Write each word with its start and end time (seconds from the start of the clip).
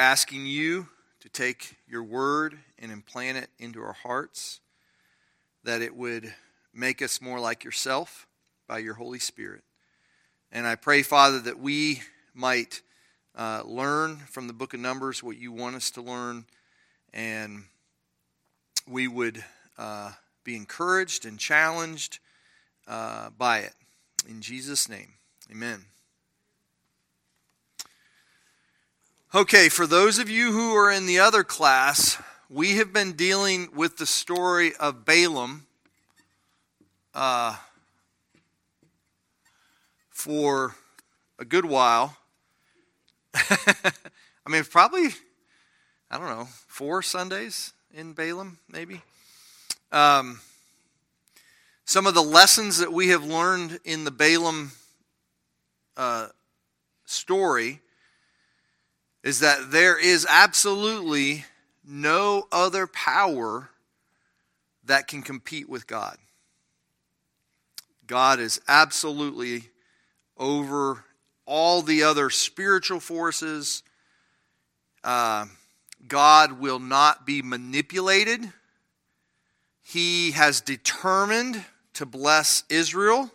asking 0.00 0.46
you 0.46 0.88
to 1.20 1.28
take 1.28 1.76
your 1.86 2.02
word 2.02 2.58
and 2.78 2.90
implant 2.90 3.36
it 3.36 3.50
into 3.58 3.82
our 3.82 3.92
hearts, 3.92 4.60
that 5.62 5.82
it 5.82 5.94
would 5.94 6.32
make 6.72 7.02
us 7.02 7.20
more 7.20 7.38
like 7.38 7.64
yourself 7.64 8.26
by 8.66 8.78
your 8.78 8.94
Holy 8.94 9.18
Spirit. 9.18 9.62
And 10.50 10.66
I 10.66 10.74
pray, 10.74 11.02
Father, 11.02 11.38
that 11.40 11.60
we 11.60 12.00
might 12.34 12.80
uh, 13.36 13.62
learn 13.66 14.16
from 14.16 14.46
the 14.46 14.54
book 14.54 14.72
of 14.72 14.80
Numbers 14.80 15.22
what 15.22 15.36
you 15.36 15.52
want 15.52 15.76
us 15.76 15.90
to 15.92 16.00
learn, 16.00 16.46
and 17.12 17.64
we 18.88 19.06
would 19.06 19.44
uh, 19.76 20.12
be 20.44 20.56
encouraged 20.56 21.26
and 21.26 21.38
challenged 21.38 22.20
uh, 22.88 23.28
by 23.36 23.58
it. 23.58 23.74
In 24.26 24.40
Jesus' 24.40 24.88
name, 24.88 25.12
amen. 25.50 25.84
Okay, 29.32 29.68
for 29.68 29.86
those 29.86 30.18
of 30.18 30.28
you 30.28 30.50
who 30.50 30.74
are 30.74 30.90
in 30.90 31.06
the 31.06 31.20
other 31.20 31.44
class, 31.44 32.20
we 32.48 32.78
have 32.78 32.92
been 32.92 33.12
dealing 33.12 33.68
with 33.72 33.96
the 33.96 34.04
story 34.04 34.72
of 34.74 35.04
Balaam 35.04 35.68
uh, 37.14 37.54
for 40.08 40.74
a 41.38 41.44
good 41.44 41.64
while. 41.64 42.16
I 43.32 43.92
mean, 44.48 44.64
probably, 44.64 45.10
I 46.10 46.18
don't 46.18 46.26
know, 46.26 46.48
four 46.66 47.00
Sundays 47.00 47.72
in 47.94 48.14
Balaam, 48.14 48.58
maybe. 48.68 49.00
Um, 49.92 50.40
some 51.84 52.08
of 52.08 52.14
the 52.14 52.20
lessons 52.20 52.78
that 52.78 52.92
we 52.92 53.10
have 53.10 53.22
learned 53.22 53.78
in 53.84 54.02
the 54.02 54.10
Balaam 54.10 54.72
uh, 55.96 56.30
story 57.04 57.80
is 59.22 59.40
that 59.40 59.70
there 59.70 59.98
is 59.98 60.26
absolutely 60.28 61.44
no 61.84 62.46
other 62.50 62.86
power 62.86 63.70
that 64.84 65.06
can 65.06 65.22
compete 65.22 65.68
with 65.68 65.86
God. 65.86 66.16
God 68.06 68.40
is 68.40 68.60
absolutely 68.66 69.70
over 70.36 71.04
all 71.46 71.82
the 71.82 72.02
other 72.02 72.30
spiritual 72.30 72.98
forces. 72.98 73.82
Uh, 75.04 75.46
God 76.08 76.52
will 76.60 76.78
not 76.78 77.26
be 77.26 77.42
manipulated. 77.42 78.52
He 79.82 80.30
has 80.32 80.60
determined 80.60 81.64
to 81.94 82.06
bless 82.06 82.64
Israel, 82.68 83.30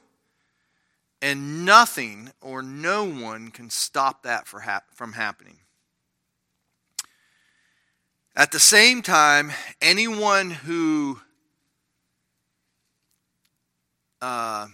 and 1.22 1.66
nothing 1.66 2.32
or 2.42 2.62
no 2.62 3.04
one 3.04 3.52
can 3.52 3.70
stop 3.70 4.24
that 4.24 4.48
from 4.48 5.14
happening. 5.14 5.58
At 8.38 8.52
the 8.52 8.60
same 8.60 9.02
time, 9.02 9.54
anyone 9.82 10.52
who 10.52 11.22
uh, 14.22 14.68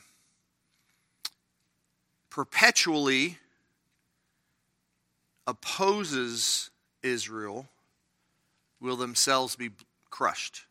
perpetually 2.31 3.37
opposes 5.45 6.71
Israel 7.03 7.67
will 8.79 8.95
themselves 8.95 9.55
be 9.55 9.69
crushed. 10.09 10.65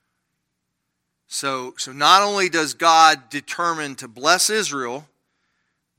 So, 1.28 1.75
so 1.78 1.92
not 1.92 2.22
only 2.22 2.48
does 2.48 2.75
God 2.75 3.30
determine 3.30 3.94
to 3.97 4.08
bless 4.08 4.50
Israel, 4.50 5.06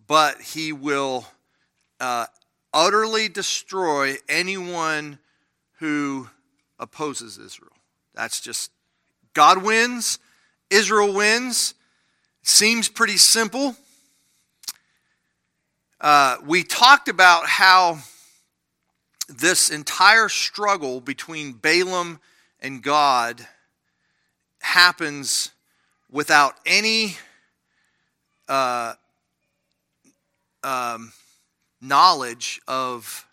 but 0.08 0.42
he 0.42 0.74
will 0.74 1.26
uh, 2.02 2.26
utterly 2.74 3.30
destroy 3.30 4.18
anyone 4.28 5.20
who 5.80 6.28
opposes 6.82 7.38
Israel. 7.38 7.72
That's 8.14 8.42
just, 8.42 8.72
God 9.34 9.64
wins, 9.64 10.20
Israel 10.70 11.14
wins. 11.14 11.76
Seems 12.44 12.90
pretty 12.90 13.18
simple. 13.18 13.76
Uh, 16.02 16.38
we 16.44 16.64
talked 16.64 17.08
about 17.08 17.46
how 17.46 18.00
this 19.30 19.70
entire 19.70 20.28
struggle 20.28 21.00
between 21.00 21.54
Balaam 21.54 22.20
and 22.60 22.82
God 22.82 23.48
happens 24.60 25.52
without 26.10 26.56
any 26.66 27.18
uh, 28.50 28.96
um, 30.64 31.14
knowledge 31.80 32.60
of 32.68 33.26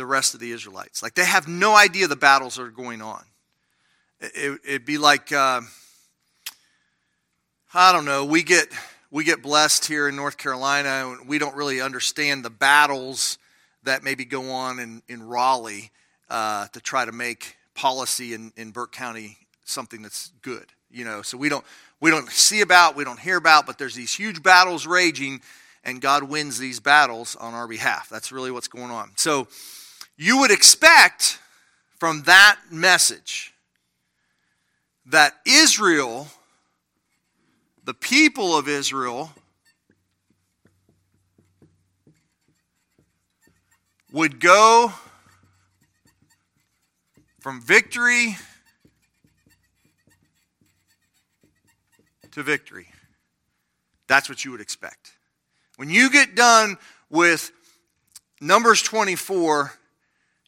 the 0.00 0.06
rest 0.06 0.32
of 0.32 0.40
the 0.40 0.50
Israelites. 0.50 1.02
Like 1.02 1.14
they 1.14 1.26
have 1.26 1.46
no 1.46 1.76
idea 1.76 2.08
the 2.08 2.16
battles 2.16 2.58
are 2.58 2.70
going 2.70 3.02
on. 3.02 3.22
It, 4.20 4.58
would 4.66 4.86
be 4.86 4.96
like, 4.96 5.30
uh, 5.30 5.60
I 7.74 7.92
don't 7.92 8.06
know, 8.06 8.24
we 8.24 8.42
get, 8.42 8.68
we 9.10 9.24
get 9.24 9.42
blessed 9.42 9.84
here 9.84 10.08
in 10.08 10.16
North 10.16 10.38
Carolina. 10.38 10.88
And 11.06 11.28
we 11.28 11.38
don't 11.38 11.54
really 11.54 11.82
understand 11.82 12.42
the 12.42 12.50
battles 12.50 13.36
that 13.82 14.02
maybe 14.02 14.24
go 14.24 14.50
on 14.50 14.78
in, 14.78 15.02
in 15.06 15.22
Raleigh 15.22 15.90
uh, 16.30 16.68
to 16.68 16.80
try 16.80 17.04
to 17.04 17.12
make 17.12 17.56
policy 17.74 18.32
in, 18.32 18.52
in 18.56 18.70
Burke 18.70 18.92
County 18.92 19.36
something 19.66 20.00
that's 20.00 20.32
good. 20.40 20.64
You 20.90 21.04
know, 21.04 21.20
so 21.20 21.36
we 21.36 21.50
don't 21.50 21.64
we 22.00 22.10
don't 22.10 22.30
see 22.30 22.62
about, 22.62 22.96
we 22.96 23.04
don't 23.04 23.20
hear 23.20 23.36
about, 23.36 23.66
but 23.66 23.76
there's 23.76 23.94
these 23.94 24.14
huge 24.14 24.42
battles 24.42 24.86
raging, 24.86 25.42
and 25.84 26.00
God 26.00 26.24
wins 26.24 26.58
these 26.58 26.80
battles 26.80 27.36
on 27.36 27.52
our 27.52 27.68
behalf. 27.68 28.08
That's 28.08 28.32
really 28.32 28.50
what's 28.50 28.68
going 28.68 28.90
on. 28.90 29.12
So 29.16 29.46
you 30.22 30.40
would 30.40 30.50
expect 30.50 31.38
from 31.98 32.24
that 32.24 32.58
message 32.70 33.54
that 35.06 35.32
Israel, 35.46 36.28
the 37.84 37.94
people 37.94 38.54
of 38.54 38.68
Israel, 38.68 39.32
would 44.12 44.40
go 44.40 44.92
from 47.38 47.62
victory 47.62 48.36
to 52.32 52.42
victory. 52.42 52.88
That's 54.06 54.28
what 54.28 54.44
you 54.44 54.50
would 54.50 54.60
expect. 54.60 55.12
When 55.76 55.88
you 55.88 56.10
get 56.10 56.34
done 56.34 56.76
with 57.08 57.52
Numbers 58.38 58.82
24, 58.82 59.79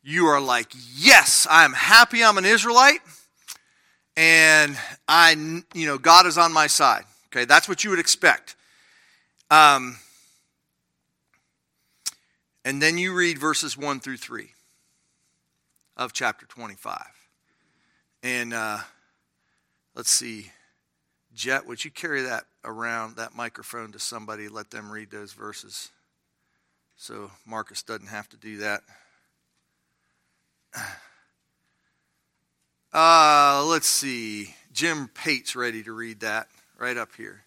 you 0.02 0.26
are 0.26 0.40
like, 0.40 0.68
yes, 0.94 1.46
I'm 1.50 1.72
happy 1.72 2.24
I'm 2.24 2.38
an 2.38 2.44
Israelite, 2.44 3.00
and 4.16 4.76
I, 5.06 5.32
you 5.74 5.86
know, 5.86 5.98
God 5.98 6.26
is 6.26 6.36
on 6.38 6.52
my 6.52 6.66
side. 6.66 7.04
Okay, 7.28 7.44
that's 7.44 7.68
what 7.68 7.84
you 7.84 7.90
would 7.90 7.98
expect. 7.98 8.56
Um, 9.50 9.98
and 12.64 12.80
then 12.80 12.98
you 12.98 13.14
read 13.14 13.38
verses 13.38 13.76
1 13.76 14.00
through 14.00 14.18
3 14.18 14.50
of 15.96 16.12
chapter 16.12 16.46
25. 16.46 17.02
And 18.22 18.54
uh, 18.54 18.78
let's 19.94 20.10
see, 20.10 20.50
Jet, 21.34 21.66
would 21.66 21.84
you 21.84 21.90
carry 21.90 22.22
that 22.22 22.44
around, 22.64 23.16
that 23.16 23.34
microphone 23.34 23.92
to 23.92 23.98
somebody, 23.98 24.48
let 24.48 24.70
them 24.70 24.90
read 24.90 25.10
those 25.10 25.32
verses 25.32 25.90
so 26.96 27.30
Marcus 27.44 27.82
doesn't 27.82 28.08
have 28.08 28.28
to 28.28 28.36
do 28.36 28.58
that? 28.58 28.82
Uh, 32.94 33.64
let's 33.68 33.86
see. 33.86 34.54
Jim 34.70 35.08
Pate's 35.08 35.56
ready 35.56 35.82
to 35.82 35.92
read 35.92 36.20
that 36.20 36.48
right 36.78 36.98
up 36.98 37.08
here. 37.16 37.44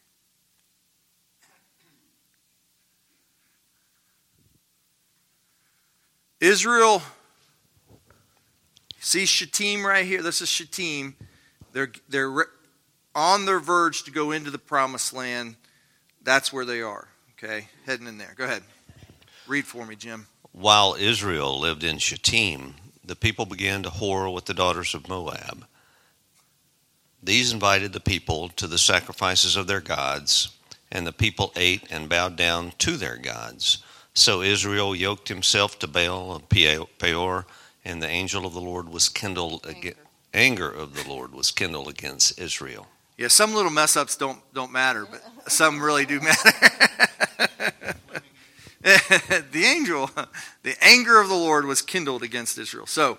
Israel, 6.40 7.02
see 9.00 9.26
Shittim 9.26 9.86
right 9.86 10.06
here? 10.06 10.22
This 10.22 10.42
is 10.42 10.50
Shittim. 10.50 11.16
They're, 11.74 11.92
they're 12.10 12.48
on 13.14 13.46
their 13.46 13.60
verge 13.60 14.04
to 14.04 14.12
go 14.12 14.32
into 14.32 14.52
the 14.52 14.58
promised 14.58 15.14
land. 15.14 15.56
That's 16.24 16.52
where 16.52 16.66
they 16.66 16.82
are, 16.82 17.08
okay? 17.34 17.68
Heading 17.86 18.08
in 18.08 18.18
there. 18.18 18.34
Go 18.36 18.46
ahead. 18.46 18.64
Read 19.48 19.66
for 19.66 19.86
me, 19.86 19.96
Jim. 19.96 20.28
While 20.52 20.96
Israel 20.98 21.60
lived 21.60 21.84
in 21.84 21.98
Shittim, 21.98 22.76
the 23.08 23.16
people 23.16 23.46
began 23.46 23.84
to 23.84 23.90
whore 23.90 24.34
with 24.34 24.46
the 24.46 24.54
daughters 24.54 24.94
of 24.94 25.08
Moab. 25.08 25.66
These 27.22 27.52
invited 27.52 27.94
the 27.94 28.00
people 28.00 28.50
to 28.50 28.68
the 28.68 28.78
sacrifices 28.78 29.56
of 29.56 29.68
their 29.68 29.82
gods, 29.82 30.50
and 30.92 31.06
the 31.06 31.12
people 31.12 31.52
ate 31.56 31.84
and 31.90 32.10
bowed 32.10 32.36
down 32.36 32.74
to 32.80 32.98
their 32.98 33.18
gods. 33.18 33.80
So 34.14 34.42
Israel 34.42 34.96
yoked 34.96 35.28
himself 35.28 35.80
to 35.80 35.88
Baal 35.88 36.36
of 36.36 36.50
Peor, 36.50 37.46
and 37.84 38.02
the 38.02 38.08
angel 38.08 38.46
of 38.46 38.54
the 38.54 38.62
Lord 38.62 38.90
was 38.90 39.10
kindled 39.10 39.66
against 39.66 40.00
anger 40.36 40.70
of 40.70 40.94
the 40.94 41.10
Lord 41.10 41.34
was 41.34 41.50
kindled 41.50 41.88
against 41.88 42.38
Israel. 42.40 42.88
Yeah, 43.18 43.30
some 43.30 43.56
little 43.56 43.72
mess 43.72 43.96
ups 43.96 44.18
don't 44.18 44.40
don't 44.54 44.72
matter, 44.72 45.08
but 45.10 45.24
some 45.52 45.82
really 45.82 46.06
do 46.06 46.20
matter. 46.20 46.52
the 49.52 49.64
angel, 49.66 50.12
the 50.64 50.76
anger 50.80 51.20
of 51.20 51.28
the 51.28 51.36
Lord 51.36 51.66
was 51.66 51.82
kindled 51.82 52.22
against 52.22 52.60
Israel. 52.60 52.86
So, 52.86 53.18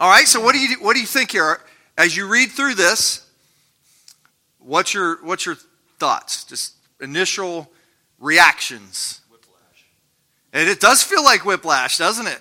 all 0.00 0.10
right. 0.10 0.26
So, 0.26 0.40
what 0.40 0.54
do 0.54 0.58
you 0.58 0.76
what 0.80 0.94
do 0.94 1.00
you 1.00 1.06
think 1.06 1.30
here 1.30 1.60
as 1.96 2.16
you 2.16 2.26
read 2.26 2.50
through 2.50 2.74
this? 2.74 3.24
What's 4.58 4.92
your 4.92 5.24
what's 5.24 5.46
your 5.46 5.56
thoughts? 6.00 6.42
Just 6.42 6.74
initial 7.00 7.70
reactions. 8.18 9.20
Whiplash. 9.30 9.86
And 10.52 10.68
it 10.68 10.80
does 10.80 11.04
feel 11.04 11.22
like 11.22 11.44
whiplash, 11.44 11.96
doesn't 11.96 12.26
it? 12.26 12.40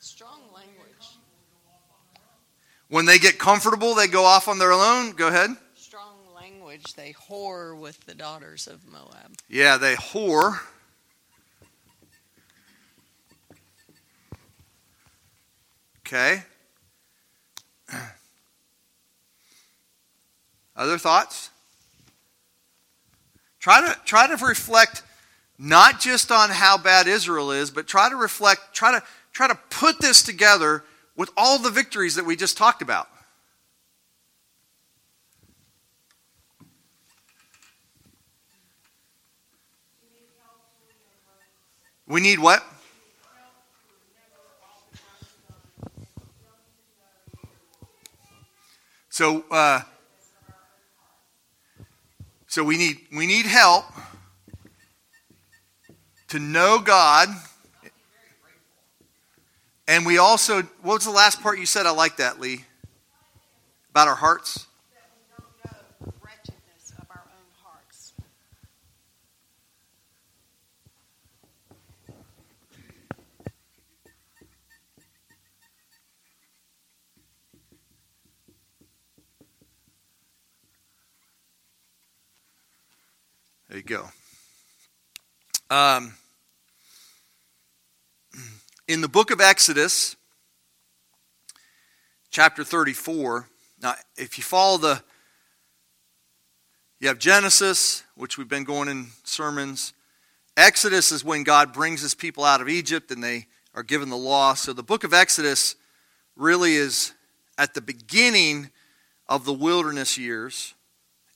Strong 0.00 0.40
language. 0.52 1.06
When 2.88 3.04
they 3.04 3.20
get 3.20 3.38
comfortable, 3.38 3.94
they 3.94 4.08
go 4.08 4.24
off 4.24 4.48
on 4.48 4.58
their 4.58 4.72
own. 4.72 5.12
Go 5.12 5.28
ahead. 5.28 5.50
They 6.94 7.14
whore 7.28 7.78
with 7.78 8.06
the 8.06 8.14
daughters 8.14 8.66
of 8.66 8.86
Moab. 8.90 9.36
Yeah, 9.48 9.76
they 9.76 9.94
whore. 9.94 10.60
Okay. 16.06 16.42
Other 20.76 20.98
thoughts? 20.98 21.50
Try 23.58 23.80
to 23.80 23.98
try 24.04 24.28
to 24.28 24.36
reflect 24.44 25.02
not 25.58 26.00
just 26.00 26.30
on 26.30 26.50
how 26.50 26.78
bad 26.78 27.08
Israel 27.08 27.50
is, 27.50 27.70
but 27.70 27.86
try 27.88 28.08
to 28.08 28.16
reflect, 28.16 28.72
try 28.72 28.92
to 28.92 29.02
try 29.32 29.48
to 29.48 29.58
put 29.70 30.00
this 30.00 30.22
together 30.22 30.84
with 31.16 31.30
all 31.36 31.58
the 31.58 31.70
victories 31.70 32.14
that 32.14 32.24
we 32.24 32.36
just 32.36 32.56
talked 32.56 32.82
about. 32.82 33.08
We 42.08 42.20
need 42.20 42.38
what? 42.38 42.62
So, 49.08 49.44
uh, 49.50 49.80
so 52.46 52.62
we 52.62 52.76
need 52.76 52.98
we 53.16 53.26
need 53.26 53.46
help 53.46 53.86
to 56.28 56.38
know 56.38 56.78
God, 56.78 57.28
and 59.88 60.06
we 60.06 60.18
also. 60.18 60.62
What 60.82 60.94
was 60.94 61.04
the 61.04 61.10
last 61.10 61.42
part 61.42 61.58
you 61.58 61.66
said? 61.66 61.86
I 61.86 61.90
like 61.90 62.18
that, 62.18 62.38
Lee. 62.38 62.64
About 63.90 64.06
our 64.06 64.14
hearts. 64.14 64.66
There 83.76 83.82
you 83.86 84.00
go. 85.68 85.76
Um, 85.76 86.14
in 88.88 89.02
the 89.02 89.08
book 89.08 89.30
of 89.30 89.38
Exodus, 89.38 90.16
chapter 92.30 92.64
34, 92.64 93.46
now 93.82 93.92
if 94.16 94.38
you 94.38 94.44
follow 94.44 94.78
the, 94.78 95.02
you 97.00 97.08
have 97.08 97.18
Genesis, 97.18 98.02
which 98.14 98.38
we've 98.38 98.48
been 98.48 98.64
going 98.64 98.88
in 98.88 99.08
sermons. 99.24 99.92
Exodus 100.56 101.12
is 101.12 101.22
when 101.22 101.42
God 101.42 101.74
brings 101.74 102.00
his 102.00 102.14
people 102.14 102.44
out 102.44 102.62
of 102.62 102.70
Egypt 102.70 103.10
and 103.10 103.22
they 103.22 103.46
are 103.74 103.82
given 103.82 104.08
the 104.08 104.16
law. 104.16 104.54
So 104.54 104.72
the 104.72 104.82
book 104.82 105.04
of 105.04 105.12
Exodus 105.12 105.76
really 106.34 106.76
is 106.76 107.12
at 107.58 107.74
the 107.74 107.82
beginning 107.82 108.70
of 109.28 109.44
the 109.44 109.52
wilderness 109.52 110.16
years. 110.16 110.72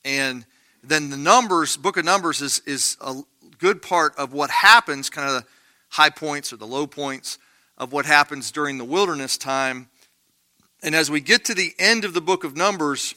And 0.06 0.46
then 0.82 1.10
the 1.10 1.16
Numbers, 1.16 1.76
book 1.76 1.96
of 1.96 2.04
Numbers, 2.04 2.40
is, 2.40 2.60
is 2.66 2.96
a 3.00 3.22
good 3.58 3.82
part 3.82 4.16
of 4.16 4.32
what 4.32 4.50
happens, 4.50 5.10
kind 5.10 5.28
of 5.28 5.42
the 5.42 5.48
high 5.90 6.10
points 6.10 6.52
or 6.52 6.56
the 6.56 6.66
low 6.66 6.86
points 6.86 7.38
of 7.76 7.92
what 7.92 8.06
happens 8.06 8.50
during 8.50 8.78
the 8.78 8.84
wilderness 8.84 9.36
time. 9.36 9.88
And 10.82 10.94
as 10.94 11.10
we 11.10 11.20
get 11.20 11.44
to 11.46 11.54
the 11.54 11.74
end 11.78 12.04
of 12.04 12.14
the 12.14 12.20
book 12.20 12.44
of 12.44 12.56
Numbers, 12.56 13.14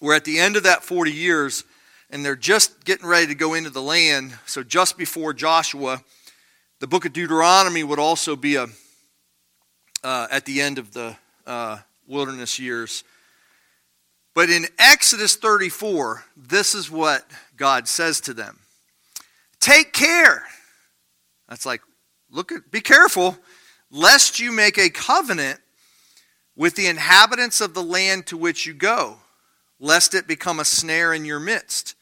we're 0.00 0.14
at 0.14 0.24
the 0.24 0.38
end 0.38 0.56
of 0.56 0.64
that 0.64 0.82
40 0.82 1.12
years, 1.12 1.64
and 2.10 2.24
they're 2.24 2.36
just 2.36 2.84
getting 2.84 3.06
ready 3.06 3.28
to 3.28 3.34
go 3.34 3.54
into 3.54 3.70
the 3.70 3.82
land. 3.82 4.36
So 4.46 4.62
just 4.62 4.98
before 4.98 5.32
Joshua, 5.32 6.02
the 6.80 6.86
book 6.86 7.06
of 7.06 7.12
Deuteronomy 7.12 7.84
would 7.84 7.98
also 8.00 8.36
be 8.36 8.56
a, 8.56 8.66
uh, 10.02 10.26
at 10.30 10.44
the 10.44 10.60
end 10.60 10.78
of 10.78 10.92
the 10.92 11.16
uh, 11.46 11.78
wilderness 12.06 12.58
years. 12.58 13.04
But 14.34 14.48
in 14.48 14.66
Exodus 14.78 15.36
34, 15.36 16.24
this 16.36 16.74
is 16.74 16.90
what 16.90 17.30
God 17.56 17.86
says 17.86 18.20
to 18.22 18.34
them 18.34 18.60
Take 19.60 19.92
care. 19.92 20.44
That's 21.48 21.66
like, 21.66 21.82
look 22.30 22.50
at, 22.50 22.70
be 22.70 22.80
careful, 22.80 23.36
lest 23.90 24.40
you 24.40 24.52
make 24.52 24.78
a 24.78 24.88
covenant 24.88 25.60
with 26.56 26.76
the 26.76 26.86
inhabitants 26.86 27.60
of 27.60 27.74
the 27.74 27.82
land 27.82 28.26
to 28.26 28.36
which 28.36 28.66
you 28.66 28.72
go, 28.72 29.18
lest 29.78 30.14
it 30.14 30.26
become 30.26 30.58
a 30.60 30.64
snare 30.64 31.12
in 31.12 31.24
your 31.24 31.40
midst. 31.40 31.94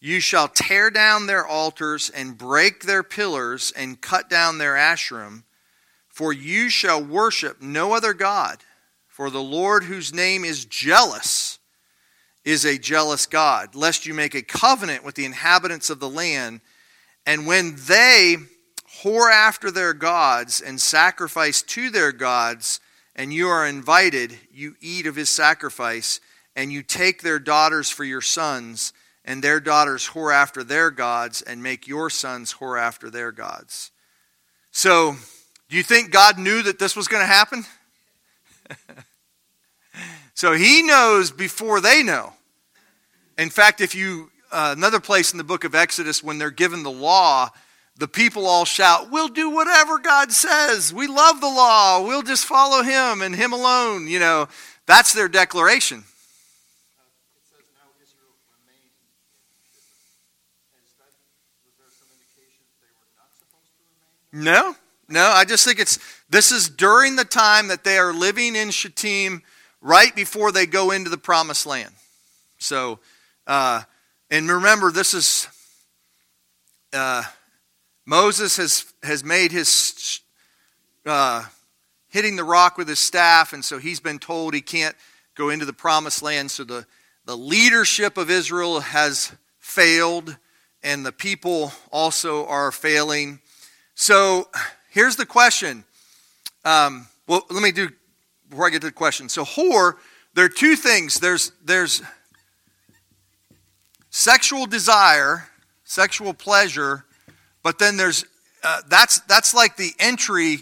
You 0.00 0.20
shall 0.20 0.48
tear 0.48 0.90
down 0.90 1.26
their 1.26 1.46
altars 1.46 2.10
and 2.10 2.38
break 2.38 2.82
their 2.82 3.02
pillars 3.02 3.72
and 3.76 4.00
cut 4.00 4.30
down 4.30 4.58
their 4.58 4.74
asherim, 4.74 5.42
for 6.08 6.32
you 6.32 6.70
shall 6.70 7.02
worship 7.02 7.60
no 7.60 7.92
other 7.92 8.14
God, 8.14 8.58
for 9.08 9.28
the 9.30 9.42
Lord 9.42 9.84
whose 9.84 10.14
name 10.14 10.44
is 10.44 10.64
jealous 10.64 11.58
is 12.46 12.64
a 12.64 12.78
jealous 12.78 13.26
God, 13.26 13.74
lest 13.74 14.06
you 14.06 14.14
make 14.14 14.36
a 14.36 14.40
covenant 14.40 15.04
with 15.04 15.16
the 15.16 15.24
inhabitants 15.24 15.90
of 15.90 15.98
the 15.98 16.08
land, 16.08 16.60
and 17.26 17.44
when 17.44 17.74
they 17.88 18.36
whore 19.02 19.30
after 19.30 19.68
their 19.70 19.92
gods 19.92 20.60
and 20.60 20.80
sacrifice 20.80 21.60
to 21.60 21.90
their 21.90 22.12
gods, 22.12 22.78
and 23.16 23.34
you 23.34 23.48
are 23.48 23.66
invited, 23.66 24.38
you 24.52 24.76
eat 24.80 25.06
of 25.06 25.16
his 25.16 25.28
sacrifice, 25.28 26.20
and 26.54 26.72
you 26.72 26.84
take 26.84 27.20
their 27.20 27.40
daughters 27.40 27.90
for 27.90 28.04
your 28.04 28.20
sons, 28.20 28.92
and 29.24 29.42
their 29.42 29.58
daughters 29.58 30.10
whore 30.10 30.32
after 30.32 30.62
their 30.62 30.92
gods, 30.92 31.42
and 31.42 31.60
make 31.64 31.88
your 31.88 32.08
sons 32.08 32.54
whore 32.54 32.80
after 32.80 33.10
their 33.10 33.32
gods. 33.32 33.90
So, 34.70 35.16
do 35.68 35.76
you 35.76 35.82
think 35.82 36.12
God 36.12 36.38
knew 36.38 36.62
that 36.62 36.78
this 36.78 36.94
was 36.94 37.08
going 37.08 37.22
to 37.22 37.26
happen? 37.26 37.64
so 40.36 40.52
he 40.52 40.82
knows 40.82 41.30
before 41.30 41.80
they 41.80 42.02
know. 42.02 42.34
In 43.38 43.48
fact, 43.48 43.80
if 43.80 43.94
you, 43.94 44.30
uh, 44.52 44.74
another 44.76 45.00
place 45.00 45.32
in 45.32 45.38
the 45.38 45.44
book 45.44 45.64
of 45.64 45.74
Exodus, 45.74 46.22
when 46.22 46.36
they're 46.36 46.50
given 46.50 46.82
the 46.82 46.90
law, 46.90 47.48
the 47.96 48.06
people 48.06 48.46
all 48.46 48.66
shout, 48.66 49.10
We'll 49.10 49.28
do 49.28 49.48
whatever 49.48 49.98
God 49.98 50.30
says. 50.30 50.92
We 50.92 51.06
love 51.06 51.40
the 51.40 51.46
law. 51.46 52.06
We'll 52.06 52.22
just 52.22 52.44
follow 52.44 52.82
Him 52.82 53.22
and 53.22 53.34
Him 53.34 53.54
alone. 53.54 54.08
You 54.08 54.18
know, 54.18 54.48
that's 54.84 55.14
their 55.14 55.26
declaration. 55.26 56.04
No, 64.30 64.76
no. 65.08 65.28
I 65.28 65.46
just 65.46 65.64
think 65.64 65.78
it's 65.78 65.98
this 66.28 66.52
is 66.52 66.68
during 66.68 67.16
the 67.16 67.24
time 67.24 67.68
that 67.68 67.84
they 67.84 67.96
are 67.96 68.12
living 68.12 68.54
in 68.54 68.70
Shittim, 68.70 69.42
right 69.80 70.14
before 70.14 70.52
they 70.52 70.66
go 70.66 70.90
into 70.90 71.10
the 71.10 71.18
promised 71.18 71.66
land. 71.66 71.92
So 72.58 72.98
uh, 73.46 73.82
and 74.30 74.50
remember, 74.50 74.90
this 74.90 75.14
is 75.14 75.46
uh, 76.92 77.22
Moses 78.04 78.56
has 78.56 78.92
has 79.02 79.22
made 79.22 79.52
his 79.52 80.20
uh, 81.04 81.44
hitting 82.08 82.34
the 82.34 82.44
rock 82.44 82.76
with 82.76 82.88
his 82.88 82.98
staff, 82.98 83.52
and 83.52 83.64
so 83.64 83.78
he's 83.78 84.00
been 84.00 84.18
told 84.18 84.52
he 84.52 84.62
can't 84.62 84.96
go 85.36 85.50
into 85.50 85.64
the 85.64 85.72
promised 85.72 86.22
land. 86.22 86.50
So 86.50 86.64
the 86.64 86.86
the 87.24 87.36
leadership 87.36 88.16
of 88.16 88.30
Israel 88.30 88.80
has 88.80 89.32
failed, 89.60 90.36
and 90.82 91.06
the 91.06 91.12
people 91.12 91.72
also 91.92 92.46
are 92.46 92.72
failing. 92.72 93.40
So 93.94 94.48
here's 94.90 95.14
the 95.14 95.26
question. 95.26 95.84
Um, 96.64 97.06
well, 97.28 97.46
let 97.48 97.62
me 97.62 97.70
do 97.70 97.90
before 98.56 98.66
I 98.68 98.70
get 98.70 98.80
to 98.80 98.86
the 98.86 98.92
question. 98.92 99.28
So 99.28 99.44
whore, 99.44 99.96
there 100.32 100.46
are 100.46 100.48
two 100.48 100.76
things. 100.76 101.20
There's 101.20 101.52
there's 101.62 102.00
sexual 104.08 104.64
desire, 104.64 105.48
sexual 105.84 106.32
pleasure, 106.32 107.04
but 107.62 107.78
then 107.78 107.98
there's 107.98 108.24
uh, 108.64 108.80
that's 108.88 109.20
that's 109.20 109.52
like 109.52 109.76
the 109.76 109.92
entry 109.98 110.60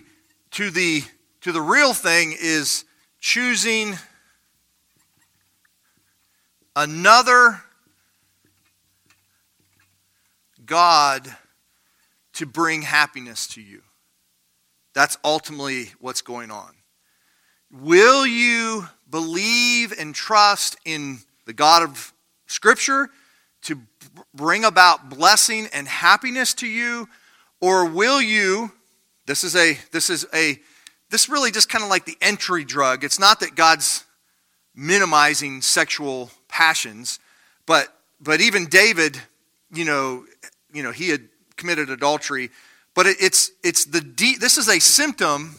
to 0.51 0.71
the 0.71 1.05
to 1.43 1.53
the 1.53 1.61
real 1.61 1.95
thing 1.95 2.35
is 2.37 2.85
choosing 3.21 3.95
another 6.75 7.63
God 10.67 11.33
to 12.33 12.45
bring 12.45 12.83
happiness 12.83 13.47
to 13.49 13.61
you? 13.61 13.83
That's 14.95 15.17
ultimately 15.23 15.93
what's 16.01 16.23
going 16.23 16.51
on. 16.51 16.75
Will 17.81 18.25
you 18.25 18.87
believe 19.11 19.93
and 19.99 20.15
trust 20.15 20.77
in 20.85 21.19
the 21.45 21.53
God 21.53 21.83
of 21.83 22.13
Scripture 22.47 23.11
to 23.63 23.81
bring 24.33 24.65
about 24.65 25.11
blessing 25.11 25.67
and 25.73 25.89
happiness 25.89 26.55
to 26.55 26.69
you? 26.69 27.09
Or 27.61 27.85
will 27.85 28.23
you, 28.23 28.71
this 29.27 29.43
is 29.43 29.57
a, 29.57 29.77
this 29.91 30.09
is 30.09 30.25
a, 30.33 30.61
this 31.11 31.29
really 31.29 31.51
just 31.51 31.69
kind 31.69 31.83
of 31.83 31.91
like 31.91 32.05
the 32.05 32.17
entry 32.21 32.65
drug. 32.65 33.03
It's 33.03 33.19
not 33.19 33.41
that 33.41 33.57
God's 33.57 34.05
minimizing 34.77 35.61
sexual 35.61 36.31
passions, 36.47 37.19
but, 37.67 37.93
but 38.21 38.41
even 38.41 38.67
David, 38.67 39.21
you 39.73 39.85
know, 39.85 40.27
you 40.73 40.85
know, 40.85 40.93
he 40.93 41.09
had 41.09 41.23
committed 41.57 41.91
adultery, 41.91 42.51
but 42.95 43.07
it, 43.07 43.17
it's, 43.21 43.51
it's 43.65 43.85
the 43.85 44.01
deep, 44.01 44.39
this 44.39 44.59
is 44.59 44.69
a 44.69 44.79
symptom 44.79 45.57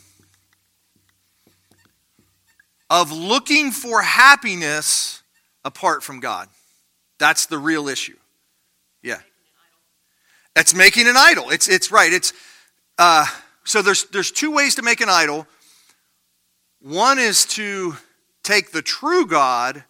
of 2.89 3.11
looking 3.11 3.71
for 3.71 4.01
happiness 4.01 5.23
apart 5.63 6.03
from 6.03 6.19
God. 6.19 6.47
That's 7.17 7.45
the 7.47 7.57
real 7.57 7.87
issue. 7.87 8.17
Yeah. 9.01 9.19
It's 10.55 10.73
making 10.73 11.07
an 11.07 11.15
idol. 11.17 11.49
It's, 11.49 11.67
it's 11.67 11.91
right. 11.91 12.11
It's, 12.11 12.33
uh, 12.97 13.25
so 13.63 13.81
there's, 13.81 14.05
there's 14.05 14.31
two 14.31 14.51
ways 14.51 14.75
to 14.75 14.81
make 14.81 15.01
an 15.01 15.09
idol. 15.09 15.47
One 16.81 17.17
is 17.17 17.45
to 17.47 17.95
take 18.43 18.71
the 18.71 18.81
true 18.81 19.25
God 19.25 19.83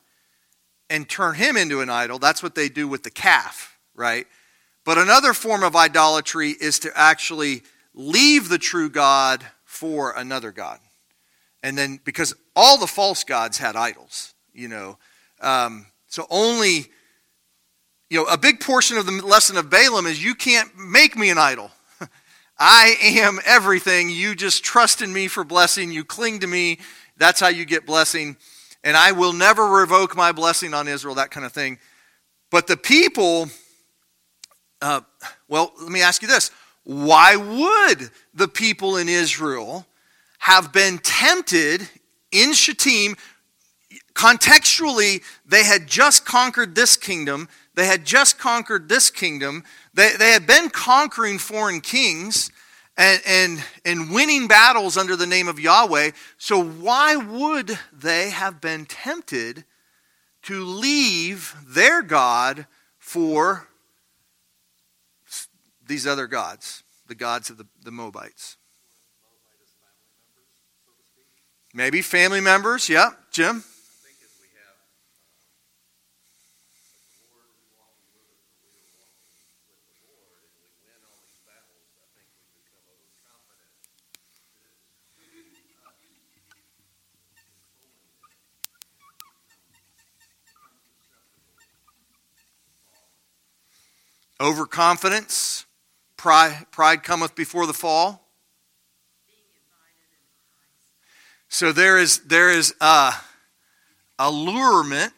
and 0.90 1.10
turn 1.10 1.36
him 1.36 1.58
into 1.58 1.82
an 1.82 1.90
idol. 1.90 2.20
That's 2.20 2.42
what 2.42 2.56
they 2.56 2.70
do 2.70 2.88
with 2.88 3.04
the 3.04 3.10
calf, 3.10 3.78
right? 3.96 4.28
But 4.86 4.98
another 4.98 5.34
form 5.34 5.64
of 5.64 5.76
idolatry 5.76 6.52
is 6.52 6.80
to 6.80 6.92
actually 6.96 7.64
leave 7.94 8.50
the 8.50 8.58
true 8.58 8.90
God 8.90 9.44
for 9.66 10.12
another 10.12 10.52
God. 10.52 10.80
And 11.66 11.76
then, 11.76 12.00
because 12.04 12.36
all 12.56 12.78
the 12.78 12.86
false 12.86 13.24
gods 13.24 13.58
had 13.58 13.76
idols, 13.76 14.36
you 14.54 14.68
know. 14.68 15.00
Um, 15.42 15.88
so 16.06 16.28
only, 16.30 16.86
you 18.08 18.20
know, 18.20 18.26
a 18.26 18.38
big 18.38 18.60
portion 18.60 18.98
of 19.00 19.08
the 19.08 19.14
lesson 19.14 19.58
of 19.58 19.72
Balaam 19.72 20.06
is 20.06 20.24
you 20.24 20.36
can't 20.36 20.70
make 20.78 21.18
me 21.18 21.32
an 21.32 21.40
idol. 21.40 21.72
I 22.60 22.98
am 23.02 23.40
everything. 23.46 24.12
You 24.12 24.36
just 24.36 24.64
trust 24.64 25.02
in 25.02 25.12
me 25.12 25.28
for 25.28 25.44
blessing. 25.44 25.92
You 25.92 26.06
cling 26.06 26.42
to 26.42 26.48
me. 26.48 26.78
That's 27.18 27.40
how 27.40 27.48
you 27.48 27.66
get 27.66 27.88
blessing. 27.88 28.38
And 28.84 28.96
I 28.96 29.14
will 29.14 29.34
never 29.34 29.66
revoke 29.66 30.16
my 30.16 30.34
blessing 30.34 30.76
on 30.76 30.88
Israel, 30.88 31.16
that 31.16 31.32
kind 31.32 31.48
of 31.48 31.52
thing. 31.52 31.80
But 32.52 32.68
the 32.68 32.78
people, 32.78 33.50
uh, 34.84 35.02
well, 35.48 35.74
let 35.82 35.90
me 35.90 36.04
ask 36.04 36.22
you 36.22 36.28
this. 36.28 36.52
Why 36.84 37.36
would 37.36 38.12
the 38.36 38.48
people 38.48 38.98
in 38.98 39.10
Israel 39.10 39.88
have 40.46 40.72
been 40.72 41.00
tempted 41.00 41.90
in 42.32 42.54
Shittim. 42.54 43.16
Contextually, 44.14 45.24
they 45.44 45.64
had 45.64 45.88
just 45.88 46.24
conquered 46.24 46.76
this 46.76 46.96
kingdom. 46.96 47.50
They 47.74 47.88
had 47.88 48.06
just 48.06 48.38
conquered 48.38 48.88
this 48.88 49.10
kingdom. 49.10 49.64
They, 49.96 50.16
they 50.16 50.34
had 50.34 50.46
been 50.46 50.70
conquering 50.70 51.40
foreign 51.40 51.82
kings 51.82 52.52
and, 52.96 53.24
and, 53.26 53.64
and 53.86 54.12
winning 54.12 54.48
battles 54.48 54.98
under 54.98 55.16
the 55.16 55.26
name 55.26 55.48
of 55.48 55.60
Yahweh. 55.60 56.12
So, 56.38 56.64
why 56.64 57.16
would 57.16 57.80
they 57.92 58.30
have 58.30 58.62
been 58.62 58.86
tempted 58.86 59.66
to 60.44 60.64
leave 60.64 61.56
their 61.68 62.04
God 62.04 62.68
for 63.00 63.68
these 65.84 66.06
other 66.06 66.28
gods, 66.28 66.84
the 67.08 67.16
gods 67.16 67.50
of 67.50 67.58
the, 67.58 67.66
the 67.84 67.92
Moabites? 67.92 68.58
Maybe 71.78 72.02
family 72.02 72.40
members. 72.40 72.88
Yeah, 72.88 73.10
Jim? 73.32 73.62
Overconfidence, 94.40 95.66
pride, 96.18 96.68
pride 96.72 97.04
cometh 97.04 97.36
before 97.36 97.68
the 97.68 97.74
fall. 97.74 98.25
So 101.56 101.72
there 101.72 101.98
is 101.98 102.18
there 102.18 102.50
is 102.50 102.76
a 102.82 103.14
allurement. 104.20 105.14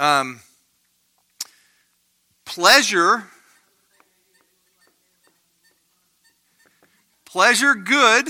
Um, 0.00 0.40
pleasure, 2.44 3.28
pleasure, 7.24 7.76
good, 7.76 8.26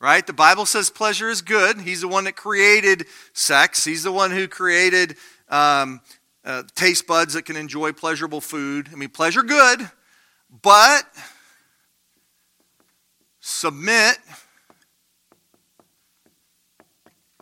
right? 0.00 0.26
The 0.26 0.32
Bible 0.32 0.66
says 0.66 0.90
pleasure 0.90 1.30
is 1.30 1.42
good. 1.42 1.82
He's 1.82 2.00
the 2.00 2.08
one 2.08 2.24
that 2.24 2.34
created 2.34 3.06
sex. 3.34 3.84
He's 3.84 4.02
the 4.02 4.10
one 4.10 4.32
who 4.32 4.48
created 4.48 5.14
um, 5.48 6.00
uh, 6.48 6.62
taste 6.74 7.06
buds 7.06 7.34
that 7.34 7.44
can 7.44 7.56
enjoy 7.56 7.92
pleasurable 7.92 8.40
food. 8.40 8.88
I 8.90 8.96
mean, 8.96 9.10
pleasure 9.10 9.42
good, 9.42 9.90
but 10.62 11.02
submit 13.38 14.16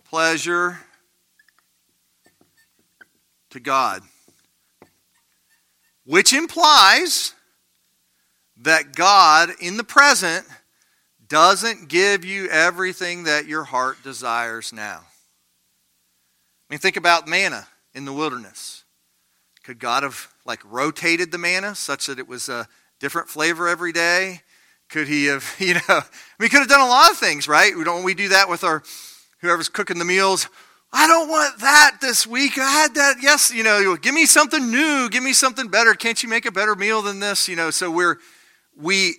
pleasure 0.04 0.80
to 3.50 3.60
God, 3.60 4.02
which 6.04 6.32
implies 6.32 7.32
that 8.56 8.96
God 8.96 9.50
in 9.60 9.76
the 9.76 9.84
present 9.84 10.44
doesn't 11.28 11.88
give 11.88 12.24
you 12.24 12.48
everything 12.48 13.24
that 13.24 13.46
your 13.46 13.64
heart 13.64 13.98
desires 14.02 14.72
now. 14.72 15.02
I 16.68 16.72
mean, 16.72 16.80
think 16.80 16.96
about 16.96 17.28
manna 17.28 17.68
in 17.94 18.04
the 18.04 18.12
wilderness. 18.12 18.82
Could 19.66 19.80
God 19.80 20.04
have 20.04 20.32
like 20.44 20.60
rotated 20.64 21.32
the 21.32 21.38
manna 21.38 21.74
such 21.74 22.06
that 22.06 22.20
it 22.20 22.28
was 22.28 22.48
a 22.48 22.68
different 23.00 23.28
flavor 23.28 23.66
every 23.66 23.90
day? 23.90 24.42
Could 24.88 25.08
he 25.08 25.24
have, 25.24 25.44
you 25.58 25.74
know, 25.74 26.02
mean, 26.38 26.50
could 26.50 26.60
have 26.60 26.68
done 26.68 26.82
a 26.82 26.86
lot 26.86 27.10
of 27.10 27.16
things, 27.16 27.48
right? 27.48 27.76
We 27.76 27.82
don't 27.82 28.04
we 28.04 28.14
do 28.14 28.28
that 28.28 28.48
with 28.48 28.62
our 28.62 28.84
whoever's 29.40 29.68
cooking 29.68 29.98
the 29.98 30.04
meals. 30.04 30.48
I 30.92 31.08
don't 31.08 31.28
want 31.28 31.58
that 31.58 31.96
this 32.00 32.28
week. 32.28 32.58
I 32.58 32.70
had 32.70 32.94
that. 32.94 33.16
Yes, 33.20 33.52
you 33.52 33.64
know, 33.64 33.96
give 33.96 34.14
me 34.14 34.24
something 34.24 34.70
new. 34.70 35.08
Give 35.10 35.24
me 35.24 35.32
something 35.32 35.66
better. 35.66 35.94
Can't 35.94 36.22
you 36.22 36.28
make 36.28 36.46
a 36.46 36.52
better 36.52 36.76
meal 36.76 37.02
than 37.02 37.18
this? 37.18 37.48
You 37.48 37.56
know, 37.56 37.72
so 37.72 37.90
we're 37.90 38.18
we 38.80 39.16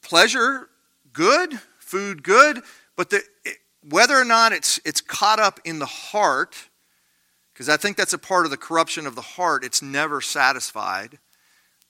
pleasure 0.00 0.70
good, 1.12 1.60
food 1.78 2.22
good, 2.22 2.62
but 2.96 3.10
the, 3.10 3.20
whether 3.86 4.18
or 4.18 4.24
not 4.24 4.52
it's 4.52 4.80
it's 4.86 5.02
caught 5.02 5.40
up 5.40 5.60
in 5.66 5.78
the 5.78 5.84
heart 5.84 6.69
because 7.60 7.68
I 7.68 7.76
think 7.76 7.98
that's 7.98 8.14
a 8.14 8.18
part 8.18 8.46
of 8.46 8.50
the 8.50 8.56
corruption 8.56 9.06
of 9.06 9.14
the 9.14 9.20
heart. 9.20 9.64
It's 9.64 9.82
never 9.82 10.22
satisfied. 10.22 11.18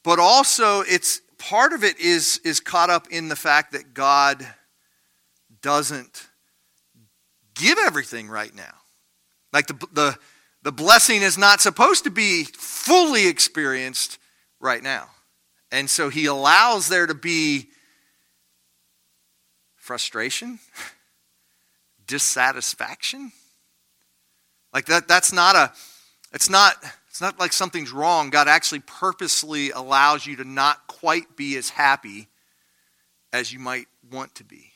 But 0.03 0.19
also, 0.19 0.81
it's 0.81 1.21
part 1.39 1.73
of 1.73 1.85
it 1.85 2.01
is, 2.01 2.41
is 2.43 2.59
caught 2.59 2.91
up 2.91 3.07
in 3.13 3.29
the 3.29 3.37
fact 3.37 3.71
that 3.71 3.95
God 3.95 4.45
doesn't 5.63 6.27
give 7.55 7.79
everything 7.79 8.29
right 8.29 8.53
now. 8.53 8.75
Like 9.53 9.69
the, 9.69 9.87
the, 9.93 10.19
the 10.65 10.73
blessing 10.73 11.23
is 11.23 11.39
not 11.39 11.61
supposed 11.61 12.03
to 12.03 12.11
be 12.11 12.43
fully 12.43 13.29
experienced 13.29 14.19
right 14.59 14.83
now. 14.83 15.07
And 15.71 15.89
so 15.89 16.09
he 16.09 16.27
allows 16.27 16.89
there 16.89 17.07
to 17.07 17.15
be 17.15 17.69
frustration, 19.77 20.59
dissatisfaction, 22.09 23.31
like 24.73 24.87
that 24.87 25.09
that's 25.09 25.33
not 25.33 25.57
a 25.57 25.73
it's 26.33 26.49
not 26.49 26.77
it's 27.09 27.21
not 27.21 27.39
like 27.41 27.53
something's 27.53 27.91
wrong. 27.91 28.31
God 28.31 28.49
actually 28.49 28.81
purposely 28.81 29.71
allows 29.71 30.27
you 30.27 30.37
to 30.37 30.45
not 30.45 30.87
quite 30.87 31.37
be 31.37 31.57
as 31.57 31.69
happy 31.69 32.29
as 33.33 33.53
you 33.53 33.59
might 33.59 33.87
want 34.11 34.35
to 34.37 34.45
be. 34.45 34.70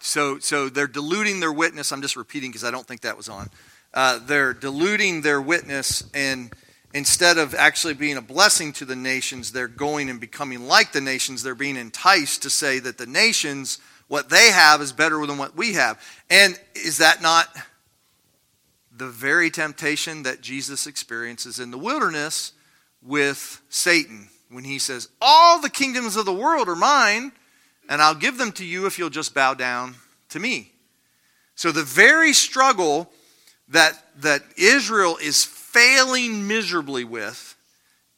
So, 0.00 0.38
so 0.38 0.68
they're 0.68 0.86
diluting 0.86 1.40
their 1.40 1.52
witness. 1.52 1.92
I'm 1.92 2.00
just 2.00 2.16
repeating 2.16 2.50
because 2.50 2.64
I 2.64 2.70
don't 2.70 2.86
think 2.86 3.02
that 3.02 3.16
was 3.16 3.28
on. 3.28 3.50
Uh, 3.92 4.18
they're 4.26 4.54
diluting 4.54 5.22
their 5.22 5.40
witness, 5.40 6.04
and 6.14 6.52
instead 6.94 7.38
of 7.38 7.54
actually 7.54 7.94
being 7.94 8.16
a 8.16 8.22
blessing 8.22 8.72
to 8.74 8.84
the 8.84 8.96
nations, 8.96 9.52
they're 9.52 9.68
going 9.68 10.08
and 10.08 10.20
becoming 10.20 10.66
like 10.66 10.92
the 10.92 11.00
nations. 11.00 11.42
They're 11.42 11.54
being 11.54 11.76
enticed 11.76 12.42
to 12.42 12.50
say 12.50 12.78
that 12.78 12.98
the 12.98 13.06
nations, 13.06 13.78
what 14.08 14.30
they 14.30 14.50
have, 14.50 14.80
is 14.80 14.92
better 14.92 15.24
than 15.26 15.38
what 15.38 15.56
we 15.56 15.74
have. 15.74 16.02
And 16.30 16.58
is 16.74 16.98
that 16.98 17.20
not 17.20 17.48
the 18.96 19.08
very 19.08 19.50
temptation 19.50 20.22
that 20.24 20.40
Jesus 20.40 20.86
experiences 20.86 21.60
in 21.60 21.70
the 21.70 21.78
wilderness 21.78 22.52
with 23.02 23.62
Satan 23.68 24.28
when 24.50 24.64
he 24.64 24.78
says, 24.78 25.08
All 25.20 25.60
the 25.60 25.70
kingdoms 25.70 26.16
of 26.16 26.24
the 26.24 26.32
world 26.32 26.68
are 26.68 26.76
mine, 26.76 27.32
and 27.88 28.02
I'll 28.02 28.14
give 28.14 28.38
them 28.38 28.52
to 28.52 28.64
you 28.64 28.86
if 28.86 28.98
you'll 28.98 29.10
just 29.10 29.34
bow 29.34 29.54
down 29.54 29.94
to 30.30 30.38
me. 30.38 30.72
So 31.54 31.72
the 31.72 31.82
very 31.82 32.32
struggle 32.32 33.10
that, 33.68 33.92
that 34.20 34.42
Israel 34.56 35.18
is 35.20 35.44
failing 35.44 36.46
miserably 36.46 37.04
with 37.04 37.56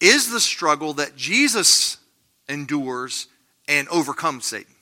is 0.01 0.31
the 0.31 0.41
struggle 0.41 0.95
that 0.95 1.17
Jesus 1.17 1.99
endures 2.49 3.29
and 3.69 3.89
overcomes 3.89 4.47
Satan. 4.47 4.75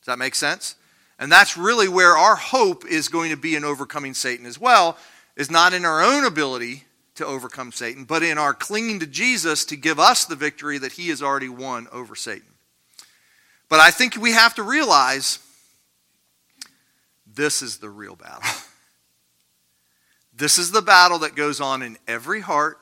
Does 0.00 0.06
that 0.06 0.18
make 0.18 0.34
sense? 0.34 0.76
And 1.18 1.30
that's 1.30 1.56
really 1.56 1.88
where 1.88 2.16
our 2.16 2.36
hope 2.36 2.84
is 2.86 3.08
going 3.08 3.30
to 3.30 3.36
be 3.36 3.54
in 3.54 3.64
overcoming 3.64 4.14
Satan 4.14 4.46
as 4.46 4.58
well, 4.58 4.96
is 5.36 5.50
not 5.50 5.72
in 5.72 5.84
our 5.84 6.02
own 6.02 6.24
ability 6.24 6.84
to 7.16 7.26
overcome 7.26 7.72
Satan, 7.72 8.04
but 8.04 8.22
in 8.22 8.38
our 8.38 8.54
clinging 8.54 9.00
to 9.00 9.06
Jesus 9.06 9.64
to 9.66 9.76
give 9.76 10.00
us 10.00 10.24
the 10.24 10.36
victory 10.36 10.78
that 10.78 10.92
he 10.92 11.08
has 11.10 11.22
already 11.22 11.48
won 11.48 11.86
over 11.92 12.14
Satan. 12.14 12.51
But 13.72 13.80
I 13.80 13.90
think 13.90 14.18
we 14.18 14.32
have 14.32 14.56
to 14.56 14.62
realize 14.62 15.38
this 17.26 17.62
is 17.62 17.78
the 17.78 17.88
real 17.88 18.16
battle. 18.16 18.42
This 20.34 20.58
is 20.58 20.72
the 20.72 20.82
battle 20.82 21.20
that 21.20 21.34
goes 21.34 21.60
on 21.60 21.82
in 21.82 21.96
every 22.08 22.40
heart. 22.40 22.78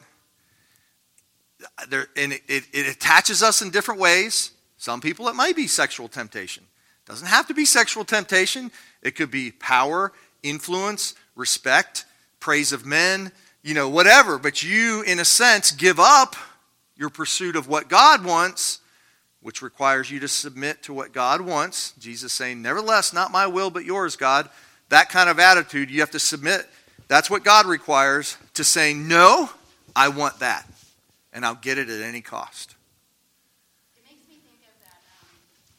There, 1.89 2.07
and 2.17 2.33
it, 2.33 2.43
it, 2.49 2.65
it 2.73 2.89
attaches 2.89 3.43
us 3.43 3.61
in 3.61 3.71
different 3.71 4.01
ways. 4.01 4.53
Some 4.79 5.01
people, 5.01 5.29
it 5.29 5.35
might 5.35 5.57
be 5.57 5.67
sexual 5.67 6.09
temptation. 6.09 6.65
Doesn't 7.07 7.27
have 7.27 7.49
to 7.49 7.55
be 7.55 7.65
sexual 7.65 8.05
temptation. 8.05 8.71
It 9.03 9.15
could 9.15 9.31
be 9.31 9.51
power, 9.51 10.13
influence, 10.43 11.15
respect, 11.35 12.05
praise 12.39 12.73
of 12.73 12.87
men, 12.87 13.31
you 13.63 13.75
know, 13.75 13.89
whatever. 13.89 14.39
But 14.39 14.63
you, 14.63 15.03
in 15.03 15.19
a 15.19 15.25
sense, 15.25 15.71
give 15.71 16.01
up 16.01 16.37
your 16.97 17.11
pursuit 17.11 17.57
of 17.57 17.69
what 17.69 17.89
God 17.89 18.25
wants, 18.25 18.80
which 19.43 19.63
requires 19.63 20.11
you 20.11 20.21
to 20.21 20.29
submit 20.29 20.83
to 20.83 20.93
what 20.93 21.13
God 21.13 21.41
wants. 21.41 21.93
Jesus 21.99 22.33
saying, 22.33 22.61
Nevertheless, 22.63 23.13
not 23.13 23.31
my 23.31 23.47
will, 23.47 23.71
but 23.71 23.85
yours, 23.85 24.17
God. 24.17 24.49
That 24.91 25.09
kind 25.09 25.31
of 25.31 25.39
attitude, 25.39 25.91
you 25.91 26.01
have 26.01 26.11
to 26.11 26.19
submit. 26.19 26.69
That's 27.09 27.31
what 27.31 27.45
God 27.45 27.67
requires 27.67 28.37
to 28.55 28.65
say, 28.65 28.93
No, 28.93 29.51
I 29.97 30.09
want 30.09 30.41
that. 30.41 30.67
And 31.33 31.45
I'll 31.45 31.55
get 31.55 31.79
it 31.79 31.89
at 31.89 32.03
any 32.03 32.21
cost. 32.21 32.75
It 33.97 34.03
makes 34.09 34.29
me 34.29 34.41
think 34.43 34.61
of 34.63 34.85
that 34.85 34.99
um, 35.23 35.29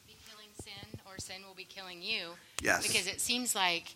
be 0.06 0.16
killing 0.28 0.48
sin 0.62 1.00
or 1.06 1.18
sin 1.18 1.42
will 1.46 1.54
be 1.54 1.64
killing 1.64 2.02
you. 2.02 2.30
Yes. 2.62 2.86
Because 2.86 3.06
it 3.06 3.20
seems 3.20 3.54
like 3.54 3.94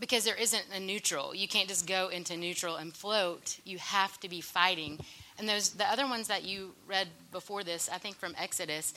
because 0.00 0.24
there 0.24 0.36
isn't 0.36 0.64
a 0.74 0.78
neutral. 0.78 1.34
You 1.34 1.48
can't 1.48 1.68
just 1.68 1.86
go 1.86 2.08
into 2.08 2.36
neutral 2.36 2.76
and 2.76 2.94
float. 2.94 3.58
You 3.64 3.78
have 3.78 4.18
to 4.20 4.28
be 4.28 4.40
fighting. 4.40 5.00
And 5.38 5.48
those 5.48 5.70
the 5.70 5.84
other 5.88 6.06
ones 6.06 6.28
that 6.28 6.44
you 6.44 6.74
read 6.86 7.08
before 7.32 7.62
this, 7.64 7.88
I 7.92 7.98
think 7.98 8.16
from 8.16 8.34
Exodus, 8.38 8.92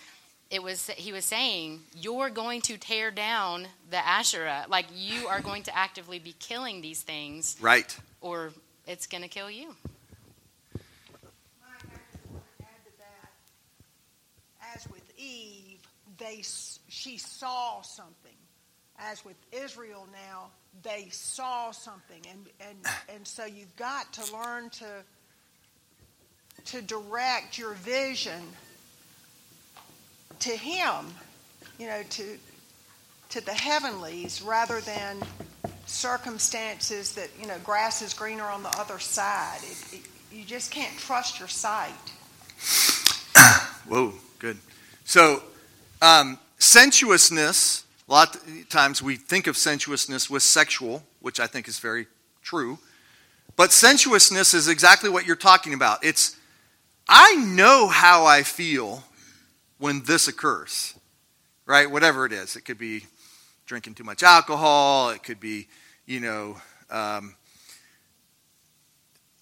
it 0.50 0.62
was 0.64 0.90
he 0.90 1.14
was 1.14 1.24
saying 1.26 1.82
you're 1.96 2.30
going 2.30 2.62
to 2.62 2.78
tear 2.78 3.12
down 3.12 3.68
the 3.90 3.98
Asherah, 4.06 4.66
like 4.68 4.88
you 4.94 5.28
are 5.28 5.40
going 5.50 5.64
to 5.64 5.78
actively 5.78 6.20
be 6.20 6.34
killing 6.40 6.82
these 6.82 7.02
things, 7.02 7.56
Right. 7.62 7.96
or 8.22 8.52
it's 8.88 9.06
going 9.08 9.22
to 9.22 9.30
kill 9.30 9.50
you. 9.52 9.76
Mike, 10.74 10.84
I 11.86 12.00
just 12.12 12.32
want 12.32 12.44
to 12.58 12.64
add 12.64 12.86
to 12.86 12.92
that. 12.98 14.76
As 14.76 14.88
with 14.90 15.04
Eve, 15.18 15.80
they 16.18 16.42
she 16.90 17.18
saw 17.18 17.82
something. 17.82 18.32
As 19.04 19.24
with 19.26 19.38
Israel 19.52 20.08
now, 20.12 20.50
they 20.84 21.08
saw 21.12 21.72
something, 21.72 22.22
and 22.30 22.48
and 22.68 22.78
and 23.16 23.28
so 23.28 23.46
you've 23.46 23.76
got 23.76 24.12
to 24.14 24.34
learn 24.34 24.70
to 24.72 24.86
to 26.66 26.82
direct 26.82 27.58
your 27.58 27.74
vision 27.74 28.42
to 30.40 30.50
Him, 30.50 31.06
you 31.80 31.88
know, 31.88 32.02
to 32.12 32.38
to 33.30 33.46
the 33.46 33.54
heavenlies 33.54 34.42
rather 34.42 34.82
than 34.82 35.18
circumstances 35.86 37.16
that 37.16 37.30
you 37.40 37.48
know 37.48 37.58
grass 37.64 38.02
is 38.02 38.14
greener 38.14 38.46
on 38.46 38.64
the 38.64 38.78
other 38.78 39.00
side. 39.00 39.60
It, 39.64 39.94
it, 39.94 40.02
you 40.32 40.46
just 40.46 40.72
can't 40.72 40.98
trust 40.98 41.40
your 41.40 41.48
sight. 41.48 41.92
Whoa, 43.88 44.14
good. 44.40 44.58
So, 45.04 45.44
um, 46.02 46.38
sensuousness, 46.58 47.86
a 48.08 48.12
lot 48.12 48.36
of 48.36 48.70
times 48.70 49.02
we 49.02 49.16
think 49.16 49.48
of 49.48 49.58
sensuousness 49.58 50.30
with 50.30 50.44
sexual, 50.44 51.04
which 51.20 51.40
I 51.40 51.48
think 51.48 51.68
is 51.68 51.80
very 51.80 52.08
true. 52.42 52.80
But 53.56 53.72
sensuousness 53.72 54.54
is 54.54 54.68
exactly 54.68 55.10
what 55.10 55.26
you're 55.26 55.36
talking 55.36 55.74
about. 55.74 56.04
It's, 56.04 56.38
I 57.14 57.36
know 57.36 57.90
how 57.90 58.24
I 58.26 58.44
feel 58.44 59.04
when 59.80 60.02
this 60.04 60.30
occurs, 60.30 60.96
right? 61.66 61.92
Whatever 61.92 62.26
it 62.26 62.32
is. 62.32 62.56
It 62.56 62.62
could 62.62 62.78
be 62.78 63.04
drinking 63.66 63.96
too 63.96 64.06
much 64.06 64.24
alcohol, 64.24 65.10
it 65.10 65.22
could 65.22 65.42
be, 65.42 65.68
you 66.06 66.22
know, 66.22 66.56
um, 66.90 67.36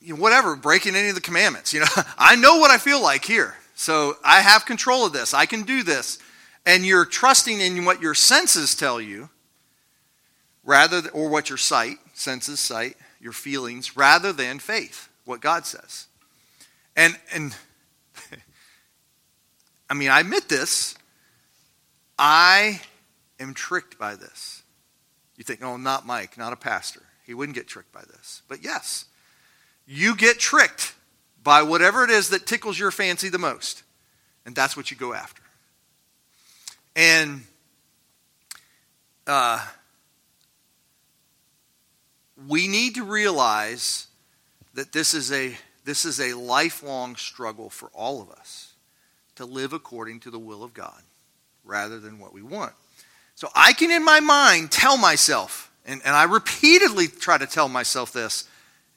you 0.01 0.15
know, 0.15 0.19
whatever, 0.19 0.55
breaking 0.55 0.95
any 0.95 1.09
of 1.09 1.15
the 1.15 1.21
commandments. 1.21 1.71
You 1.71 1.81
know, 1.81 1.85
I 2.17 2.35
know 2.37 2.57
what 2.57 2.71
I 2.71 2.79
feel 2.79 3.03
like 3.03 3.23
here. 3.23 3.55
So 3.75 4.17
I 4.25 4.41
have 4.41 4.65
control 4.65 5.05
of 5.05 5.13
this. 5.13 5.35
I 5.35 5.45
can 5.45 5.61
do 5.61 5.83
this. 5.83 6.17
And 6.65 6.83
you're 6.83 7.05
trusting 7.05 7.61
in 7.61 7.85
what 7.85 8.01
your 8.01 8.15
senses 8.15 8.73
tell 8.73 8.99
you, 8.99 9.29
rather 10.63 11.01
th- 11.01 11.13
or 11.13 11.29
what 11.29 11.49
your 11.49 11.57
sight, 11.59 11.97
senses, 12.15 12.59
sight, 12.59 12.97
your 13.21 13.31
feelings, 13.31 13.95
rather 13.95 14.33
than 14.33 14.57
faith, 14.57 15.07
what 15.23 15.39
God 15.39 15.67
says. 15.67 16.07
And 16.99 17.17
and 17.33 17.55
I 19.89 19.93
mean, 19.93 20.09
I 20.09 20.19
admit 20.19 20.49
this. 20.49 20.95
I 22.17 22.81
am 23.39 23.53
tricked 23.53 23.97
by 23.97 24.15
this. 24.15 24.63
You 25.37 25.45
think, 25.45 25.63
oh, 25.63 25.77
not 25.77 26.05
Mike, 26.05 26.37
not 26.37 26.51
a 26.51 26.57
pastor. 26.57 27.01
He 27.25 27.33
wouldn't 27.33 27.55
get 27.55 27.69
tricked 27.69 27.93
by 27.93 28.01
this. 28.01 28.41
But 28.49 28.65
yes, 28.65 29.05
you 29.87 30.13
get 30.13 30.39
tricked 30.39 30.93
by 31.41 31.61
whatever 31.61 32.03
it 32.03 32.09
is 32.09 32.31
that 32.31 32.45
tickles 32.45 32.77
your 32.77 32.91
fancy 32.91 33.29
the 33.29 33.37
most. 33.37 33.83
And 34.45 34.53
that's 34.53 34.75
what 34.75 34.91
you 34.91 34.97
go 34.97 35.13
after. 35.13 35.41
And 36.97 37.43
uh, 39.25 39.65
we 42.45 42.67
need 42.67 42.95
to 42.95 43.05
realize 43.05 44.07
that 44.73 44.91
this 44.91 45.13
is 45.13 45.31
a 45.31 45.55
this 45.89 46.05
is 46.05 46.19
a 46.19 46.35
lifelong 46.35 47.15
struggle 47.15 47.67
for 47.67 47.89
all 47.95 48.21
of 48.21 48.29
us 48.29 48.73
to 49.33 49.43
live 49.43 49.73
according 49.73 50.19
to 50.19 50.29
the 50.29 50.37
will 50.37 50.63
of 50.63 50.71
God 50.71 51.01
rather 51.65 51.99
than 51.99 52.19
what 52.19 52.31
we 52.31 52.43
want. 52.43 52.73
So 53.33 53.49
I 53.55 53.73
can 53.73 53.89
in 53.89 54.05
my 54.05 54.19
mind 54.19 54.71
tell 54.71 54.99
myself, 54.99 55.71
and, 55.87 55.99
and 56.05 56.15
I 56.15 56.25
repeatedly 56.25 57.07
try 57.07 57.39
to 57.39 57.47
tell 57.47 57.67
myself 57.67 58.13
this, 58.13 58.47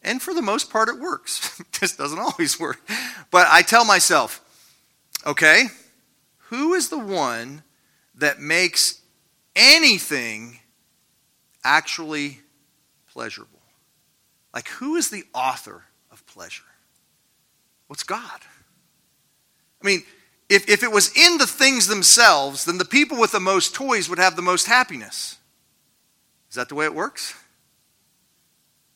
and 0.03 0.21
for 0.21 0.35
the 0.35 0.43
most 0.43 0.69
part 0.69 0.91
it 0.91 0.99
works. 0.99 1.63
this 1.81 1.97
doesn't 1.97 2.19
always 2.19 2.61
work. 2.61 2.79
But 3.31 3.47
I 3.49 3.63
tell 3.63 3.87
myself, 3.87 4.43
okay, 5.27 5.69
who 6.51 6.75
is 6.75 6.91
the 6.91 6.99
one 6.99 7.63
that 8.17 8.39
makes 8.39 9.01
anything 9.57 10.59
actually 11.65 12.41
pleasurable? 13.15 13.63
Like, 14.53 14.69
who 14.69 14.97
is 14.97 15.09
the 15.09 15.25
author 15.33 15.85
of 16.11 16.27
pleasure? 16.27 16.65
What's 17.93 18.05
God? 18.05 18.41
I 19.83 19.87
mean, 19.87 20.03
if, 20.49 20.67
if 20.67 20.83
it 20.83 20.91
was 20.91 21.15
in 21.15 21.37
the 21.37 21.47
things 21.47 21.89
themselves, 21.89 22.65
then 22.65 22.79
the 22.79 22.87
people 22.87 23.21
with 23.21 23.33
the 23.33 23.39
most 23.39 23.75
toys 23.75 24.09
would 24.09 24.19
have 24.19 24.35
the 24.35 24.41
most 24.41 24.67
happiness. 24.67 25.37
Is 26.49 26.55
that 26.55 26.71
the 26.71 26.75
way 26.75 26.87
it 26.87 26.95
works? 26.95 27.35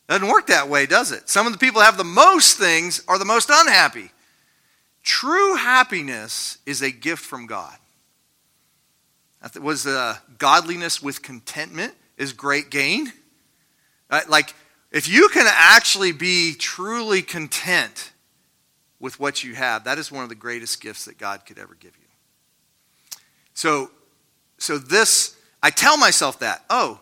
Doesn't 0.09 0.27
work 0.27 0.47
that 0.47 0.67
way, 0.67 0.87
does 0.87 1.11
it? 1.11 1.29
Some 1.29 1.45
of 1.45 1.53
the 1.53 1.59
people 1.59 1.79
have 1.79 1.95
the 1.95 2.03
most 2.03 2.57
things 2.57 3.03
are 3.07 3.19
the 3.19 3.23
most 3.23 3.51
unhappy. 3.53 4.09
True 5.03 5.57
happiness 5.57 6.57
is 6.65 6.81
a 6.81 6.89
gift 6.89 7.23
from 7.23 7.45
God. 7.45 7.77
That 9.43 9.61
Was 9.61 9.85
uh, 9.85 10.17
godliness 10.39 11.03
with 11.03 11.21
contentment 11.21 11.93
is 12.17 12.33
great 12.33 12.71
gain? 12.71 13.13
Uh, 14.09 14.21
like, 14.27 14.55
if 14.91 15.07
you 15.07 15.29
can 15.29 15.45
actually 15.47 16.13
be 16.13 16.55
truly 16.55 17.21
content 17.21 18.13
with 18.99 19.19
what 19.19 19.43
you 19.43 19.55
have, 19.55 19.83
that 19.83 19.97
is 19.97 20.11
one 20.11 20.23
of 20.23 20.29
the 20.29 20.35
greatest 20.35 20.81
gifts 20.81 21.05
that 21.05 21.17
God 21.17 21.45
could 21.45 21.59
ever 21.59 21.75
give 21.79 21.95
you. 21.97 22.07
So, 23.53 23.91
so 24.57 24.77
this, 24.77 25.35
I 25.61 25.69
tell 25.69 25.97
myself 25.97 26.39
that, 26.39 26.63
oh, 26.69 26.99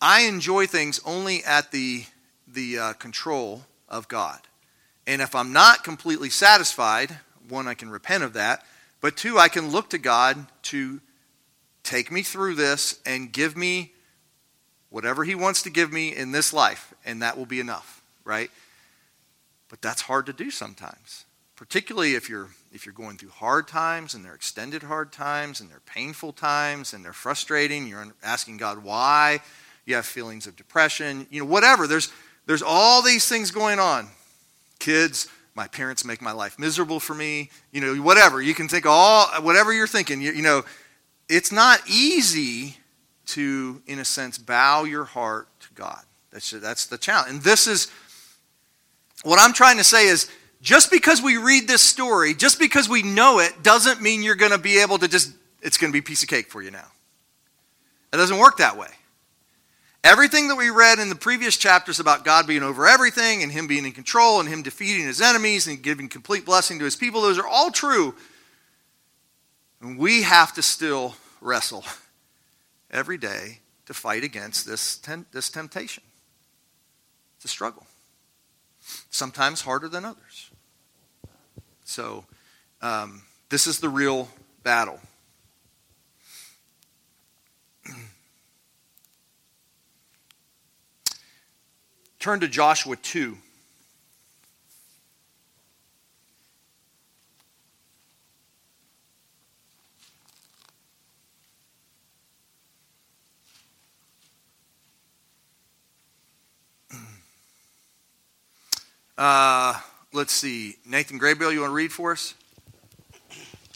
I 0.00 0.22
enjoy 0.22 0.66
things 0.66 1.00
only 1.04 1.44
at 1.44 1.70
the, 1.70 2.04
the 2.46 2.78
uh, 2.78 2.92
control 2.94 3.64
of 3.88 4.08
God. 4.08 4.40
And 5.06 5.22
if 5.22 5.34
I'm 5.34 5.52
not 5.52 5.84
completely 5.84 6.30
satisfied, 6.30 7.18
one, 7.48 7.66
I 7.66 7.74
can 7.74 7.90
repent 7.90 8.24
of 8.24 8.34
that, 8.34 8.64
but 9.00 9.16
two, 9.16 9.38
I 9.38 9.48
can 9.48 9.70
look 9.70 9.90
to 9.90 9.98
God 9.98 10.46
to 10.64 11.00
take 11.82 12.12
me 12.12 12.22
through 12.22 12.54
this 12.54 13.00
and 13.04 13.32
give 13.32 13.56
me 13.56 13.92
whatever 14.90 15.24
He 15.24 15.34
wants 15.34 15.62
to 15.62 15.70
give 15.70 15.92
me 15.92 16.14
in 16.14 16.32
this 16.32 16.52
life, 16.52 16.94
and 17.04 17.22
that 17.22 17.36
will 17.36 17.46
be 17.46 17.60
enough, 17.60 18.02
right? 18.24 18.50
But 19.72 19.80
that's 19.80 20.02
hard 20.02 20.26
to 20.26 20.34
do 20.34 20.50
sometimes, 20.50 21.24
particularly 21.56 22.14
if 22.14 22.28
you're 22.28 22.50
if 22.74 22.84
you're 22.84 22.92
going 22.92 23.16
through 23.16 23.30
hard 23.30 23.66
times 23.66 24.12
and 24.12 24.22
they're 24.22 24.34
extended 24.34 24.82
hard 24.82 25.12
times 25.12 25.62
and 25.62 25.70
they're 25.70 25.80
painful 25.86 26.34
times 26.34 26.92
and 26.92 27.02
they're 27.02 27.14
frustrating. 27.14 27.88
You're 27.88 28.08
asking 28.22 28.58
God 28.58 28.84
why. 28.84 29.40
You 29.86 29.94
have 29.94 30.04
feelings 30.04 30.46
of 30.46 30.56
depression. 30.56 31.26
You 31.30 31.40
know, 31.40 31.46
whatever. 31.46 31.86
There's 31.86 32.12
there's 32.44 32.60
all 32.62 33.00
these 33.00 33.26
things 33.26 33.50
going 33.50 33.78
on. 33.78 34.10
Kids, 34.78 35.26
my 35.54 35.68
parents 35.68 36.04
make 36.04 36.20
my 36.20 36.32
life 36.32 36.58
miserable 36.58 37.00
for 37.00 37.14
me. 37.14 37.48
You 37.70 37.80
know, 37.80 37.94
whatever. 38.02 38.42
You 38.42 38.52
can 38.52 38.68
think 38.68 38.84
all 38.84 39.26
whatever 39.40 39.72
you're 39.72 39.86
thinking. 39.86 40.20
You, 40.20 40.32
you 40.32 40.42
know, 40.42 40.64
it's 41.30 41.50
not 41.50 41.80
easy 41.88 42.76
to, 43.28 43.80
in 43.86 44.00
a 44.00 44.04
sense, 44.04 44.36
bow 44.36 44.84
your 44.84 45.04
heart 45.04 45.48
to 45.60 45.72
God. 45.72 46.02
That's, 46.30 46.50
that's 46.50 46.86
the 46.86 46.98
challenge. 46.98 47.30
And 47.30 47.42
this 47.42 47.66
is 47.66 47.90
what 49.22 49.38
I'm 49.38 49.52
trying 49.52 49.78
to 49.78 49.84
say 49.84 50.06
is 50.06 50.30
just 50.60 50.90
because 50.90 51.20
we 51.20 51.36
read 51.36 51.66
this 51.66 51.82
story, 51.82 52.34
just 52.34 52.58
because 52.58 52.88
we 52.88 53.02
know 53.02 53.38
it, 53.40 53.62
doesn't 53.62 54.00
mean 54.00 54.22
you're 54.22 54.34
going 54.34 54.52
to 54.52 54.58
be 54.58 54.80
able 54.80 54.98
to 54.98 55.08
just, 55.08 55.32
it's 55.60 55.76
going 55.76 55.90
to 55.90 55.92
be 55.92 56.00
a 56.00 56.02
piece 56.02 56.22
of 56.22 56.28
cake 56.28 56.48
for 56.48 56.62
you 56.62 56.70
now. 56.70 56.86
It 58.12 58.16
doesn't 58.16 58.38
work 58.38 58.58
that 58.58 58.76
way. 58.76 58.88
Everything 60.04 60.48
that 60.48 60.56
we 60.56 60.70
read 60.70 60.98
in 60.98 61.08
the 61.08 61.14
previous 61.14 61.56
chapters 61.56 62.00
about 62.00 62.24
God 62.24 62.46
being 62.46 62.64
over 62.64 62.88
everything 62.88 63.42
and 63.42 63.52
Him 63.52 63.68
being 63.68 63.86
in 63.86 63.92
control 63.92 64.40
and 64.40 64.48
Him 64.48 64.62
defeating 64.62 65.06
His 65.06 65.20
enemies 65.20 65.68
and 65.68 65.80
giving 65.80 66.08
complete 66.08 66.44
blessing 66.44 66.78
to 66.80 66.84
His 66.84 66.96
people, 66.96 67.22
those 67.22 67.38
are 67.38 67.46
all 67.46 67.70
true. 67.70 68.14
And 69.80 69.96
we 69.96 70.22
have 70.22 70.52
to 70.54 70.62
still 70.62 71.14
wrestle 71.40 71.84
every 72.90 73.16
day 73.16 73.60
to 73.86 73.94
fight 73.94 74.24
against 74.24 74.66
this, 74.66 75.00
this 75.32 75.50
temptation. 75.50 76.02
It's 77.36 77.44
a 77.44 77.48
struggle, 77.48 77.86
sometimes 79.12 79.60
harder 79.60 79.88
than 79.88 80.04
others. 80.04 80.50
So, 81.84 82.24
um, 82.80 83.22
this 83.50 83.68
is 83.68 83.78
the 83.78 83.88
real 83.88 84.28
battle. 84.64 84.98
Turn 92.18 92.40
to 92.40 92.48
Joshua 92.48 92.96
2. 92.96 93.36
Uh, 109.16 109.78
let's 110.12 110.32
see. 110.32 110.76
Nathan 110.86 111.18
Graybill, 111.18 111.52
you 111.52 111.60
want 111.60 111.70
to 111.70 111.74
read 111.74 111.92
for 111.92 112.12
us? 112.12 112.34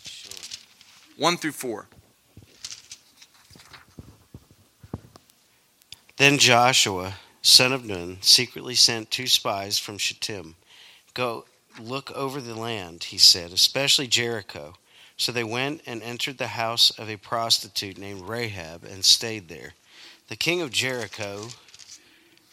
Sure. 0.02 0.32
1 1.18 1.36
through 1.36 1.52
4. 1.52 1.88
Then 6.16 6.38
Joshua, 6.38 7.14
son 7.42 7.72
of 7.72 7.84
Nun, 7.84 8.18
secretly 8.22 8.74
sent 8.74 9.10
two 9.10 9.26
spies 9.26 9.78
from 9.78 9.98
Shittim. 9.98 10.54
Go 11.12 11.44
look 11.78 12.10
over 12.12 12.40
the 12.40 12.54
land, 12.54 13.04
he 13.04 13.18
said, 13.18 13.52
especially 13.52 14.06
Jericho. 14.06 14.74
So 15.18 15.32
they 15.32 15.44
went 15.44 15.82
and 15.86 16.02
entered 16.02 16.38
the 16.38 16.48
house 16.48 16.90
of 16.98 17.08
a 17.10 17.16
prostitute 17.16 17.98
named 17.98 18.28
Rahab 18.28 18.84
and 18.84 19.04
stayed 19.04 19.48
there. 19.48 19.74
The 20.28 20.36
king 20.36 20.60
of 20.60 20.70
Jericho 20.70 21.48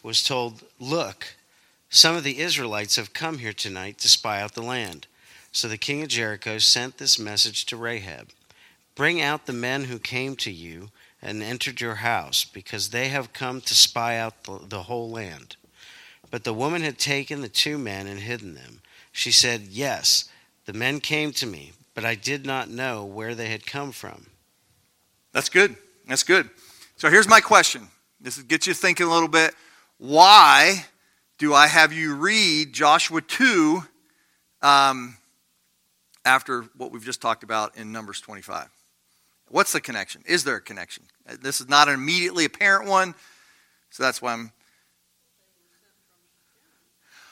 was 0.02 0.22
told, 0.22 0.62
Look, 0.78 1.36
some 1.94 2.16
of 2.16 2.24
the 2.24 2.40
Israelites 2.40 2.96
have 2.96 3.14
come 3.14 3.38
here 3.38 3.52
tonight 3.52 3.98
to 3.98 4.08
spy 4.08 4.42
out 4.42 4.54
the 4.54 4.62
land. 4.62 5.06
So 5.52 5.68
the 5.68 5.78
king 5.78 6.02
of 6.02 6.08
Jericho 6.08 6.58
sent 6.58 6.98
this 6.98 7.20
message 7.20 7.66
to 7.66 7.76
Rahab 7.76 8.30
Bring 8.96 9.20
out 9.20 9.46
the 9.46 9.52
men 9.52 9.84
who 9.84 10.00
came 10.00 10.34
to 10.36 10.50
you 10.50 10.90
and 11.22 11.40
entered 11.40 11.80
your 11.80 11.96
house, 11.96 12.44
because 12.44 12.88
they 12.88 13.08
have 13.08 13.32
come 13.32 13.60
to 13.60 13.74
spy 13.76 14.18
out 14.18 14.42
the, 14.42 14.58
the 14.68 14.82
whole 14.82 15.08
land. 15.08 15.54
But 16.32 16.42
the 16.42 16.52
woman 16.52 16.82
had 16.82 16.98
taken 16.98 17.40
the 17.40 17.48
two 17.48 17.78
men 17.78 18.08
and 18.08 18.18
hidden 18.18 18.54
them. 18.54 18.80
She 19.12 19.30
said, 19.30 19.62
Yes, 19.70 20.28
the 20.66 20.72
men 20.72 20.98
came 20.98 21.30
to 21.34 21.46
me, 21.46 21.72
but 21.94 22.04
I 22.04 22.16
did 22.16 22.44
not 22.44 22.68
know 22.68 23.04
where 23.04 23.36
they 23.36 23.50
had 23.50 23.66
come 23.66 23.92
from. 23.92 24.26
That's 25.32 25.48
good. 25.48 25.76
That's 26.08 26.24
good. 26.24 26.50
So 26.96 27.08
here's 27.08 27.28
my 27.28 27.40
question. 27.40 27.88
This 28.20 28.42
gets 28.42 28.66
you 28.66 28.74
thinking 28.74 29.06
a 29.06 29.12
little 29.12 29.28
bit. 29.28 29.54
Why 29.98 30.86
do 31.38 31.52
I 31.52 31.66
have 31.66 31.92
you 31.92 32.14
read 32.14 32.72
Joshua 32.72 33.20
2 33.20 33.82
um, 34.62 35.16
after 36.24 36.62
what 36.76 36.92
we've 36.92 37.04
just 37.04 37.20
talked 37.20 37.42
about 37.42 37.76
in 37.76 37.90
Numbers 37.90 38.20
25? 38.20 38.68
What's 39.48 39.72
the 39.72 39.80
connection? 39.80 40.22
Is 40.26 40.44
there 40.44 40.56
a 40.56 40.60
connection? 40.60 41.04
This 41.40 41.60
is 41.60 41.68
not 41.68 41.88
an 41.88 41.94
immediately 41.94 42.44
apparent 42.44 42.88
one, 42.88 43.14
so 43.90 44.02
that's 44.02 44.22
why 44.22 44.32
I'm. 44.32 44.52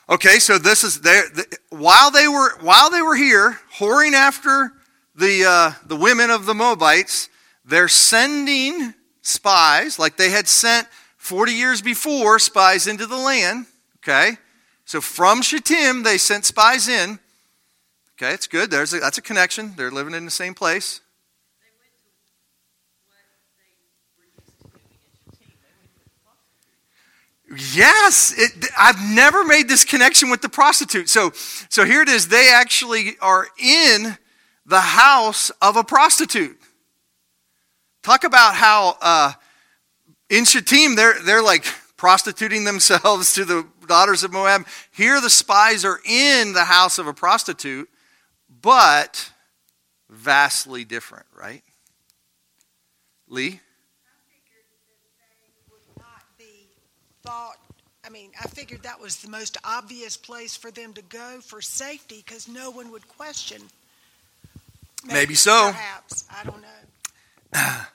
Okay, 0.09 0.39
so 0.39 0.59
this 0.59 0.83
is 0.83 1.01
there. 1.01 1.25
The, 1.29 1.59
while 1.71 2.11
they 2.11 2.29
were 2.29 2.59
while 2.59 2.91
they 2.91 3.03
were 3.03 3.15
here 3.15 3.59
whoring 3.79 4.13
after 4.13 4.73
the 5.15 5.45
uh, 5.45 5.73
the 5.87 5.97
women 5.97 6.31
of 6.31 6.45
the 6.45 6.55
Moabites, 6.55 7.29
they're 7.65 7.89
sending 7.89 8.95
spies 9.23 9.99
like 9.99 10.17
they 10.17 10.31
had 10.31 10.49
sent 10.49 10.89
40 11.19 11.53
years 11.53 11.81
before 11.81 12.39
spies 12.39 12.87
into 12.87 13.07
the 13.07 13.17
land 13.17 13.67
Okay? 14.03 14.37
So 14.85 15.01
from 15.01 15.43
Shittim, 15.43 16.03
they 16.03 16.19
sent 16.19 16.45
spies 16.45 16.89
in. 16.89 17.19
Okay, 18.17 18.35
it's 18.35 18.47
good. 18.47 18.71
There's 18.71 18.93
a, 18.93 19.01
that's 19.01 19.19
a 19.19 19.23
connection. 19.23 19.75
They're 19.77 19.91
living 19.91 20.15
in 20.15 20.25
the 20.25 20.31
same 20.31 20.55
place. 20.55 21.01
Yes, 27.75 28.33
it, 28.37 28.67
I've 28.79 29.01
never 29.15 29.45
made 29.45 29.69
this 29.69 29.85
connection 29.85 30.31
with 30.31 30.41
the 30.41 30.49
prostitute. 30.49 31.11
So, 31.11 31.33
so 31.35 31.85
here 31.85 32.01
it 32.01 32.09
is. 32.09 32.29
They 32.29 32.51
actually 32.51 33.19
are 33.21 33.47
in 33.59 34.17
the 34.65 34.81
house 34.81 35.51
of 35.61 35.77
a 35.77 35.85
prostitute. 35.85 36.59
Talk 38.03 38.25
about 38.25 38.55
how 38.55 38.97
uh, 39.03 39.33
in 40.31 40.45
Shittim 40.45 40.97
they're 40.97 41.21
they're 41.23 41.43
like 41.43 41.65
prostituting 41.97 42.65
themselves 42.65 43.35
to 43.35 43.45
the 43.45 43.67
daughters 43.87 44.25
of 44.25 44.33
Moab. 44.33 44.67
Here 44.91 45.21
the 45.21 45.31
spies 45.31 45.85
are 45.85 46.01
in 46.05 46.53
the 46.53 46.65
house 46.65 46.99
of 46.99 47.07
a 47.07 47.15
prostitute, 47.15 47.89
but 48.61 49.31
vastly 50.09 50.85
different, 50.85 51.27
right? 51.35 51.63
Lee? 53.29 53.61
thought 57.25 57.57
I 58.05 58.11
mean, 58.11 58.31
I 58.41 58.49
figured 58.49 58.83
that 58.83 59.01
was 59.01 59.19
the 59.19 59.31
most 59.31 59.57
obvious 59.63 60.17
place 60.17 60.57
for 60.57 60.73
them 60.73 60.93
to 60.95 61.03
go 61.03 61.39
for 61.41 61.61
safety 61.61 62.23
because 62.25 62.49
no 62.49 62.71
one 62.71 62.91
would 62.91 63.07
question. 63.07 63.63
Maybe, 65.05 65.21
Maybe 65.21 65.35
so. 65.35 65.71
Perhaps. 65.71 66.25
I 66.31 66.45
don't 66.45 66.63
know. 66.63 66.69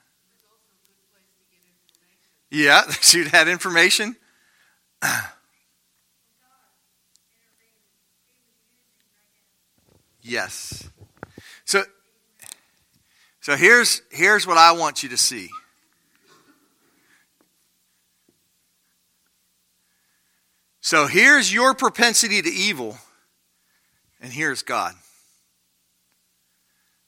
yeah, 2.51 2.89
she'd 3.01 3.27
had 3.27 3.47
information. 3.47 4.15
Yes. 10.27 10.89
So, 11.63 11.83
so 13.39 13.55
here's, 13.55 14.01
here's 14.11 14.45
what 14.45 14.57
I 14.57 14.73
want 14.73 15.01
you 15.01 15.09
to 15.09 15.17
see. 15.17 15.47
So 20.81 21.07
here's 21.07 21.53
your 21.53 21.73
propensity 21.73 22.41
to 22.41 22.49
evil, 22.49 22.97
and 24.21 24.31
here's 24.31 24.63
God. 24.63 24.93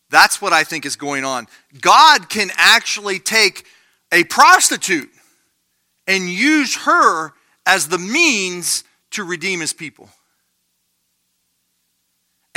That's 0.10 0.42
what 0.42 0.54
I 0.54 0.64
think 0.64 0.86
is 0.86 0.96
going 0.96 1.26
on. 1.26 1.48
God 1.82 2.30
can 2.30 2.50
actually 2.56 3.20
take 3.20 3.66
a 4.14 4.24
prostitute 4.24 5.10
and 6.08 6.30
use 6.30 6.76
her 6.78 7.34
as 7.66 7.90
the 7.90 8.00
means 8.00 8.86
to 9.12 9.24
redeem 9.26 9.60
his 9.60 9.74
people. 9.74 10.10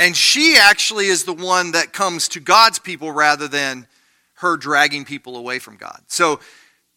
And 0.03 0.17
she 0.17 0.57
actually 0.59 1.05
is 1.05 1.23
the 1.23 1.33
one 1.33 1.71
that 1.71 1.93
comes 1.93 2.27
to 2.27 2.41
God's 2.41 2.77
people 2.77 3.13
rather 3.13 3.47
than 3.47 3.87
her 4.33 4.57
dragging 4.57 5.05
people 5.05 5.37
away 5.37 5.59
from 5.59 5.77
God. 5.77 6.01
So, 6.07 6.41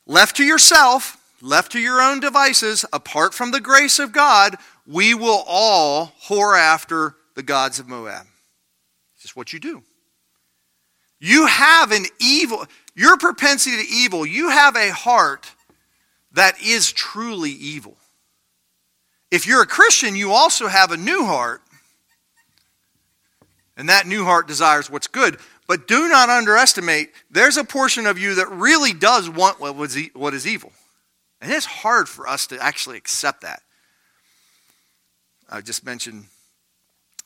left 0.07 0.39
to 0.39 0.45
yourself, 0.45 1.17
left 1.41 1.71
to 1.71 1.79
your 1.79 2.03
own 2.03 2.19
devices, 2.19 2.85
apart 2.93 3.33
from 3.33 3.53
the 3.53 3.61
grace 3.61 4.01
of 4.01 4.11
God, 4.11 4.57
we 4.89 5.15
will 5.15 5.45
all 5.47 6.15
whore 6.27 6.59
after 6.59 7.15
the 7.37 7.45
gods 7.45 7.79
of 7.79 7.87
Moab. 7.87 8.27
It's 9.15 9.23
just 9.23 9.37
what 9.37 9.53
you 9.53 9.61
do. 9.61 9.85
You 11.21 11.47
have 11.47 11.93
an 11.93 12.07
evil, 12.19 12.67
your 12.97 13.17
propensity 13.19 13.77
to 13.85 13.89
evil, 13.89 14.27
you 14.27 14.51
have 14.51 14.75
a 14.75 14.91
heart 14.91 15.53
that 16.33 16.61
is 16.61 16.91
truly 16.91 17.53
evil. 17.53 17.99
If 19.31 19.47
you're 19.47 19.63
a 19.63 19.67
Christian, 19.67 20.17
you 20.17 20.33
also 20.33 20.67
have 20.67 20.91
a 20.91 20.97
new 20.97 21.25
heart, 21.25 21.63
and 23.77 23.89
that 23.89 24.07
new 24.07 24.25
heart 24.25 24.49
desires 24.49 24.91
what's 24.91 25.07
good. 25.07 25.39
But 25.67 25.89
do 25.89 26.09
not 26.09 26.29
underestimate, 26.29 27.11
there's 27.31 27.57
a 27.57 27.65
portion 27.65 28.07
of 28.07 28.19
you 28.19 28.37
that 28.37 28.51
really 28.51 28.93
does 28.93 29.29
want 29.29 29.61
what, 29.61 29.75
was, 29.75 29.99
what 30.15 30.33
is 30.33 30.47
evil. 30.47 30.73
And 31.41 31.53
it's 31.53 31.67
hard 31.67 32.09
for 32.09 32.29
us 32.29 32.47
to 32.49 32.59
actually 32.63 32.97
accept 32.97 33.43
that. 33.43 33.63
I 35.51 35.61
just 35.61 35.85
mentioned 35.85 36.27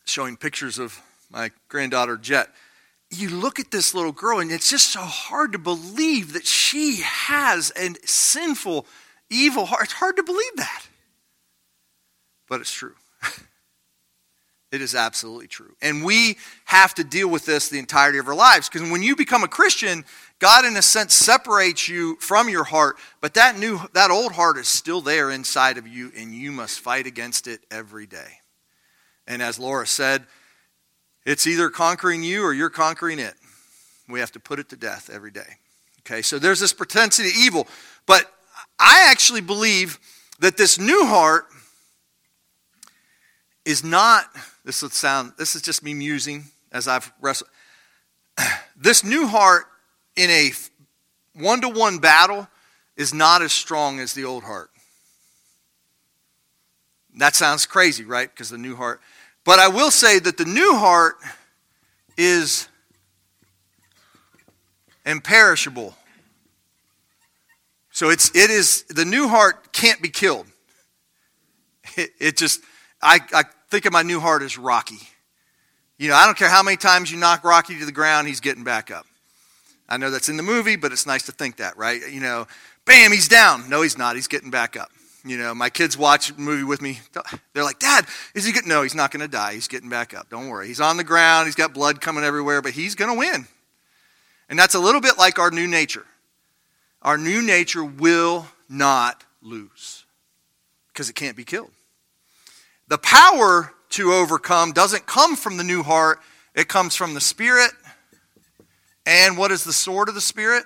showing 0.05 0.37
pictures 0.37 0.79
of 0.79 1.01
my 1.31 1.51
granddaughter 1.69 2.17
Jet. 2.17 2.49
You 3.11 3.31
look 3.31 3.59
at 3.59 3.71
this 3.71 3.95
little 3.95 4.13
girl, 4.13 4.39
and 4.41 4.51
it's 4.51 4.71
just 4.71 4.93
so 4.93 5.01
hard 5.01 5.53
to 5.53 5.59
believe 5.59 6.33
that 6.33 6.47
she 6.47 7.03
has 7.03 7.73
a 7.77 7.95
sinful, 8.07 8.87
evil 9.31 9.67
heart. 9.67 9.85
It's 9.85 9.93
hard 9.95 10.17
to 10.17 10.23
believe 10.23 10.57
that. 10.57 10.87
But 12.49 12.61
it's 12.61 12.73
true. 12.73 12.95
It 14.73 14.81
is 14.81 14.95
absolutely 14.95 15.49
true. 15.49 15.75
And 15.83 16.05
we 16.05 16.39
have 16.67 16.95
to 16.95 17.05
deal 17.05 17.29
with 17.29 17.45
this 17.45 17.69
the 17.69 17.79
entirety 17.79 18.19
of 18.19 18.29
our 18.29 18.35
lives 18.35 18.69
because 18.69 18.89
when 18.89 19.03
you 19.03 19.17
become 19.17 19.43
a 19.43 19.49
Christian, 19.49 20.05
God 20.39 20.65
in 20.65 20.77
a 20.77 20.83
sense 20.83 21.13
separates 21.13 21.89
you 21.89 22.17
from 22.21 22.49
your 22.49 22.65
heart, 22.65 22.97
but 23.21 23.35
that 23.35 23.59
new 23.59 23.81
that 23.95 24.13
old 24.13 24.33
heart 24.33 24.59
is 24.59 24.69
still 24.69 25.01
there 25.01 25.31
inside 25.31 25.77
of 25.77 25.89
you 25.89 26.13
and 26.17 26.33
you 26.33 26.53
must 26.53 26.79
fight 26.79 27.07
against 27.07 27.49
it 27.49 27.61
every 27.71 28.07
day. 28.07 28.39
And 29.27 29.43
as 29.43 29.59
Laura 29.59 29.87
said, 29.87 30.25
it's 31.27 31.47
either 31.47 31.69
conquering 31.69 32.23
you 32.23 32.43
or 32.45 32.53
you're 32.53 32.71
conquering 32.71 33.19
it. 33.19 33.35
We 34.09 34.21
have 34.21 34.33
to 34.33 34.41
put 34.41 34.59
it 34.61 34.69
to 34.71 34.77
death 34.77 35.11
every 35.13 35.31
day. 35.31 35.57
Okay? 36.01 36.23
So 36.23 36.39
there's 36.39 36.61
this 36.61 36.73
propensity 36.73 37.31
to 37.31 37.37
evil, 37.37 37.67
but 38.07 38.25
I 38.79 39.09
actually 39.11 39.41
believe 39.41 39.99
that 40.39 40.57
this 40.57 40.79
new 40.79 41.07
heart 41.07 41.47
is 43.65 43.85
not 43.85 44.25
this 44.71 44.83
would 44.83 44.93
sound 44.93 45.33
this 45.37 45.57
is 45.57 45.63
just 45.63 45.83
me 45.83 45.93
musing 45.95 46.45
as 46.71 46.87
i've 46.87 47.13
wrestled. 47.21 47.51
This 48.77 49.03
new 49.03 49.27
heart 49.27 49.65
in 50.15 50.31
a 50.31 50.53
one-to-one 51.35 51.99
battle 51.99 52.47
is 52.97 53.13
not 53.13 53.43
as 53.43 53.53
strong 53.53 53.99
as 53.99 54.15
the 54.15 54.25
old 54.25 54.45
heart. 54.45 54.71
That 57.19 57.35
sounds 57.35 57.67
crazy 57.67 58.05
right? 58.05 58.31
Because 58.31 58.49
the 58.49 58.59
new 58.59 58.77
heart 58.77 59.01
but 59.45 59.59
i 59.59 59.67
will 59.67 59.91
say 59.91 60.21
that 60.21 60.37
the 60.37 60.45
new 60.45 60.77
heart 60.77 61.17
is 62.17 62.69
imperishable. 65.05 65.97
So 67.91 68.09
it's 68.09 68.31
it 68.37 68.51
is 68.51 68.85
the 68.85 69.05
new 69.05 69.27
heart 69.27 69.73
can't 69.73 70.01
be 70.01 70.11
killed. 70.11 70.47
It, 71.97 72.11
it 72.21 72.37
just 72.37 72.61
I, 73.03 73.19
I 73.33 73.43
think 73.71 73.87
of 73.87 73.93
my 73.93 74.03
new 74.03 74.21
heart 74.21 74.43
as 74.43 74.59
Rocky. 74.59 74.99
You 75.99 76.09
know, 76.09 76.15
I 76.15 76.27
don't 76.27 76.37
care 76.37 76.49
how 76.49 76.63
many 76.63 76.77
times 76.77 77.11
you 77.11 77.19
knock 77.19 77.45
Rocky 77.45 77.79
to 77.79 77.85
the 77.87 77.93
ground, 77.93 78.27
he's 78.27 78.41
getting 78.41 78.65
back 78.65 78.91
up. 78.91 79.07
I 79.89 79.97
know 79.97 80.11
that's 80.11 80.29
in 80.29 80.37
the 80.37 80.43
movie, 80.43 80.77
but 80.77 80.93
it's 80.93 81.07
nice 81.07 81.25
to 81.27 81.33
think 81.33 81.57
that, 81.57 81.77
right? 81.77 82.01
You 82.11 82.21
know, 82.21 82.47
bam, 82.85 83.13
he's 83.13 83.29
down. 83.29 83.69
No, 83.69 83.83
he's 83.83 83.99
not. 83.99 84.15
He's 84.15 84.29
getting 84.29 84.51
back 84.51 84.77
up. 84.77 84.91
You 85.25 85.37
know, 85.37 85.55
my 85.55 85.69
kids 85.69 85.99
watch 85.99 86.31
a 86.31 86.41
movie 86.41 86.65
with 86.65 86.81
me. 86.81 87.01
They're 87.53 87.65
like, 87.65 87.79
Dad, 87.79 88.07
is 88.35 88.47
he 88.47 88.53
good? 88.53 88.67
No, 88.67 88.83
he's 88.83 88.95
not 88.95 89.11
going 89.11 89.21
to 89.21 89.29
die. 89.29 89.53
He's 89.53 89.69
getting 89.69 89.91
back 89.91 90.15
up. 90.15 90.31
Don't 90.31 90.49
worry. 90.49 90.67
He's 90.69 90.81
on 90.81 90.97
the 90.97 91.05
ground. 91.05 91.47
He's 91.47 91.55
got 91.55 91.75
blood 91.75 92.01
coming 92.01 92.25
everywhere, 92.25 92.63
but 92.63 92.73
he's 92.73 92.95
going 92.95 93.13
to 93.13 93.19
win. 93.19 93.47
And 94.49 94.59
that's 94.59 94.75
a 94.75 94.81
little 94.81 95.01
bit 95.01 95.19
like 95.19 95.39
our 95.39 95.51
new 95.51 95.67
nature. 95.67 96.07
Our 97.03 97.19
new 97.19 97.43
nature 97.43 97.85
will 97.85 98.47
not 98.69 99.25
lose 99.43 100.05
because 100.89 101.11
it 101.11 101.15
can't 101.15 101.37
be 101.37 101.45
killed. 101.45 101.71
The 102.91 102.99
power 102.99 103.73
to 103.91 104.13
overcome 104.13 104.73
doesn't 104.73 105.07
come 105.07 105.37
from 105.37 105.57
the 105.57 105.65
new 105.65 105.85
heart, 105.85 106.19
it 106.57 106.67
comes 106.67 106.97
from 106.97 107.15
the 107.15 107.21
Spirit. 107.21 107.71
And 109.07 109.39
what 109.39 109.53
is 109.53 109.63
the 109.63 109.73
sword 109.73 110.09
of 110.09 110.17
the 110.17 110.21
Spirit? 110.21 110.65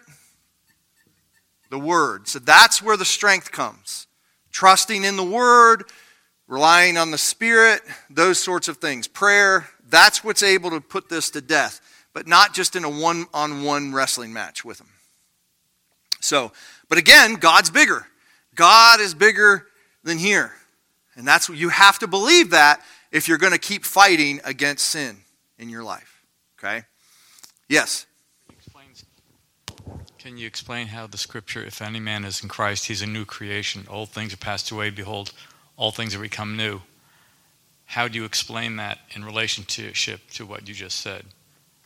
The 1.68 1.78
Word. 1.78 2.26
So 2.26 2.38
that's 2.38 2.82
where 2.82 2.96
the 2.96 3.04
strength 3.04 3.52
comes. 3.52 4.06
Trusting 4.50 5.04
in 5.04 5.16
the 5.16 5.24
Word, 5.24 5.84
relying 6.48 6.96
on 6.96 7.10
the 7.10 7.18
Spirit, 7.18 7.82
those 8.08 8.42
sorts 8.42 8.68
of 8.68 8.78
things. 8.78 9.06
Prayer, 9.06 9.68
that's 9.90 10.24
what's 10.24 10.42
able 10.42 10.70
to 10.70 10.80
put 10.80 11.10
this 11.10 11.28
to 11.30 11.42
death, 11.42 11.82
but 12.14 12.26
not 12.26 12.54
just 12.54 12.74
in 12.74 12.84
a 12.84 12.90
one 12.90 13.26
on 13.34 13.64
one 13.64 13.92
wrestling 13.92 14.32
match 14.32 14.64
with 14.64 14.80
Him. 14.80 14.88
So, 16.20 16.52
but 16.88 16.96
again, 16.96 17.34
God's 17.34 17.68
bigger. 17.68 18.06
God 18.54 19.00
is 19.00 19.12
bigger 19.12 19.66
than 20.04 20.16
here. 20.16 20.54
And 21.16 21.26
that's 21.26 21.48
what 21.48 21.58
you 21.58 21.68
have 21.68 21.98
to 22.00 22.06
believe 22.06 22.50
that 22.50 22.80
if 23.12 23.28
you're 23.28 23.38
going 23.38 23.52
to 23.52 23.58
keep 23.58 23.84
fighting 23.84 24.40
against 24.44 24.86
sin 24.86 25.18
in 25.58 25.68
your 25.68 25.84
life. 25.84 26.22
Okay? 26.58 26.82
Yes. 27.68 28.06
Can 30.18 30.38
you 30.38 30.46
explain 30.46 30.86
how 30.86 31.06
the 31.06 31.18
scripture, 31.18 31.62
if 31.62 31.82
any 31.82 32.00
man 32.00 32.24
is 32.24 32.42
in 32.42 32.48
Christ, 32.48 32.86
he's 32.86 33.02
a 33.02 33.06
new 33.06 33.26
creation. 33.26 33.86
Old 33.90 34.08
things 34.08 34.32
are 34.32 34.38
passed 34.38 34.70
away. 34.70 34.88
Behold, 34.88 35.32
all 35.76 35.90
things 35.90 36.14
have 36.14 36.22
become 36.22 36.56
new. 36.56 36.80
How 37.84 38.08
do 38.08 38.18
you 38.18 38.24
explain 38.24 38.76
that 38.76 39.00
in 39.10 39.22
relationship 39.22 40.20
to 40.32 40.46
what 40.46 40.66
you 40.66 40.72
just 40.72 41.00
said? 41.00 41.26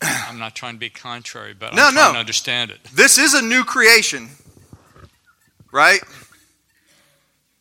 I'm 0.01 0.39
not 0.39 0.55
trying 0.55 0.75
to 0.75 0.79
be 0.79 0.89
contrary, 0.89 1.53
but 1.59 1.75
no, 1.75 1.87
I'm 1.87 1.93
trying 1.95 2.07
no. 2.07 2.13
to 2.13 2.19
understand 2.21 2.71
it. 2.71 2.79
This 2.95 3.19
is 3.19 3.35
a 3.35 3.43
new 3.43 3.65
creation, 3.65 4.29
right? 5.73 6.01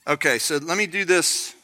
Okay, 0.06 0.38
so 0.38 0.58
let 0.58 0.78
me 0.78 0.86
do 0.86 1.04
this. 1.06 1.56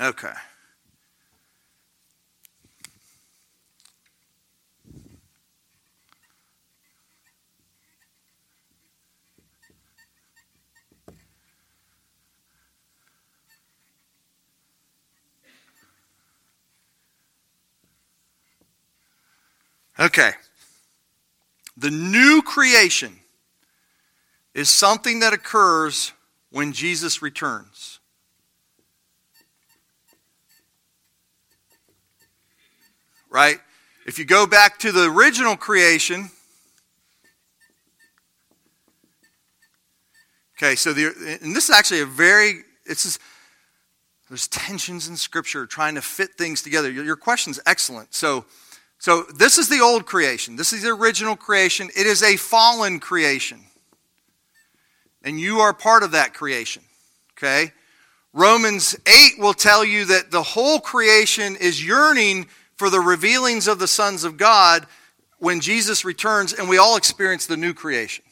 Okay. 0.00 0.32
Okay. 19.98 20.32
The 21.76 21.90
new 21.90 22.42
creation 22.42 23.20
is 24.54 24.68
something 24.68 25.20
that 25.20 25.32
occurs 25.32 26.12
when 26.50 26.72
Jesus 26.72 27.22
returns. 27.22 28.00
Right? 33.36 33.58
If 34.06 34.18
you 34.18 34.24
go 34.24 34.46
back 34.46 34.78
to 34.78 34.92
the 34.92 35.10
original 35.10 35.58
creation, 35.58 36.30
okay, 40.56 40.74
so 40.74 40.94
the, 40.94 41.38
and 41.42 41.54
this 41.54 41.64
is 41.64 41.70
actually 41.76 42.00
a 42.00 42.06
very, 42.06 42.62
it's 42.86 43.02
just, 43.02 43.20
there's 44.30 44.48
tensions 44.48 45.06
in 45.06 45.18
Scripture 45.18 45.66
trying 45.66 45.96
to 45.96 46.00
fit 46.00 46.30
things 46.38 46.62
together. 46.62 46.90
Your, 46.90 47.04
your 47.04 47.16
question's 47.16 47.60
excellent. 47.66 48.14
So, 48.14 48.46
so 48.98 49.24
this 49.24 49.58
is 49.58 49.68
the 49.68 49.80
old 49.80 50.06
creation. 50.06 50.56
This 50.56 50.72
is 50.72 50.84
the 50.84 50.88
original 50.88 51.36
creation. 51.36 51.90
It 51.94 52.06
is 52.06 52.22
a 52.22 52.36
fallen 52.36 53.00
creation. 53.00 53.60
And 55.22 55.38
you 55.38 55.58
are 55.58 55.74
part 55.74 56.02
of 56.02 56.12
that 56.12 56.32
creation. 56.32 56.84
Okay? 57.36 57.72
Romans 58.32 58.96
8 59.06 59.38
will 59.38 59.52
tell 59.52 59.84
you 59.84 60.06
that 60.06 60.30
the 60.30 60.42
whole 60.42 60.80
creation 60.80 61.54
is 61.56 61.84
yearning 61.84 62.46
for 62.76 62.90
the 62.90 63.00
revealings 63.00 63.68
of 63.68 63.78
the 63.78 63.88
sons 63.88 64.24
of 64.24 64.36
God 64.36 64.86
when 65.38 65.60
Jesus 65.60 66.04
returns 66.04 66.52
and 66.52 66.68
we 66.68 66.78
all 66.78 66.96
experience 66.96 67.46
the 67.46 67.56
new 67.56 67.74
creation. 67.74 68.24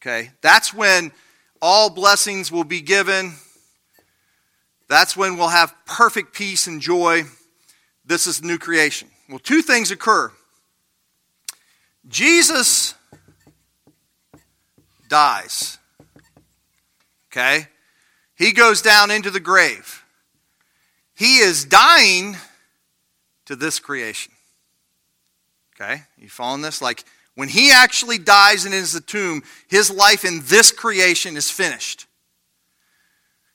Okay? 0.00 0.30
That's 0.40 0.74
when 0.74 1.12
all 1.60 1.90
blessings 1.90 2.50
will 2.50 2.64
be 2.64 2.80
given. 2.80 3.34
That's 4.88 5.16
when 5.16 5.36
we'll 5.36 5.48
have 5.48 5.74
perfect 5.86 6.34
peace 6.34 6.66
and 6.66 6.80
joy. 6.80 7.22
This 8.04 8.26
is 8.26 8.42
new 8.42 8.58
creation. 8.58 9.08
Well, 9.28 9.38
two 9.38 9.62
things 9.62 9.90
occur. 9.90 10.32
Jesus 12.08 12.94
dies. 15.08 15.78
Okay? 17.30 17.68
he 18.42 18.52
goes 18.52 18.82
down 18.82 19.10
into 19.10 19.30
the 19.30 19.40
grave. 19.40 20.04
He 21.14 21.38
is 21.38 21.64
dying 21.64 22.36
to 23.46 23.56
this 23.56 23.78
creation. 23.78 24.32
Okay? 25.74 26.02
You 26.18 26.28
following 26.28 26.62
this? 26.62 26.82
Like 26.82 27.04
when 27.34 27.48
he 27.48 27.70
actually 27.70 28.18
dies 28.18 28.64
and 28.64 28.74
is 28.74 28.92
the 28.92 29.00
tomb, 29.00 29.42
his 29.68 29.90
life 29.90 30.24
in 30.24 30.42
this 30.44 30.70
creation 30.70 31.36
is 31.36 31.50
finished. 31.50 32.06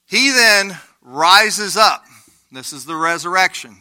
He 0.06 0.32
then 0.32 0.78
rises 1.02 1.78
up. 1.78 2.06
This 2.52 2.74
is 2.74 2.86
the 2.86 2.96
resurrection. 2.96 3.78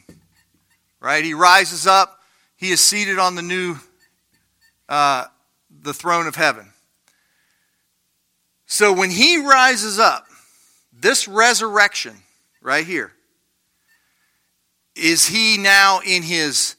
Right? 1.00 1.24
He 1.24 1.34
rises 1.34 1.86
up. 1.86 2.20
He 2.56 2.70
is 2.70 2.80
seated 2.80 3.18
on 3.18 3.34
the 3.34 3.42
new 3.42 3.76
uh, 4.88 5.26
the 5.82 5.94
throne 5.94 6.26
of 6.26 6.36
heaven. 6.36 6.72
So 8.66 8.92
when 8.92 9.10
he 9.10 9.38
rises 9.38 9.98
up, 9.98 10.26
this 10.92 11.28
resurrection 11.28 12.16
right 12.60 12.84
here, 12.84 13.12
is 14.96 15.26
he 15.26 15.58
now 15.58 16.00
in 16.04 16.22
his 16.22 16.76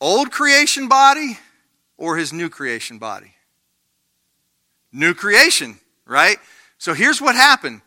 old 0.00 0.30
creation 0.30 0.88
body 0.88 1.38
or 1.96 2.16
his 2.16 2.32
new 2.32 2.48
creation 2.48 2.98
body? 2.98 3.34
New 4.92 5.14
creation, 5.14 5.78
right? 6.04 6.36
So 6.78 6.94
here's 6.94 7.20
what 7.20 7.34
happened. 7.34 7.80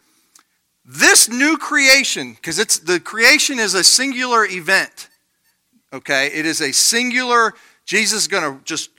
This 0.86 1.30
new 1.30 1.58
creation, 1.58 2.34
because 2.34 2.60
it's 2.60 2.80
the 2.80 3.00
creation 3.00 3.60
is 3.60 3.74
a 3.74 3.84
singular 3.84 4.46
event. 4.46 5.10
Okay? 5.92 6.28
It 6.28 6.46
is 6.46 6.62
a 6.62 6.72
singular, 6.72 7.54
Jesus 7.86 8.24
is 8.24 8.28
going 8.28 8.44
to 8.44 8.64
just 8.64 8.90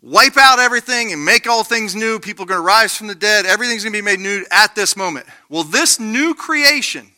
wipe 0.00 0.36
out 0.36 0.58
everything 0.58 1.12
and 1.12 1.24
make 1.24 1.46
all 1.46 1.62
things 1.62 1.94
new. 1.94 2.18
People 2.18 2.44
are 2.44 2.48
going 2.48 2.58
to 2.58 2.66
rise 2.66 2.96
from 2.96 3.06
the 3.06 3.14
dead. 3.14 3.46
Everything's 3.46 3.84
going 3.84 3.92
to 3.92 3.98
be 3.98 4.04
made 4.04 4.20
new 4.20 4.44
at 4.50 4.74
this 4.74 4.96
moment. 4.96 5.26
Well, 5.48 5.64
this 5.64 6.00
new 6.00 6.34
creation 6.34 7.12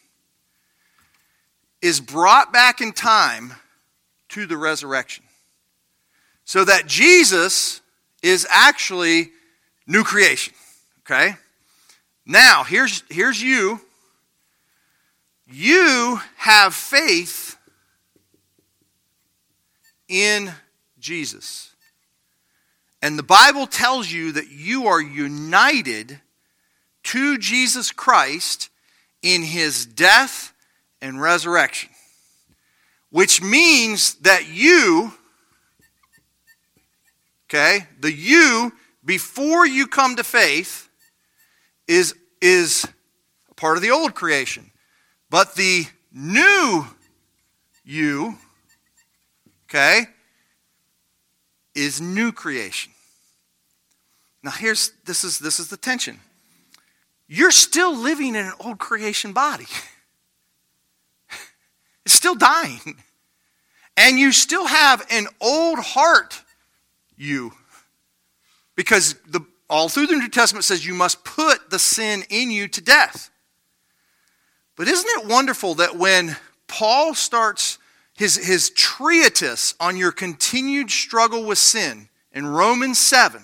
is 1.83 2.01
brought 2.01 2.53
back 2.53 2.81
in 2.81 2.93
time 2.93 3.53
to 4.31 4.47
the 4.47 4.57
resurrection. 4.57 5.25
So 6.45 6.65
that 6.65 6.87
Jesus 6.87 7.81
is 8.23 8.47
actually 8.49 9.31
new 9.87 10.05
creation. 10.05 10.55
Okay? 11.01 11.35
Now, 12.25 12.63
here's, 12.63 13.03
here's 13.11 13.43
you. 13.43 13.81
You 15.47 16.21
have 16.37 16.75
faith 16.75 17.57
in 20.09 20.53
Jesus. 20.99 21.75
And 23.03 23.19
the 23.19 23.25
Bible 23.25 23.67
tells 23.67 24.11
you 24.11 24.33
that 24.33 24.51
you 24.51 24.87
are 24.87 25.01
united 25.01 26.21
to 27.05 27.37
Jesus 27.39 27.91
Christ 27.91 28.71
in 29.23 29.43
his 29.43 29.85
death 29.85 30.52
and 31.03 31.21
resurrection, 31.21 31.91
which 33.11 33.43
means 33.43 34.15
that 34.17 34.49
you, 34.49 35.13
okay, 37.51 37.87
the 38.01 38.13
you 38.13 38.73
before 39.05 39.67
you 39.67 39.87
come 39.87 40.17
to 40.17 40.25
faith 40.25 40.89
is, 41.89 42.15
is 42.41 42.87
part 43.57 43.77
of 43.77 43.83
the 43.83 43.91
old 43.91 44.15
creation. 44.15 44.71
But 45.29 45.57
the 45.57 45.87
new 46.13 46.87
you, 47.85 48.39
okay, 49.69 50.07
is 51.75 52.01
new 52.01 52.33
creation. 52.33 52.93
Now 54.43 54.51
here's 54.51 54.93
this 55.05 55.25
is 55.25 55.39
this 55.39 55.61
is 55.61 55.69
the 55.69 55.77
tension. 55.77 56.21
You're 57.29 57.51
still 57.51 57.97
living 57.97 58.35
in 58.35 58.45
an 58.45 58.53
old 58.61 58.79
creation 58.79 59.33
body. 59.33 59.67
It's 62.05 62.15
still 62.15 62.35
dying. 62.35 62.97
And 63.97 64.19
you 64.19 64.33
still 64.33 64.67
have 64.67 65.07
an 65.11 65.27
old 65.41 65.79
heart, 65.79 66.43
you. 67.17 67.53
Because 68.75 69.15
the, 69.29 69.41
all 69.69 69.89
through 69.89 70.07
the 70.07 70.17
New 70.17 70.29
Testament 70.29 70.65
says 70.65 70.87
you 70.87 70.95
must 70.95 71.25
put 71.25 71.71
the 71.71 71.79
sin 71.79 72.25
in 72.31 72.51
you 72.51 72.69
to 72.69 72.81
death. 72.81 73.31
But 74.77 74.89
isn't 74.89 75.11
it 75.21 75.29
wonderful 75.29 75.75
that 75.75 75.97
when 75.97 76.37
Paul 76.67 77.15
starts 77.15 77.79
his, 78.15 78.37
his 78.37 78.71
treatise 78.71 79.75
on 79.79 79.97
your 79.97 80.13
continued 80.13 80.91
struggle 80.91 81.45
with 81.45 81.59
sin 81.59 82.09
in 82.33 82.47
Romans 82.47 82.99
7, 82.99 83.43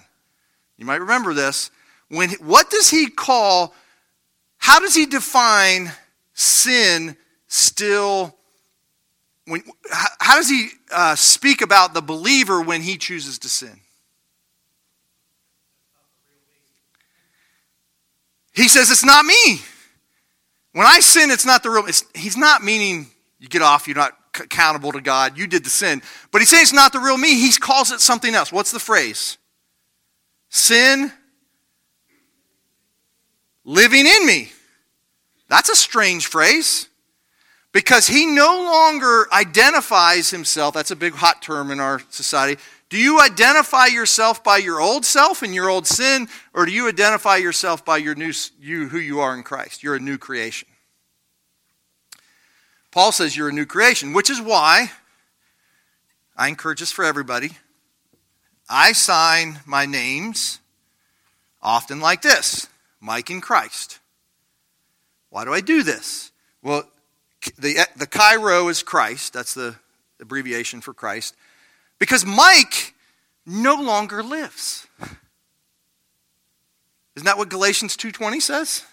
you 0.78 0.86
might 0.86 1.00
remember 1.00 1.34
this, 1.34 1.70
when, 2.08 2.30
what 2.40 2.70
does 2.70 2.88
he 2.88 3.10
call, 3.10 3.74
how 4.56 4.80
does 4.80 4.94
he 4.94 5.04
define 5.04 5.92
sin 6.32 7.16
still 7.48 8.37
when, 9.48 9.62
how 9.90 10.36
does 10.36 10.48
he 10.48 10.68
uh, 10.92 11.14
speak 11.14 11.62
about 11.62 11.94
the 11.94 12.02
believer 12.02 12.60
when 12.60 12.82
he 12.82 12.96
chooses 12.96 13.38
to 13.40 13.48
sin? 13.48 13.80
He 18.52 18.68
says, 18.68 18.90
It's 18.90 19.04
not 19.04 19.24
me. 19.24 19.60
When 20.72 20.86
I 20.86 21.00
sin, 21.00 21.30
it's 21.30 21.46
not 21.46 21.62
the 21.62 21.70
real. 21.70 21.86
he's 22.14 22.36
not 22.36 22.62
meaning 22.62 23.06
you 23.38 23.48
get 23.48 23.62
off, 23.62 23.88
you're 23.88 23.96
not 23.96 24.12
accountable 24.38 24.92
to 24.92 25.00
God, 25.00 25.38
you 25.38 25.46
did 25.46 25.64
the 25.64 25.70
sin. 25.70 26.02
But 26.30 26.40
he's 26.40 26.50
saying 26.50 26.62
it's 26.62 26.72
not 26.72 26.92
the 26.92 27.00
real 27.00 27.16
me. 27.16 27.34
He 27.34 27.50
calls 27.52 27.90
it 27.90 28.00
something 28.00 28.34
else. 28.34 28.52
What's 28.52 28.72
the 28.72 28.78
phrase? 28.78 29.38
Sin 30.50 31.12
living 33.64 34.06
in 34.06 34.26
me. 34.26 34.50
That's 35.48 35.68
a 35.68 35.76
strange 35.76 36.26
phrase 36.26 36.87
because 37.72 38.06
he 38.06 38.26
no 38.26 38.62
longer 38.64 39.26
identifies 39.32 40.30
himself. 40.30 40.74
That's 40.74 40.90
a 40.90 40.96
big 40.96 41.14
hot 41.14 41.42
term 41.42 41.70
in 41.70 41.80
our 41.80 42.00
society. 42.10 42.60
Do 42.88 42.96
you 42.96 43.20
identify 43.20 43.86
yourself 43.86 44.42
by 44.42 44.56
your 44.56 44.80
old 44.80 45.04
self 45.04 45.42
and 45.42 45.54
your 45.54 45.68
old 45.68 45.86
sin, 45.86 46.28
or 46.54 46.64
do 46.64 46.72
you 46.72 46.88
identify 46.88 47.36
yourself 47.36 47.84
by 47.84 47.98
your 47.98 48.14
new 48.14 48.32
you 48.60 48.88
who 48.88 48.98
you 48.98 49.20
are 49.20 49.34
in 49.34 49.42
Christ? 49.42 49.82
You're 49.82 49.96
a 49.96 50.00
new 50.00 50.16
creation. 50.16 50.68
Paul 52.90 53.12
says 53.12 53.36
you're 53.36 53.50
a 53.50 53.52
new 53.52 53.66
creation, 53.66 54.14
which 54.14 54.30
is 54.30 54.40
why 54.40 54.90
I 56.36 56.48
encourage 56.48 56.80
this 56.80 56.92
for 56.92 57.04
everybody. 57.04 57.50
I 58.70 58.92
sign 58.92 59.60
my 59.66 59.84
names 59.84 60.60
often 61.60 62.00
like 62.00 62.22
this 62.22 62.68
Mike 63.00 63.30
in 63.30 63.40
Christ. 63.40 63.98
Why 65.30 65.44
do 65.44 65.52
I 65.52 65.60
do 65.60 65.82
this? 65.82 66.32
Well, 66.62 66.84
the, 67.56 67.86
the 67.96 68.06
Chi-Rho 68.06 68.68
is 68.68 68.82
Christ. 68.82 69.32
That's 69.32 69.54
the 69.54 69.76
abbreviation 70.20 70.80
for 70.80 70.92
Christ. 70.92 71.34
Because 71.98 72.24
Mike 72.24 72.94
no 73.46 73.80
longer 73.80 74.22
lives. 74.22 74.86
Isn't 77.16 77.26
that 77.26 77.38
what 77.38 77.48
Galatians 77.48 77.96
2:20 77.96 78.40
says? 78.40 78.84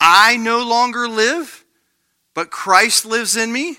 I 0.00 0.36
no 0.36 0.62
longer 0.62 1.08
live, 1.08 1.64
but 2.34 2.50
Christ 2.50 3.04
lives 3.04 3.36
in 3.36 3.52
me. 3.52 3.78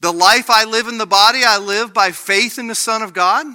The 0.00 0.12
life 0.12 0.50
I 0.50 0.64
live 0.64 0.88
in 0.88 0.98
the 0.98 1.06
body, 1.06 1.42
I 1.46 1.58
live 1.58 1.94
by 1.94 2.10
faith 2.10 2.58
in 2.58 2.66
the 2.66 2.74
Son 2.74 3.02
of 3.02 3.12
God. 3.12 3.46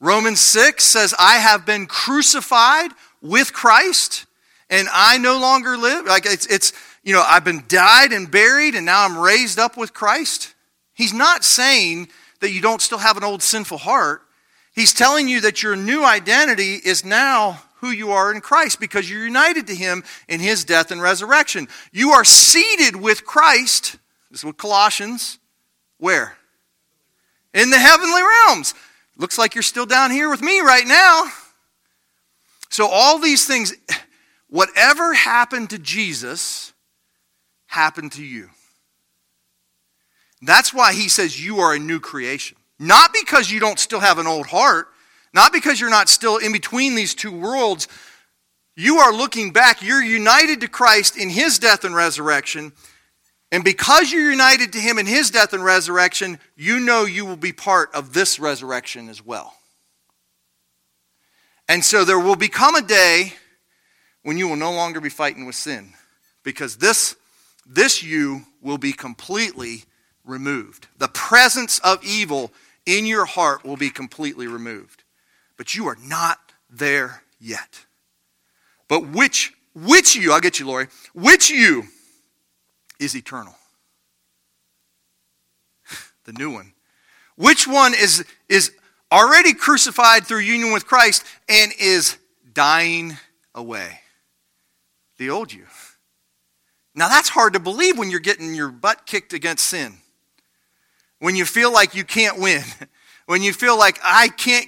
Romans 0.00 0.40
6 0.40 0.82
says, 0.82 1.14
I 1.18 1.36
have 1.36 1.64
been 1.64 1.86
crucified 1.86 2.90
with 3.22 3.52
Christ, 3.52 4.26
and 4.68 4.88
I 4.92 5.18
no 5.18 5.38
longer 5.38 5.76
live. 5.76 6.06
Like 6.06 6.26
it's, 6.26 6.46
it's 6.46 6.72
you 7.02 7.12
know, 7.12 7.24
I've 7.26 7.44
been 7.44 7.64
died 7.68 8.12
and 8.12 8.30
buried 8.30 8.74
and 8.74 8.86
now 8.86 9.04
I'm 9.04 9.16
raised 9.16 9.58
up 9.58 9.76
with 9.76 9.94
Christ. 9.94 10.54
He's 10.94 11.12
not 11.12 11.44
saying 11.44 12.08
that 12.40 12.52
you 12.52 12.60
don't 12.60 12.82
still 12.82 12.98
have 12.98 13.16
an 13.16 13.24
old 13.24 13.42
sinful 13.42 13.78
heart. 13.78 14.22
He's 14.74 14.92
telling 14.92 15.28
you 15.28 15.40
that 15.42 15.62
your 15.62 15.76
new 15.76 16.04
identity 16.04 16.74
is 16.74 17.04
now 17.04 17.62
who 17.80 17.90
you 17.90 18.10
are 18.10 18.32
in 18.32 18.40
Christ 18.40 18.80
because 18.80 19.10
you're 19.10 19.24
united 19.24 19.66
to 19.68 19.74
Him 19.74 20.04
in 20.28 20.40
His 20.40 20.64
death 20.64 20.90
and 20.90 21.00
resurrection. 21.00 21.68
You 21.92 22.10
are 22.10 22.24
seated 22.24 22.96
with 22.96 23.24
Christ. 23.24 23.96
This 24.30 24.40
is 24.40 24.44
what 24.44 24.56
Colossians. 24.56 25.38
Where? 25.98 26.36
In 27.54 27.70
the 27.70 27.78
heavenly 27.78 28.22
realms. 28.22 28.74
Looks 29.16 29.38
like 29.38 29.54
you're 29.54 29.62
still 29.62 29.86
down 29.86 30.10
here 30.10 30.30
with 30.30 30.42
me 30.42 30.60
right 30.60 30.86
now. 30.86 31.24
So, 32.68 32.86
all 32.86 33.18
these 33.18 33.46
things, 33.46 33.74
whatever 34.48 35.14
happened 35.14 35.70
to 35.70 35.78
Jesus, 35.78 36.72
happen 37.68 38.10
to 38.10 38.24
you. 38.24 38.50
That's 40.42 40.74
why 40.74 40.92
he 40.92 41.08
says 41.08 41.42
you 41.42 41.60
are 41.60 41.74
a 41.74 41.78
new 41.78 42.00
creation. 42.00 42.56
Not 42.78 43.12
because 43.12 43.50
you 43.50 43.60
don't 43.60 43.78
still 43.78 44.00
have 44.00 44.18
an 44.18 44.26
old 44.26 44.46
heart, 44.46 44.88
not 45.32 45.52
because 45.52 45.80
you're 45.80 45.90
not 45.90 46.08
still 46.08 46.38
in 46.38 46.52
between 46.52 46.94
these 46.94 47.14
two 47.14 47.32
worlds. 47.32 47.88
You 48.76 48.98
are 48.98 49.12
looking 49.12 49.52
back. 49.52 49.82
You're 49.82 50.02
united 50.02 50.60
to 50.60 50.68
Christ 50.68 51.16
in 51.16 51.28
his 51.28 51.58
death 51.58 51.84
and 51.84 51.94
resurrection. 51.94 52.72
And 53.50 53.64
because 53.64 54.12
you're 54.12 54.30
united 54.30 54.72
to 54.74 54.78
him 54.78 54.98
in 54.98 55.06
his 55.06 55.30
death 55.30 55.52
and 55.52 55.64
resurrection, 55.64 56.38
you 56.56 56.78
know 56.80 57.04
you 57.04 57.24
will 57.26 57.36
be 57.36 57.52
part 57.52 57.92
of 57.94 58.12
this 58.12 58.38
resurrection 58.38 59.08
as 59.08 59.24
well. 59.24 59.54
And 61.68 61.84
so 61.84 62.04
there 62.04 62.18
will 62.18 62.36
become 62.36 62.74
a 62.74 62.82
day 62.82 63.34
when 64.22 64.38
you 64.38 64.48
will 64.48 64.56
no 64.56 64.72
longer 64.72 65.00
be 65.00 65.08
fighting 65.08 65.46
with 65.46 65.54
sin 65.54 65.92
because 66.42 66.76
this 66.76 67.16
this 67.68 68.02
you 68.02 68.46
will 68.62 68.78
be 68.78 68.92
completely 68.92 69.84
removed. 70.24 70.88
The 70.96 71.08
presence 71.08 71.78
of 71.80 72.02
evil 72.02 72.50
in 72.86 73.06
your 73.06 73.26
heart 73.26 73.64
will 73.64 73.76
be 73.76 73.90
completely 73.90 74.46
removed. 74.46 75.04
But 75.56 75.74
you 75.74 75.86
are 75.86 75.98
not 76.02 76.38
there 76.70 77.22
yet. 77.38 77.84
But 78.88 79.08
which 79.08 79.52
which 79.74 80.16
you, 80.16 80.32
I'll 80.32 80.40
get 80.40 80.58
you, 80.58 80.66
Lori, 80.66 80.88
which 81.14 81.50
you 81.50 81.84
is 82.98 83.14
eternal? 83.14 83.54
The 86.24 86.32
new 86.32 86.50
one. 86.50 86.72
Which 87.36 87.66
one 87.66 87.94
is, 87.94 88.24
is 88.48 88.72
already 89.10 89.54
crucified 89.54 90.26
through 90.26 90.40
union 90.40 90.72
with 90.72 90.86
Christ 90.86 91.24
and 91.48 91.72
is 91.78 92.18
dying 92.52 93.16
away? 93.54 94.00
The 95.18 95.30
old 95.30 95.52
you. 95.52 95.66
Now 96.98 97.08
that's 97.08 97.28
hard 97.28 97.52
to 97.52 97.60
believe 97.60 97.96
when 97.96 98.10
you're 98.10 98.18
getting 98.18 98.56
your 98.56 98.70
butt 98.70 99.06
kicked 99.06 99.32
against 99.32 99.66
sin. 99.66 99.98
When 101.20 101.36
you 101.36 101.44
feel 101.44 101.72
like 101.72 101.94
you 101.94 102.04
can't 102.04 102.38
win. 102.38 102.62
When 103.26 103.42
you 103.42 103.52
feel 103.52 103.76
like 103.76 103.98
I 104.02 104.28
can't, 104.28 104.66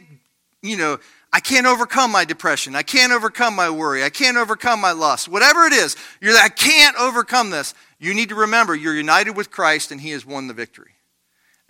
you 0.61 0.77
know, 0.77 0.99
I 1.33 1.41
can't 1.41 1.67
overcome 1.67 2.13
my 2.13 2.27
depression. 2.27 2.77
I 2.77 2.83
can't 2.83 3.11
overcome 3.11 3.57
my 3.57 3.71
worry. 3.71 4.05
I 4.05 4.11
can't 4.11 4.37
overcome 4.37 4.83
my 4.83 4.93
lust. 4.93 5.31
Whatever 5.31 5.65
it 5.65 5.73
is, 5.73 5.97
you're 6.21 6.37
I 6.37 6.51
can't 6.51 6.95
overcome 6.99 7.49
this. 7.49 7.73
You 7.99 8.13
need 8.13 8.29
to 8.29 8.35
remember 8.35 8.75
you're 8.75 8.95
united 8.95 9.31
with 9.35 9.51
Christ 9.51 9.93
and 9.93 9.99
he 9.99 10.11
has 10.11 10.27
won 10.27 10.47
the 10.47 10.53
victory. 10.53 10.91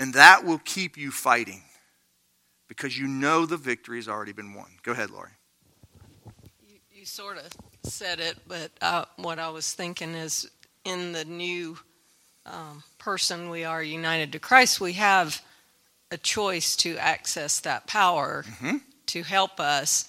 And 0.00 0.14
that 0.14 0.44
will 0.44 0.58
keep 0.58 0.96
you 0.96 1.12
fighting 1.12 1.62
because 2.66 2.98
you 2.98 3.06
know 3.06 3.46
the 3.46 3.56
victory 3.56 3.98
has 3.98 4.08
already 4.08 4.32
been 4.32 4.52
won. 4.52 4.66
Go 4.82 4.90
ahead, 4.90 5.10
Lori. 5.10 5.30
You, 6.60 6.78
you 6.90 7.04
sort 7.04 7.38
of 7.38 7.52
said 7.84 8.20
it, 8.20 8.36
but 8.46 8.70
uh, 8.80 9.04
what 9.16 9.38
I 9.38 9.48
was 9.50 9.72
thinking 9.72 10.14
is 10.14 10.50
in 10.84 11.12
the 11.12 11.24
new 11.24 11.78
um, 12.46 12.82
person 12.98 13.50
we 13.50 13.64
are 13.64 13.82
united 13.82 14.32
to 14.32 14.38
Christ, 14.38 14.80
we 14.80 14.94
have 14.94 15.42
a 16.10 16.16
choice 16.16 16.76
to 16.76 16.96
access 16.98 17.60
that 17.60 17.86
power 17.86 18.44
Mm-hmm. 18.46 18.76
to 19.06 19.22
help 19.22 19.60
us. 19.60 20.08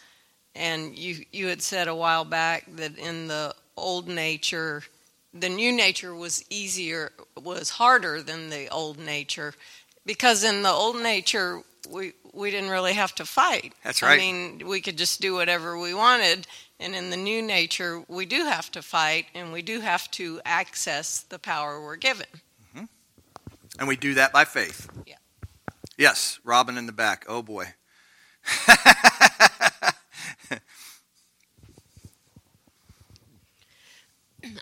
And 0.55 0.97
you 0.97 1.25
you 1.31 1.47
had 1.47 1.61
said 1.61 1.87
a 1.87 1.95
while 1.95 2.25
back 2.25 2.65
that 2.75 2.97
in 2.97 3.27
the 3.27 3.55
old 3.77 4.07
nature, 4.07 4.83
the 5.33 5.47
new 5.49 5.71
nature 5.71 6.13
was 6.13 6.43
easier, 6.49 7.11
was 7.41 7.69
harder 7.69 8.21
than 8.21 8.49
the 8.49 8.67
old 8.69 8.99
nature, 8.99 9.53
because 10.05 10.43
in 10.43 10.61
the 10.61 10.69
old 10.69 11.01
nature 11.01 11.61
we 11.89 12.13
we 12.33 12.51
didn't 12.51 12.69
really 12.69 12.93
have 12.93 13.15
to 13.15 13.25
fight. 13.25 13.73
That's 13.83 14.01
right. 14.01 14.13
I 14.13 14.17
mean, 14.17 14.67
we 14.67 14.81
could 14.81 14.97
just 14.97 15.21
do 15.21 15.33
whatever 15.35 15.77
we 15.79 15.93
wanted. 15.93 16.47
And 16.81 16.95
in 16.95 17.11
the 17.11 17.17
new 17.17 17.41
nature, 17.41 18.03
we 18.07 18.25
do 18.25 18.45
have 18.45 18.71
to 18.71 18.81
fight, 18.81 19.27
and 19.35 19.53
we 19.53 19.61
do 19.61 19.79
have 19.79 20.09
to 20.11 20.41
access 20.43 21.21
the 21.21 21.39
power 21.39 21.81
we're 21.81 21.95
given. 21.95 22.27
And 23.79 23.87
we 23.87 23.95
do 23.95 24.13
that 24.15 24.31
by 24.31 24.45
faith. 24.45 24.89
Yeah. 25.05 25.15
Yes, 25.97 26.39
Robin 26.43 26.77
in 26.77 26.85
the 26.85 26.91
back. 26.91 27.25
Oh 27.27 27.41
boy. 27.41 27.73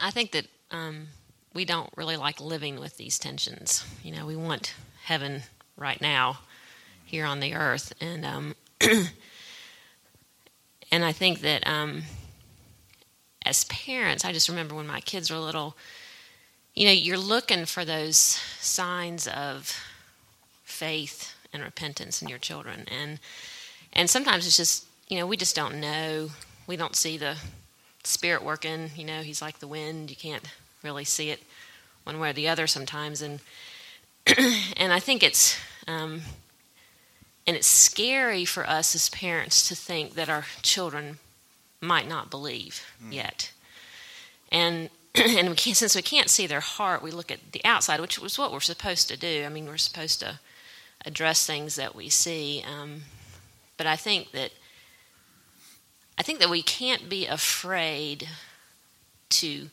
I 0.01 0.11
think 0.11 0.32
that 0.32 0.47
um, 0.72 1.07
we 1.53 1.65
don't 1.65 1.89
really 1.95 2.17
like 2.17 2.39
living 2.39 2.80
with 2.80 2.97
these 2.97 3.17
tensions. 3.17 3.86
You 4.03 4.13
know, 4.15 4.26
we 4.26 4.36
want 4.36 4.74
heaven 5.03 5.43
right 5.76 5.99
now 5.99 6.39
here 7.05 7.26
on 7.26 7.39
the 7.39 7.55
earth, 7.55 7.93
and 7.99 8.26
um, 8.26 8.55
and 10.92 11.06
I 11.06 11.12
think 11.12 11.42
that 11.42 11.66
um, 11.68 12.04
as 13.46 13.64
parents, 13.66 14.26
I 14.26 14.32
just 14.32 14.50
remember 14.50 14.76
when 14.76 14.88
my 14.88 15.02
kids 15.02 15.32
were 15.32 15.38
little. 15.38 15.76
You 16.76 16.86
know, 16.86 16.92
you're 16.94 17.18
looking 17.18 17.66
for 17.66 17.84
those 17.84 18.16
signs 18.16 19.28
of 19.28 19.76
faith 20.64 21.34
and 21.52 21.64
repentance 21.64 22.22
in 22.22 22.30
your 22.30 22.38
children, 22.38 22.86
and 22.90 23.20
and 23.94 24.10
sometimes 24.10 24.46
it's 24.46 24.58
just 24.58 24.86
you 25.08 25.18
know 25.18 25.28
we 25.28 25.38
just 25.38 25.56
don't 25.56 25.80
know. 25.80 26.30
We 26.68 26.76
don't 26.76 26.96
see 26.96 27.18
the 27.18 27.38
spirit 28.04 28.44
working. 28.44 28.92
You 28.96 29.06
know, 29.06 29.22
he's 29.22 29.42
like 29.42 29.60
the 29.60 29.68
wind. 29.68 30.10
You 30.10 30.16
can't 30.16 30.44
really 30.84 31.06
see 31.06 31.30
it 31.30 31.42
one 32.04 32.20
way 32.20 32.30
or 32.30 32.34
the 32.34 32.48
other 32.48 32.68
sometimes, 32.68 33.22
and 33.22 33.40
and 34.78 34.94
I 34.94 35.00
think 35.00 35.24
it's 35.24 35.58
um, 35.88 36.22
and 37.50 37.58
it's 37.58 37.66
scary 37.66 38.45
for 38.45 38.70
us 38.70 38.93
as 38.93 39.10
parents 39.10 39.68
to 39.68 39.76
think 39.76 40.14
that 40.14 40.30
our 40.30 40.45
children 40.62 41.18
might 41.82 42.08
not 42.08 42.30
believe 42.30 42.86
yet, 43.10 43.52
and 44.52 44.91
and 45.16 45.50
we 45.50 45.56
can't, 45.56 45.76
since 45.76 45.95
we 45.95 46.04
can't 46.04 46.30
see 46.30 46.45
their 46.45 46.60
heart, 46.60 47.02
we 47.02 47.10
look 47.10 47.32
at 47.32 47.52
the 47.52 47.66
outside, 47.66 48.00
which 48.02 48.20
was 48.20 48.38
what 48.38 48.52
we're 48.54 48.60
supposed 48.60 49.08
to 49.08 49.18
do. 49.18 49.45
I 49.47 49.50
mean, 49.50 49.66
we're 49.66 49.78
supposed 49.78 50.20
to 50.20 50.39
address 51.04 51.47
things 51.47 51.76
that 51.76 51.95
we 51.95 52.08
see, 52.08 52.64
um, 52.68 53.02
but 53.78 53.88
I 53.88 53.95
think 53.95 54.30
that 54.34 54.52
I 56.20 56.22
think 56.22 56.38
that 56.38 56.52
we 56.52 56.62
can't 56.62 57.10
be 57.10 57.26
afraid 57.26 58.30
to 59.30 59.70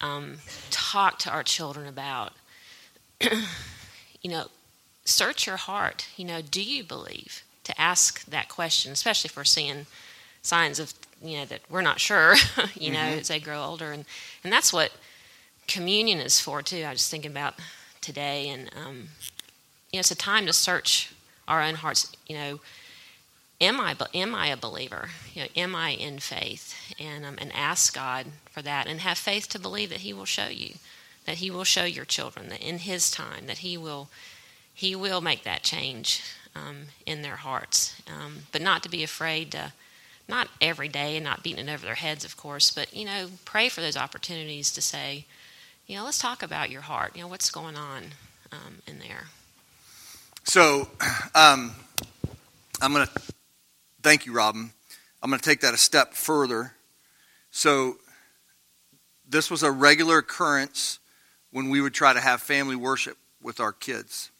um, 0.00 0.36
talk 0.70 1.18
to 1.18 1.30
our 1.30 1.42
children 1.42 1.88
about, 1.88 2.32
you 3.20 4.30
know, 4.30 4.46
search 5.08 5.46
your 5.46 5.56
heart. 5.56 6.08
You 6.16 6.24
know, 6.24 6.40
do 6.42 6.62
you 6.62 6.84
believe? 6.84 7.42
To 7.64 7.78
ask 7.78 8.24
that 8.26 8.48
question, 8.48 8.92
especially 8.92 9.28
if 9.28 9.36
we're 9.36 9.44
seeing 9.44 9.84
signs 10.40 10.78
of, 10.78 10.94
you 11.22 11.36
know, 11.38 11.44
that 11.44 11.60
we're 11.68 11.82
not 11.82 12.00
sure, 12.00 12.34
you 12.74 12.90
know, 12.90 12.98
as 12.98 13.28
they 13.28 13.40
grow 13.40 13.62
older. 13.62 13.92
And, 13.92 14.06
and 14.42 14.50
that's 14.50 14.72
what 14.72 14.92
communion 15.66 16.18
is 16.18 16.40
for, 16.40 16.62
too. 16.62 16.82
I 16.84 16.90
was 16.90 17.00
just 17.00 17.10
thinking 17.10 17.30
about 17.30 17.54
today. 18.00 18.48
And, 18.48 18.70
um, 18.74 19.08
you 19.92 19.98
know, 19.98 20.00
it's 20.00 20.10
a 20.10 20.16
time 20.16 20.46
to 20.46 20.52
search 20.54 21.12
our 21.46 21.62
own 21.62 21.74
hearts, 21.74 22.10
you 22.26 22.36
know, 22.36 22.60
am 23.60 23.80
I 23.80 23.96
am 24.14 24.34
I 24.34 24.48
a 24.48 24.56
believer? 24.56 25.10
You 25.34 25.42
know, 25.42 25.48
am 25.56 25.74
I 25.74 25.90
in 25.90 26.18
faith? 26.18 26.74
And 26.98 27.24
um, 27.24 27.36
and 27.38 27.50
ask 27.54 27.94
God 27.94 28.26
for 28.50 28.62
that, 28.62 28.86
and 28.86 29.00
have 29.00 29.18
faith 29.18 29.48
to 29.50 29.58
believe 29.58 29.90
that 29.90 30.00
He 30.00 30.12
will 30.12 30.24
show 30.24 30.48
you, 30.48 30.74
that 31.26 31.36
He 31.36 31.50
will 31.50 31.64
show 31.64 31.84
your 31.84 32.04
children 32.04 32.48
that 32.50 32.60
in 32.60 32.78
His 32.78 33.10
time 33.10 33.46
that 33.46 33.58
He 33.58 33.76
will 33.76 34.08
He 34.78 34.94
will 34.94 35.20
make 35.20 35.42
that 35.42 35.64
change 35.64 36.22
um, 36.54 36.82
in 37.04 37.22
their 37.22 37.34
hearts, 37.34 38.00
um, 38.06 38.44
but 38.52 38.62
not 38.62 38.84
to 38.84 38.88
be 38.88 39.02
afraid 39.02 39.50
to. 39.50 39.72
Not 40.28 40.46
every 40.60 40.86
day 40.86 41.16
and 41.16 41.24
not 41.24 41.42
beating 41.42 41.66
it 41.68 41.72
over 41.72 41.84
their 41.84 41.96
heads, 41.96 42.24
of 42.24 42.36
course, 42.36 42.70
but 42.70 42.94
you 42.94 43.04
know, 43.04 43.26
pray 43.44 43.68
for 43.68 43.80
those 43.80 43.96
opportunities 43.96 44.70
to 44.70 44.80
say, 44.80 45.24
you 45.88 45.96
know, 45.96 46.04
let's 46.04 46.20
talk 46.20 46.44
about 46.44 46.70
your 46.70 46.82
heart. 46.82 47.16
You 47.16 47.22
know, 47.22 47.28
what's 47.28 47.50
going 47.50 47.74
on 47.74 48.04
um, 48.52 48.74
in 48.86 49.00
there. 49.00 49.24
So, 50.44 50.86
um, 51.34 51.72
I'm 52.80 52.92
going 52.92 53.04
to 53.04 53.22
thank 54.04 54.26
you, 54.26 54.32
Robin. 54.32 54.70
I'm 55.20 55.28
going 55.28 55.40
to 55.40 55.44
take 55.44 55.62
that 55.62 55.74
a 55.74 55.78
step 55.78 56.14
further. 56.14 56.74
So, 57.50 57.96
this 59.28 59.50
was 59.50 59.64
a 59.64 59.72
regular 59.72 60.18
occurrence 60.18 61.00
when 61.50 61.68
we 61.68 61.80
would 61.80 61.94
try 61.94 62.12
to 62.12 62.20
have 62.20 62.40
family 62.40 62.76
worship 62.76 63.18
with 63.42 63.58
our 63.58 63.72
kids. 63.72 64.30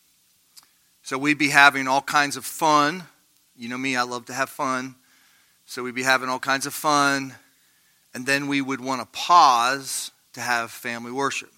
So, 1.08 1.16
we'd 1.16 1.38
be 1.38 1.48
having 1.48 1.88
all 1.88 2.02
kinds 2.02 2.36
of 2.36 2.44
fun. 2.44 3.02
You 3.56 3.70
know 3.70 3.78
me, 3.78 3.96
I 3.96 4.02
love 4.02 4.26
to 4.26 4.34
have 4.34 4.50
fun. 4.50 4.94
So, 5.64 5.82
we'd 5.82 5.94
be 5.94 6.02
having 6.02 6.28
all 6.28 6.38
kinds 6.38 6.66
of 6.66 6.74
fun. 6.74 7.34
And 8.12 8.26
then 8.26 8.46
we 8.46 8.60
would 8.60 8.78
want 8.78 9.00
to 9.00 9.06
pause 9.18 10.10
to 10.34 10.42
have 10.42 10.70
family 10.70 11.10
worship. 11.10 11.48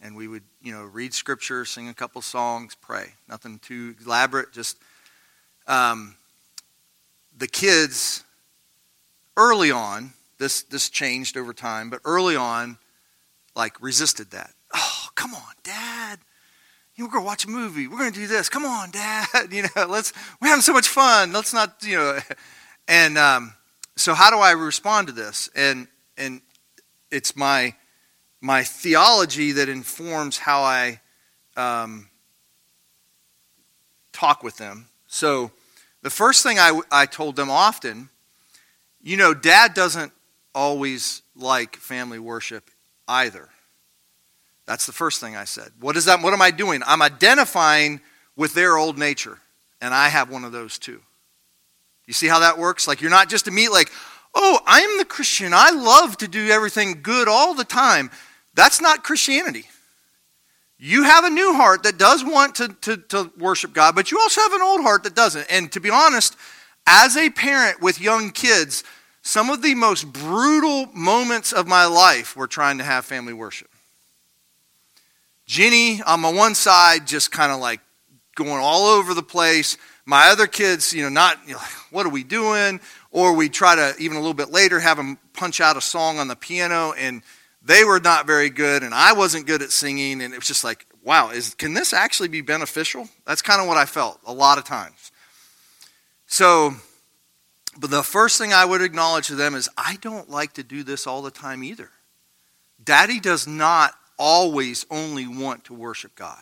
And 0.00 0.16
we 0.16 0.26
would, 0.26 0.44
you 0.62 0.72
know, 0.72 0.84
read 0.84 1.12
scripture, 1.12 1.66
sing 1.66 1.90
a 1.90 1.92
couple 1.92 2.22
songs, 2.22 2.74
pray. 2.74 3.12
Nothing 3.28 3.58
too 3.58 3.94
elaborate, 4.06 4.54
just 4.54 4.78
um, 5.66 6.14
the 7.36 7.48
kids 7.48 8.24
early 9.36 9.70
on 9.70 10.14
this 10.38 10.62
this 10.62 10.88
changed 10.88 11.36
over 11.36 11.52
time 11.52 11.90
but 11.90 12.00
early 12.06 12.36
on 12.36 12.78
like 13.54 13.74
resisted 13.82 14.30
that 14.30 14.52
oh 14.74 15.08
come 15.14 15.34
on 15.34 15.52
dad 15.62 16.18
you 17.02 17.10
to 17.20 17.24
watch 17.24 17.44
a 17.44 17.50
movie. 17.50 17.86
We're 17.88 17.98
going 17.98 18.12
to 18.12 18.18
do 18.18 18.26
this. 18.26 18.48
Come 18.48 18.64
on 18.64 18.90
dad. 18.90 19.26
You 19.50 19.62
know 19.62 19.86
let's 19.86 20.12
we're 20.40 20.48
having 20.48 20.62
so 20.62 20.72
much 20.72 20.88
fun. 20.88 21.32
Let's 21.32 21.52
not 21.52 21.76
you 21.82 21.96
know. 21.96 22.18
And 22.88 23.18
um, 23.18 23.54
so 23.96 24.14
how 24.14 24.30
do 24.30 24.38
i 24.38 24.52
respond 24.52 25.08
to 25.08 25.12
this? 25.12 25.50
And 25.54 25.88
and 26.16 26.40
it's 27.10 27.36
my 27.36 27.74
my 28.40 28.62
theology 28.64 29.52
that 29.52 29.68
informs 29.68 30.38
how 30.38 30.62
i 30.62 31.00
um, 31.56 32.08
talk 34.12 34.42
with 34.42 34.56
them. 34.56 34.86
So 35.06 35.50
the 36.02 36.10
first 36.10 36.42
thing 36.42 36.58
I, 36.58 36.80
I 36.90 37.06
told 37.06 37.36
them 37.36 37.50
often, 37.50 38.08
you 39.02 39.16
know, 39.16 39.34
dad 39.34 39.74
doesn't 39.74 40.12
always 40.54 41.22
like 41.36 41.76
family 41.76 42.18
worship 42.18 42.70
either. 43.08 43.48
That's 44.66 44.86
the 44.86 44.92
first 44.92 45.20
thing 45.20 45.36
I 45.36 45.44
said. 45.44 45.70
What 45.80 45.96
is 45.96 46.04
that? 46.04 46.22
What 46.22 46.32
am 46.32 46.42
I 46.42 46.50
doing? 46.50 46.82
I'm 46.86 47.02
identifying 47.02 48.00
with 48.36 48.54
their 48.54 48.76
old 48.76 48.98
nature, 48.98 49.38
and 49.80 49.92
I 49.92 50.08
have 50.08 50.30
one 50.30 50.44
of 50.44 50.52
those 50.52 50.78
too. 50.78 51.00
You 52.06 52.14
see 52.14 52.28
how 52.28 52.40
that 52.40 52.58
works? 52.58 52.86
Like 52.86 53.00
you're 53.00 53.10
not 53.10 53.28
just 53.28 53.48
immediately 53.48 53.80
like, 53.80 53.92
oh, 54.34 54.58
I'm 54.66 54.98
the 54.98 55.04
Christian. 55.04 55.52
I 55.54 55.70
love 55.70 56.16
to 56.18 56.28
do 56.28 56.48
everything 56.48 57.00
good 57.02 57.28
all 57.28 57.54
the 57.54 57.64
time. 57.64 58.10
That's 58.54 58.80
not 58.80 59.04
Christianity. 59.04 59.66
You 60.78 61.04
have 61.04 61.24
a 61.24 61.30
new 61.30 61.54
heart 61.54 61.84
that 61.84 61.96
does 61.96 62.24
want 62.24 62.56
to, 62.56 62.68
to, 62.82 62.96
to 62.96 63.30
worship 63.38 63.72
God, 63.72 63.94
but 63.94 64.10
you 64.10 64.18
also 64.18 64.40
have 64.40 64.52
an 64.52 64.62
old 64.62 64.80
heart 64.80 65.04
that 65.04 65.14
doesn't. 65.14 65.46
And 65.48 65.70
to 65.72 65.80
be 65.80 65.90
honest, 65.90 66.36
as 66.86 67.16
a 67.16 67.30
parent 67.30 67.80
with 67.80 68.00
young 68.00 68.30
kids, 68.30 68.82
some 69.22 69.48
of 69.48 69.62
the 69.62 69.76
most 69.76 70.12
brutal 70.12 70.86
moments 70.92 71.52
of 71.52 71.68
my 71.68 71.86
life 71.86 72.36
were 72.36 72.48
trying 72.48 72.78
to 72.78 72.84
have 72.84 73.04
family 73.04 73.32
worship. 73.32 73.71
Jenny 75.46 76.00
on 76.02 76.20
my 76.20 76.32
one 76.32 76.54
side, 76.54 77.06
just 77.06 77.30
kind 77.30 77.52
of 77.52 77.60
like 77.60 77.80
going 78.34 78.60
all 78.60 78.86
over 78.86 79.14
the 79.14 79.22
place. 79.22 79.76
My 80.04 80.28
other 80.28 80.46
kids, 80.46 80.92
you 80.92 81.02
know, 81.02 81.08
not, 81.08 81.38
you 81.46 81.54
know, 81.54 81.60
what 81.90 82.06
are 82.06 82.10
we 82.10 82.24
doing? 82.24 82.80
Or 83.10 83.34
we 83.34 83.48
try 83.48 83.76
to, 83.76 83.94
even 83.98 84.16
a 84.16 84.20
little 84.20 84.34
bit 84.34 84.50
later, 84.50 84.80
have 84.80 84.96
them 84.96 85.18
punch 85.34 85.60
out 85.60 85.76
a 85.76 85.80
song 85.80 86.18
on 86.18 86.28
the 86.28 86.36
piano, 86.36 86.92
and 86.96 87.22
they 87.62 87.84
were 87.84 88.00
not 88.00 88.26
very 88.26 88.50
good, 88.50 88.82
and 88.82 88.94
I 88.94 89.12
wasn't 89.12 89.46
good 89.46 89.62
at 89.62 89.70
singing, 89.70 90.22
and 90.22 90.32
it 90.32 90.36
was 90.36 90.46
just 90.46 90.64
like, 90.64 90.86
wow, 91.04 91.30
is, 91.30 91.54
can 91.54 91.74
this 91.74 91.92
actually 91.92 92.28
be 92.28 92.40
beneficial? 92.40 93.08
That's 93.26 93.42
kind 93.42 93.60
of 93.60 93.68
what 93.68 93.76
I 93.76 93.84
felt 93.84 94.18
a 94.24 94.32
lot 94.32 94.58
of 94.58 94.64
times. 94.64 95.12
So, 96.26 96.74
but 97.78 97.90
the 97.90 98.02
first 98.02 98.38
thing 98.38 98.52
I 98.52 98.64
would 98.64 98.82
acknowledge 98.82 99.26
to 99.26 99.34
them 99.34 99.54
is 99.54 99.68
I 99.76 99.96
don't 100.00 100.30
like 100.30 100.54
to 100.54 100.62
do 100.62 100.82
this 100.82 101.06
all 101.06 101.22
the 101.22 101.30
time 101.30 101.62
either. 101.62 101.90
Daddy 102.82 103.20
does 103.20 103.46
not 103.46 103.94
always 104.22 104.86
only 104.88 105.26
want 105.26 105.64
to 105.64 105.74
worship 105.74 106.14
God. 106.14 106.40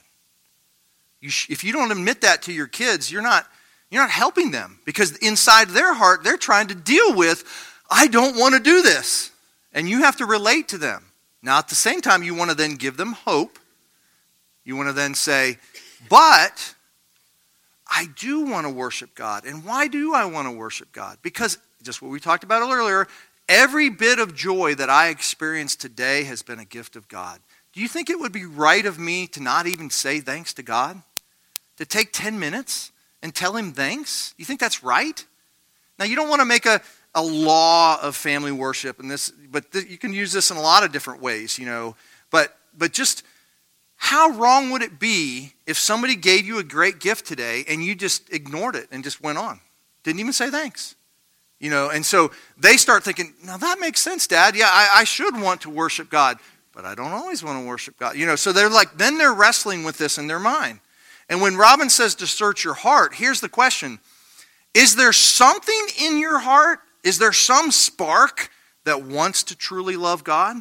You 1.22 1.31
sh- 1.31 1.49
if 1.49 1.64
you 1.64 1.72
don't 1.72 1.91
admit 1.91 2.20
that 2.20 2.43
to 2.43 2.53
your 2.53 2.66
kids, 2.66 3.11
you're 3.11 3.22
not, 3.22 3.47
you're 3.91 4.03
not 4.03 4.11
helping 4.11 4.51
them 4.51 4.78
because 4.85 5.16
inside 5.16 5.70
their 5.70 5.95
heart, 5.95 6.22
they're 6.22 6.37
trying 6.37 6.68
to 6.68 6.74
deal 6.74 7.16
with, 7.16 7.43
I 7.91 8.07
don't 8.07 8.37
want 8.37 8.55
to 8.55 8.61
do 8.61 8.83
this. 8.83 9.31
And 9.72 9.89
you 9.89 10.03
have 10.03 10.16
to 10.16 10.26
relate 10.26 10.68
to 10.68 10.78
them. 10.78 11.07
Now, 11.43 11.57
at 11.57 11.68
the 11.68 11.74
same 11.74 12.03
time, 12.03 12.22
you 12.22 12.35
want 12.35 12.51
to 12.51 12.57
then 12.57 12.74
give 12.74 12.99
them 12.99 13.12
hope. 13.12 13.59
You 14.62 14.76
want 14.76 14.91
to 14.91 14.93
then 14.93 15.14
say, 15.14 15.57
but 16.11 16.74
I 17.89 18.09
do 18.14 18.43
want 18.43 18.66
to 18.66 18.72
worship 18.72 19.14
God. 19.14 19.47
And 19.47 19.64
why 19.64 19.89
do 19.89 20.12
I 20.12 20.26
want 20.26 20.49
to 20.49 20.53
worship 20.53 20.93
God? 20.93 21.16
Because, 21.22 21.57
just 21.83 22.03
what 22.03 22.11
we 22.11 22.20
talked 22.20 22.45
about 22.45 22.61
earlier, 22.70 23.09
every 23.49 23.89
bit 23.89 24.18
of 24.18 24.35
joy 24.35 24.74
that 24.74 24.91
I 24.91 25.09
experience 25.09 25.76
today 25.76 26.24
has 26.24 26.43
been 26.43 26.59
a 26.59 26.66
gift 26.66 26.95
of 26.95 27.09
God. 27.09 27.41
Do 27.73 27.81
you 27.81 27.89
think 27.89 28.11
it 28.11 28.18
would 28.18 28.33
be 28.33 28.45
right 28.45 28.85
of 28.85 28.99
me 28.99 29.27
to 29.29 29.43
not 29.43 29.66
even 29.66 29.91
say 29.91 30.21
thanks 30.21 30.53
to 30.55 30.62
God? 30.62 31.03
To 31.77 31.87
take 31.87 32.12
10 32.12 32.39
minutes 32.39 32.93
and 33.23 33.35
tell 33.35 33.57
Him 33.57 33.73
thanks? 33.73 34.35
You 34.37 34.45
think 34.45 34.61
that's 34.61 34.83
right? 34.83 35.25
Now, 35.99 36.05
you 36.05 36.16
don't 36.16 36.29
want 36.29 36.41
to 36.41 36.47
make 36.47 36.66
a, 36.66 36.81
a 37.14 37.23
law 37.23 38.01
of 38.01 38.16
family 38.16 38.53
worship, 38.53 38.99
and 38.99 39.11
this, 39.11 39.31
but 39.31 39.71
th- 39.73 39.89
you 39.89 39.99
can 39.99 40.12
use 40.12 40.33
this 40.33 40.51
in 40.51 40.57
a 40.57 40.62
lot 40.62 40.83
of 40.83 40.93
different 40.93 41.23
ways, 41.23 41.59
you 41.59 41.66
know. 41.66 41.95
But, 42.31 42.57
but 42.77 42.93
just 42.93 43.23
how 43.97 44.31
wrong 44.31 44.71
would 44.71 44.83
it 44.83 44.99
be 44.99 45.53
if 45.66 45.77
somebody 45.77 46.16
gave 46.16 46.47
you 46.47 46.59
a 46.59 46.64
great 46.64 47.01
gift 47.01 47.27
today 47.27 47.64
and 47.68 47.85
you 47.85 47.95
just 47.95 48.33
ignored 48.33 48.75
it 48.75 48.89
and 48.91 49.05
just 49.05 49.23
went 49.23 49.39
on? 49.39 49.61
Didn't 50.03 50.21
even 50.21 50.33
say 50.33 50.51
thanks. 50.51 50.97
You 51.59 51.68
know, 51.68 51.91
and 51.91 52.05
so 52.07 52.31
they 52.57 52.79
start 52.79 53.05
thinking, 53.05 53.35
now 53.45 53.59
that 53.59 53.79
makes 53.79 54.01
sense, 54.01 54.27
Dad. 54.27 54.57
Yeah, 54.57 54.68
I, 54.71 55.01
I 55.01 55.05
should 55.05 55.39
want 55.39 55.61
to 55.62 55.71
worship 55.71 56.09
God 56.09 56.39
but 56.75 56.85
I 56.85 56.95
don't 56.95 57.12
always 57.12 57.43
want 57.43 57.62
to 57.62 57.66
worship 57.66 57.99
God. 57.99 58.16
You 58.16 58.27
know, 58.27 58.37
so 58.37 58.53
they're 58.53 58.71
like, 58.71 58.97
then 58.97 59.18
they're 59.18 59.35
wrestling 59.35 59.85
with 59.85 59.99
this 59.99 60.18
in 60.18 60.27
their 60.27 60.39
mind. 60.39 60.81
And 61.29 61.41
when 61.41 61.57
Robin 61.57 61.89
says 61.89 62.14
to 62.16 62.27
search 62.27 62.64
your 62.64 62.75
heart, 62.75 63.14
here's 63.14 63.41
the 63.41 63.49
question 63.49 63.99
Is 64.75 64.97
there 64.97 65.12
something 65.12 65.87
in 66.03 66.18
your 66.18 66.39
heart? 66.39 66.81
Is 67.03 67.18
there 67.18 67.33
some 67.33 67.71
spark 67.71 68.51
that 68.85 69.03
wants 69.05 69.43
to 69.45 69.57
truly 69.57 69.97
love 69.97 70.25
God? 70.25 70.57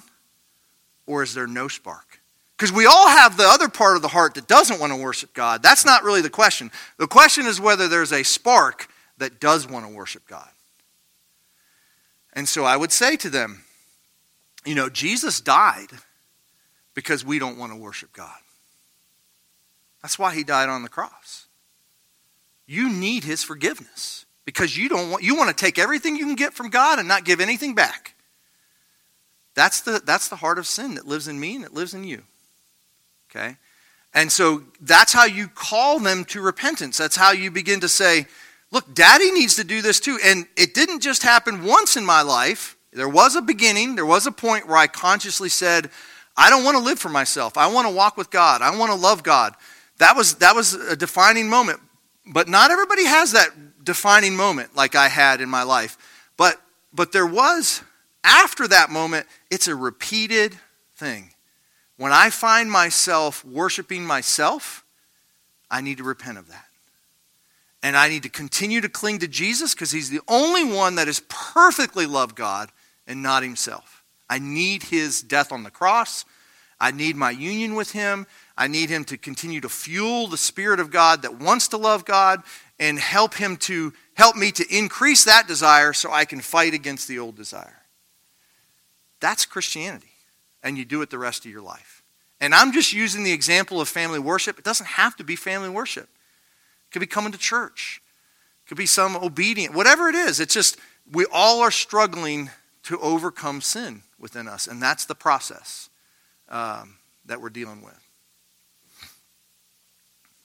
Or 1.05 1.23
is 1.23 1.33
there 1.33 1.47
no 1.47 1.67
spark? 1.67 2.21
Because 2.55 2.71
we 2.71 2.85
all 2.85 3.07
have 3.09 3.37
the 3.37 3.47
other 3.47 3.67
part 3.67 3.95
of 3.95 4.01
the 4.01 4.09
heart 4.09 4.35
that 4.35 4.47
doesn't 4.47 4.79
want 4.79 4.93
to 4.93 5.01
worship 5.01 5.33
God. 5.33 5.63
That's 5.63 5.85
not 5.85 6.03
really 6.03 6.21
the 6.21 6.29
question. 6.29 6.71
The 6.97 7.07
question 7.07 7.45
is 7.45 7.59
whether 7.59 7.87
there's 7.87 8.11
a 8.11 8.23
spark 8.23 8.89
that 9.17 9.39
does 9.39 9.67
want 9.67 9.87
to 9.87 9.93
worship 9.93 10.27
God. 10.27 10.49
And 12.33 12.47
so 12.47 12.65
I 12.65 12.77
would 12.77 12.91
say 12.91 13.15
to 13.17 13.29
them, 13.29 13.63
you 14.65 14.75
know, 14.75 14.89
Jesus 14.89 15.41
died 15.41 15.89
because 16.93 17.23
we 17.23 17.39
don't 17.39 17.57
want 17.57 17.71
to 17.71 17.77
worship 17.77 18.11
God. 18.13 18.37
That's 20.01 20.19
why 20.19 20.33
he 20.33 20.43
died 20.43 20.69
on 20.69 20.83
the 20.83 20.89
cross. 20.89 21.47
You 22.65 22.89
need 22.89 23.23
his 23.23 23.43
forgiveness 23.43 24.25
because 24.45 24.77
you 24.77 24.89
don't 24.89 25.11
want 25.11 25.23
you 25.23 25.35
want 25.35 25.49
to 25.49 25.55
take 25.55 25.77
everything 25.79 26.15
you 26.15 26.25
can 26.25 26.35
get 26.35 26.53
from 26.53 26.69
God 26.69 26.99
and 26.99 27.07
not 27.07 27.25
give 27.25 27.39
anything 27.39 27.75
back. 27.75 28.15
That's 29.55 29.81
the 29.81 30.01
that's 30.05 30.29
the 30.29 30.37
heart 30.37 30.59
of 30.59 30.67
sin 30.67 30.95
that 30.95 31.07
lives 31.07 31.27
in 31.27 31.39
me 31.39 31.55
and 31.55 31.63
that 31.63 31.73
lives 31.73 31.93
in 31.93 32.03
you. 32.03 32.23
Okay? 33.29 33.57
And 34.13 34.31
so 34.31 34.63
that's 34.81 35.13
how 35.13 35.25
you 35.25 35.47
call 35.47 35.99
them 35.99 36.25
to 36.25 36.41
repentance. 36.41 36.97
That's 36.97 37.15
how 37.15 37.31
you 37.31 37.51
begin 37.51 37.79
to 37.81 37.87
say, 37.87 38.25
look, 38.71 38.93
daddy 38.93 39.31
needs 39.31 39.55
to 39.57 39.63
do 39.63 39.81
this 39.81 39.99
too. 39.99 40.17
And 40.23 40.47
it 40.57 40.73
didn't 40.73 41.01
just 41.01 41.21
happen 41.23 41.63
once 41.63 41.95
in 41.95 42.05
my 42.05 42.21
life. 42.21 42.75
There 42.91 43.09
was 43.09 43.35
a 43.35 43.41
beginning, 43.41 43.95
there 43.95 44.05
was 44.05 44.25
a 44.25 44.31
point 44.31 44.67
where 44.67 44.77
I 44.77 44.87
consciously 44.87 45.49
said, 45.49 45.89
I 46.35 46.49
don't 46.49 46.63
want 46.63 46.77
to 46.77 46.83
live 46.83 46.99
for 46.99 47.09
myself. 47.09 47.57
I 47.57 47.67
want 47.67 47.87
to 47.87 47.93
walk 47.93 48.17
with 48.17 48.29
God. 48.31 48.61
I 48.61 48.75
want 48.77 48.91
to 48.91 48.97
love 48.97 49.23
God. 49.23 49.53
That 49.97 50.15
was, 50.15 50.35
that 50.35 50.55
was 50.55 50.73
a 50.73 50.95
defining 50.95 51.49
moment. 51.49 51.81
But 52.25 52.47
not 52.47 52.71
everybody 52.71 53.05
has 53.05 53.33
that 53.33 53.49
defining 53.83 54.35
moment 54.35 54.75
like 54.75 54.95
I 54.95 55.09
had 55.09 55.41
in 55.41 55.49
my 55.49 55.63
life. 55.63 55.97
But, 56.37 56.59
but 56.93 57.11
there 57.11 57.25
was, 57.25 57.83
after 58.23 58.67
that 58.69 58.89
moment, 58.89 59.27
it's 59.51 59.67
a 59.67 59.75
repeated 59.75 60.55
thing. 60.95 61.31
When 61.97 62.13
I 62.13 62.29
find 62.29 62.71
myself 62.71 63.43
worshiping 63.43 64.05
myself, 64.05 64.85
I 65.69 65.81
need 65.81 65.97
to 65.97 66.03
repent 66.03 66.37
of 66.37 66.47
that. 66.47 66.65
And 67.83 67.97
I 67.97 68.09
need 68.09 68.23
to 68.23 68.29
continue 68.29 68.81
to 68.81 68.89
cling 68.89 69.19
to 69.19 69.27
Jesus 69.27 69.73
because 69.73 69.91
he's 69.91 70.09
the 70.09 70.21
only 70.27 70.63
one 70.63 70.95
that 70.95 71.07
has 71.07 71.21
perfectly 71.27 72.05
loved 72.05 72.35
God 72.35 72.71
and 73.09 73.21
not 73.21 73.43
himself. 73.43 74.03
I 74.29 74.39
need 74.39 74.83
his 74.83 75.21
death 75.21 75.51
on 75.51 75.63
the 75.63 75.71
cross. 75.71 76.23
I 76.79 76.91
need 76.91 77.17
my 77.17 77.31
union 77.31 77.75
with 77.75 77.91
him. 77.91 78.25
I 78.57 78.67
need 78.67 78.89
him 78.89 79.03
to 79.05 79.17
continue 79.17 79.59
to 79.61 79.69
fuel 79.69 80.27
the 80.27 80.37
spirit 80.37 80.79
of 80.79 80.91
God 80.91 81.23
that 81.23 81.39
wants 81.39 81.67
to 81.69 81.77
love 81.77 82.05
God 82.05 82.43
and 82.79 82.97
help 82.97 83.33
him 83.33 83.57
to 83.57 83.91
help 84.13 84.37
me 84.37 84.51
to 84.51 84.65
increase 84.69 85.25
that 85.25 85.47
desire 85.47 85.91
so 85.91 86.11
I 86.11 86.23
can 86.23 86.39
fight 86.39 86.73
against 86.73 87.07
the 87.07 87.19
old 87.19 87.35
desire. 87.35 87.81
That's 89.19 89.45
Christianity. 89.45 90.07
And 90.63 90.77
you 90.77 90.85
do 90.85 91.01
it 91.01 91.09
the 91.09 91.17
rest 91.17 91.45
of 91.45 91.51
your 91.51 91.61
life. 91.61 92.03
And 92.39 92.53
I'm 92.53 92.71
just 92.71 92.93
using 92.93 93.23
the 93.23 93.33
example 93.33 93.81
of 93.81 93.89
family 93.89 94.19
worship. 94.19 94.57
It 94.57 94.65
doesn't 94.65 94.85
have 94.85 95.15
to 95.17 95.23
be 95.23 95.35
family 95.35 95.69
worship. 95.69 96.03
It 96.03 96.91
could 96.91 96.99
be 96.99 97.07
coming 97.07 97.31
to 97.31 97.37
church. 97.37 98.01
It 98.63 98.69
could 98.69 98.77
be 98.77 98.85
some 98.85 99.17
obedient, 99.17 99.73
whatever 99.73 100.07
it 100.07 100.15
is. 100.15 100.39
It's 100.39 100.53
just 100.53 100.77
we 101.11 101.25
all 101.31 101.61
are 101.61 101.71
struggling 101.71 102.49
to 102.89 102.99
overcome 103.01 103.61
sin 103.61 104.01
within 104.17 104.47
us. 104.47 104.65
And 104.65 104.81
that's 104.81 105.05
the 105.05 105.13
process 105.13 105.91
um, 106.49 106.95
that 107.25 107.39
we're 107.39 107.51
dealing 107.51 107.83
with. 107.83 107.99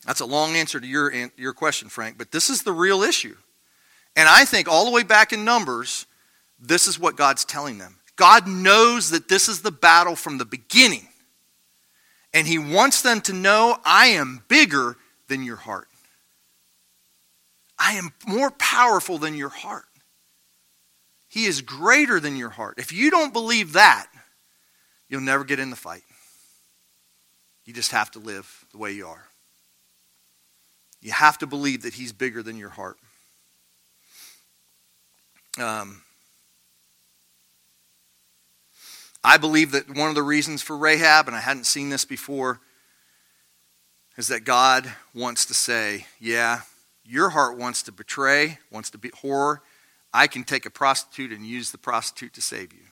That's 0.06 0.20
a 0.20 0.26
long 0.26 0.54
answer 0.54 0.78
to 0.78 0.86
your, 0.86 1.10
your 1.38 1.54
question, 1.54 1.88
Frank, 1.88 2.18
but 2.18 2.32
this 2.32 2.50
is 2.50 2.62
the 2.62 2.72
real 2.72 3.02
issue. 3.02 3.34
And 4.14 4.28
I 4.28 4.44
think 4.44 4.68
all 4.68 4.84
the 4.84 4.90
way 4.90 5.04
back 5.04 5.32
in 5.32 5.46
Numbers, 5.46 6.04
this 6.60 6.86
is 6.86 7.00
what 7.00 7.16
God's 7.16 7.46
telling 7.46 7.78
them. 7.78 7.96
God 8.16 8.46
knows 8.46 9.08
that 9.08 9.30
this 9.30 9.48
is 9.48 9.62
the 9.62 9.72
battle 9.72 10.14
from 10.14 10.36
the 10.36 10.44
beginning. 10.44 11.08
And 12.34 12.46
He 12.46 12.58
wants 12.58 13.00
them 13.00 13.22
to 13.22 13.32
know 13.32 13.78
I 13.86 14.08
am 14.08 14.42
bigger 14.48 14.98
than 15.28 15.44
your 15.44 15.56
heart. 15.56 15.88
I 17.78 17.94
am 17.94 18.10
more 18.26 18.50
powerful 18.50 19.16
than 19.16 19.34
your 19.34 19.48
heart. 19.48 19.86
He 21.34 21.46
is 21.46 21.62
greater 21.62 22.20
than 22.20 22.36
your 22.36 22.50
heart. 22.50 22.78
If 22.78 22.92
you 22.92 23.10
don't 23.10 23.32
believe 23.32 23.72
that, 23.72 24.06
you'll 25.08 25.20
never 25.20 25.42
get 25.42 25.58
in 25.58 25.68
the 25.68 25.74
fight. 25.74 26.04
You 27.64 27.74
just 27.74 27.90
have 27.90 28.08
to 28.12 28.20
live 28.20 28.64
the 28.70 28.78
way 28.78 28.92
you 28.92 29.08
are. 29.08 29.26
You 31.02 31.10
have 31.10 31.36
to 31.38 31.48
believe 31.48 31.82
that 31.82 31.94
He's 31.94 32.12
bigger 32.12 32.40
than 32.40 32.56
your 32.56 32.68
heart. 32.68 32.98
Um, 35.58 36.02
I 39.24 39.36
believe 39.36 39.72
that 39.72 39.88
one 39.88 40.10
of 40.10 40.14
the 40.14 40.22
reasons 40.22 40.62
for 40.62 40.76
Rahab, 40.76 41.26
and 41.26 41.36
I 41.36 41.40
hadn't 41.40 41.64
seen 41.64 41.88
this 41.88 42.04
before, 42.04 42.60
is 44.16 44.28
that 44.28 44.44
God 44.44 44.88
wants 45.12 45.46
to 45.46 45.54
say, 45.54 46.06
Yeah, 46.20 46.60
your 47.04 47.30
heart 47.30 47.58
wants 47.58 47.82
to 47.82 47.90
betray, 47.90 48.60
wants 48.70 48.90
to 48.90 48.98
be 48.98 49.10
horror, 49.20 49.62
I 50.16 50.28
can 50.28 50.44
take 50.44 50.64
a 50.64 50.70
prostitute 50.70 51.32
and 51.32 51.44
use 51.44 51.72
the 51.72 51.78
prostitute 51.78 52.34
to 52.34 52.40
save 52.40 52.72
you. 52.72 52.84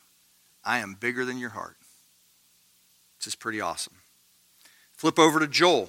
I 0.65 0.79
am 0.79 0.97
bigger 0.99 1.25
than 1.25 1.39
your 1.39 1.51
heart. 1.51 1.77
This 3.21 3.29
is 3.29 3.35
pretty 3.37 3.61
awesome. 3.61 3.95
Flip 4.97 5.21
over 5.21 5.39
to 5.39 5.47
Joel 5.47 5.89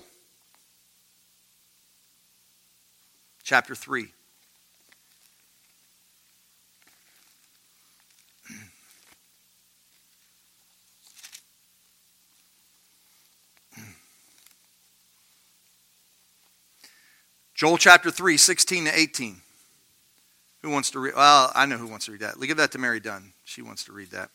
chapter 3.42 3.74
3. 3.74 4.10
Joel 17.56 17.78
chapter 17.78 18.12
3, 18.12 18.38
16 18.38 18.86
to 18.86 19.00
18. 19.00 19.38
Who 20.64 20.70
wants 20.70 20.92
to 20.92 21.00
read? 21.00 21.16
Well, 21.16 21.52
I 21.54 21.66
know 21.66 21.78
who 21.78 21.88
wants 21.88 22.06
to 22.06 22.14
read 22.14 22.22
that. 22.22 22.40
Give 22.40 22.56
that 22.56 22.72
to 22.72 22.78
Mary 22.78 23.02
Dunn. 23.02 23.34
She 23.44 23.62
wants 23.62 23.84
to 23.84 23.92
read 23.92 24.12
that. 24.12 24.30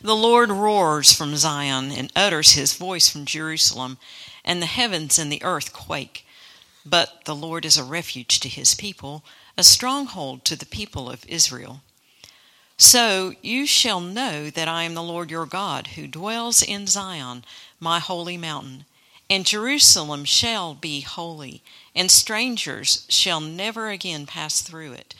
The 0.00 0.16
Lord 0.16 0.50
roars 0.50 1.12
from 1.12 1.36
Zion 1.36 1.92
and 1.92 2.10
utters 2.16 2.52
his 2.52 2.74
voice 2.74 3.10
from 3.10 3.26
Jerusalem, 3.26 3.98
and 4.44 4.62
the 4.62 4.66
heavens 4.66 5.18
and 5.18 5.30
the 5.30 5.42
earth 5.42 5.74
quake. 5.74 6.24
But 6.86 7.26
the 7.26 7.34
Lord 7.34 7.66
is 7.66 7.76
a 7.76 7.84
refuge 7.84 8.40
to 8.40 8.48
his 8.48 8.74
people, 8.74 9.24
a 9.58 9.62
stronghold 9.62 10.46
to 10.46 10.56
the 10.56 10.64
people 10.64 11.10
of 11.10 11.26
Israel. 11.28 11.82
So 12.78 13.34
you 13.42 13.66
shall 13.66 14.00
know 14.00 14.48
that 14.48 14.68
I 14.68 14.84
am 14.84 14.94
the 14.94 15.02
Lord 15.02 15.30
your 15.30 15.46
God, 15.46 15.88
who 15.88 16.06
dwells 16.06 16.62
in 16.62 16.86
Zion, 16.86 17.44
my 17.78 17.98
holy 17.98 18.38
mountain. 18.38 18.86
And 19.30 19.44
Jerusalem 19.44 20.24
shall 20.24 20.74
be 20.74 21.00
holy, 21.00 21.62
and 21.94 22.10
strangers 22.10 23.04
shall 23.08 23.40
never 23.40 23.90
again 23.90 24.24
pass 24.24 24.62
through 24.62 24.92
it. 24.92 25.14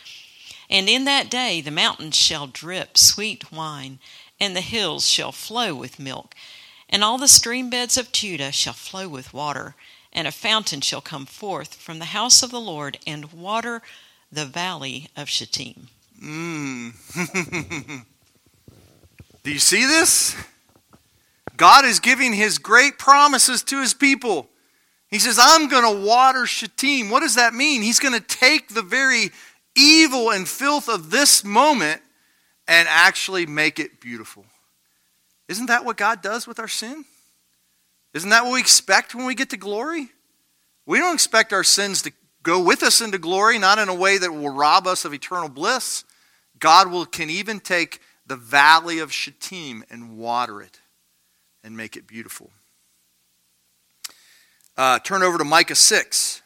And 0.70 0.88
in 0.88 1.04
that 1.04 1.30
day 1.30 1.60
the 1.60 1.70
mountains 1.70 2.16
shall 2.16 2.46
drip 2.46 2.96
sweet 2.96 3.52
wine, 3.52 3.98
and 4.40 4.54
the 4.56 4.60
hills 4.60 5.08
shall 5.08 5.32
flow 5.32 5.74
with 5.74 5.98
milk, 5.98 6.34
and 6.88 7.04
all 7.04 7.18
the 7.18 7.28
stream 7.28 7.68
beds 7.68 7.96
of 7.96 8.12
Judah 8.12 8.52
shall 8.52 8.72
flow 8.72 9.08
with 9.08 9.34
water, 9.34 9.74
and 10.12 10.26
a 10.26 10.32
fountain 10.32 10.80
shall 10.80 11.00
come 11.00 11.26
forth 11.26 11.74
from 11.74 11.98
the 11.98 12.06
house 12.06 12.42
of 12.42 12.50
the 12.50 12.60
Lord 12.60 12.98
and 13.06 13.32
water 13.32 13.82
the 14.32 14.46
valley 14.46 15.08
of 15.16 15.28
Shittim. 15.28 15.88
Mm. 16.22 16.94
Do 19.42 19.52
you 19.52 19.58
see 19.58 19.84
this? 19.86 20.34
God 21.58 21.84
is 21.84 21.98
giving 21.98 22.32
his 22.32 22.56
great 22.58 22.98
promises 22.98 23.62
to 23.64 23.80
his 23.80 23.92
people. 23.92 24.48
He 25.08 25.18
says, 25.18 25.38
I'm 25.42 25.68
going 25.68 25.92
to 25.92 26.06
water 26.06 26.46
Shittim. 26.46 27.10
What 27.10 27.20
does 27.20 27.34
that 27.34 27.52
mean? 27.52 27.82
He's 27.82 27.98
going 27.98 28.14
to 28.14 28.26
take 28.26 28.68
the 28.68 28.82
very 28.82 29.30
evil 29.76 30.30
and 30.30 30.48
filth 30.48 30.88
of 30.88 31.10
this 31.10 31.42
moment 31.44 32.00
and 32.68 32.86
actually 32.88 33.44
make 33.44 33.80
it 33.80 34.00
beautiful. 34.00 34.44
Isn't 35.48 35.66
that 35.66 35.84
what 35.84 35.96
God 35.96 36.22
does 36.22 36.46
with 36.46 36.60
our 36.60 36.68
sin? 36.68 37.04
Isn't 38.14 38.30
that 38.30 38.44
what 38.44 38.52
we 38.52 38.60
expect 38.60 39.14
when 39.14 39.26
we 39.26 39.34
get 39.34 39.50
to 39.50 39.56
glory? 39.56 40.10
We 40.86 40.98
don't 40.98 41.14
expect 41.14 41.52
our 41.52 41.64
sins 41.64 42.02
to 42.02 42.12
go 42.44 42.62
with 42.62 42.84
us 42.84 43.00
into 43.00 43.18
glory, 43.18 43.58
not 43.58 43.78
in 43.78 43.88
a 43.88 43.94
way 43.94 44.16
that 44.16 44.32
will 44.32 44.50
rob 44.50 44.86
us 44.86 45.04
of 45.04 45.12
eternal 45.12 45.48
bliss. 45.48 46.04
God 46.60 46.90
will, 46.90 47.04
can 47.04 47.30
even 47.30 47.58
take 47.58 48.00
the 48.26 48.36
valley 48.36 49.00
of 49.00 49.12
Shittim 49.12 49.82
and 49.90 50.18
water 50.18 50.62
it 50.62 50.80
and 51.68 51.76
make 51.76 51.98
it 51.98 52.06
beautiful. 52.06 52.50
Uh, 54.74 54.98
turn 55.00 55.22
over 55.22 55.36
to 55.36 55.44
Micah 55.44 55.74
6. 55.74 56.40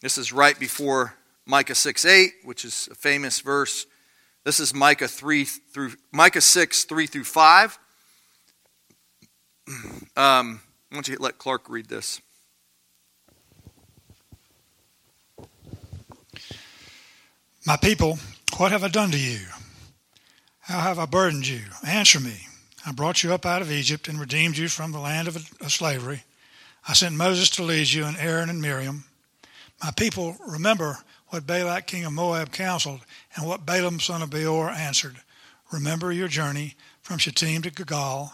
This 0.00 0.18
is 0.18 0.32
right 0.32 0.58
before 0.58 1.14
Micah 1.46 1.76
6 1.76 2.04
8, 2.04 2.32
which 2.42 2.64
is 2.64 2.88
a 2.90 2.96
famous 2.96 3.38
verse. 3.38 3.86
This 4.42 4.58
is 4.58 4.74
Micah 4.74 5.06
3 5.06 5.44
through 5.44 5.92
Micah 6.10 6.40
6, 6.40 6.82
3 6.84 7.06
through 7.06 7.24
5. 7.24 7.78
Um, 10.16 10.60
don't 10.92 11.06
you 11.06 11.16
let 11.20 11.38
Clark 11.38 11.70
read 11.70 11.86
this? 11.86 12.20
My 17.70 17.76
people, 17.76 18.18
what 18.56 18.72
have 18.72 18.82
I 18.82 18.88
done 18.88 19.12
to 19.12 19.16
you? 19.16 19.46
How 20.58 20.80
have 20.80 20.98
I 20.98 21.06
burdened 21.06 21.46
you? 21.46 21.60
Answer 21.86 22.18
me. 22.18 22.34
I 22.84 22.90
brought 22.90 23.22
you 23.22 23.32
up 23.32 23.46
out 23.46 23.62
of 23.62 23.70
Egypt 23.70 24.08
and 24.08 24.18
redeemed 24.18 24.58
you 24.58 24.66
from 24.66 24.90
the 24.90 24.98
land 24.98 25.28
of, 25.28 25.36
slavery. 25.68 26.24
I 26.88 26.94
sent 26.94 27.14
Moses 27.14 27.48
to 27.50 27.62
lead 27.62 27.92
you, 27.92 28.06
and 28.06 28.16
Aaron 28.16 28.50
and 28.50 28.60
Miriam. 28.60 29.04
My 29.80 29.92
people, 29.92 30.36
remember 30.44 30.98
what 31.28 31.46
Balak 31.46 31.86
king 31.86 32.04
of 32.04 32.12
Moab 32.12 32.50
counseled, 32.50 33.02
and 33.36 33.46
what 33.46 33.64
Balaam 33.66 34.00
son 34.00 34.22
of 34.22 34.30
Beor 34.30 34.68
answered. 34.68 35.18
Remember 35.70 36.10
your 36.10 36.26
journey 36.26 36.74
from 37.02 37.18
Shittim 37.18 37.62
to 37.62 37.70
Gilgal, 37.70 38.32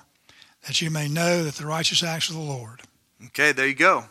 that 0.66 0.80
you 0.80 0.90
may 0.90 1.08
know 1.08 1.44
that 1.44 1.56
the 1.56 1.66
righteous 1.66 2.02
acts 2.02 2.30
of 2.30 2.36
the 2.36 2.40
Lord. 2.40 2.80
Okay, 3.26 3.52
there 3.52 3.68
you 3.68 3.74
go. 3.74 4.06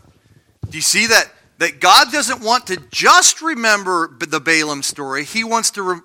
Do 0.69 0.78
you 0.78 0.84
see 0.84 1.07
that? 1.07 1.32
That 1.58 1.80
God 1.80 2.12
doesn't 2.12 2.41
want 2.41 2.68
to 2.68 2.78
just 2.91 3.41
remember 3.41 4.16
the 4.20 4.41
Balaam 4.41 4.84
story. 4.84 5.24
He 5.24 5.43
wants 5.43 5.72
to 5.72 5.82
re- 5.84 6.01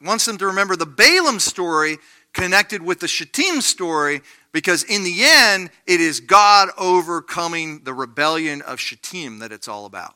wants 0.00 0.26
them 0.26 0.38
to 0.38 0.46
remember 0.46 0.76
the 0.76 0.86
Balaam 0.86 1.40
story 1.40 1.98
connected 2.32 2.82
with 2.82 3.00
the 3.00 3.08
Shittim 3.08 3.60
story, 3.60 4.22
because 4.52 4.84
in 4.84 5.04
the 5.04 5.22
end, 5.22 5.70
it 5.86 6.00
is 6.00 6.20
God 6.20 6.70
overcoming 6.78 7.80
the 7.84 7.92
rebellion 7.92 8.62
of 8.62 8.80
Shittim 8.80 9.40
that 9.40 9.52
it's 9.52 9.68
all 9.68 9.86
about. 9.86 10.14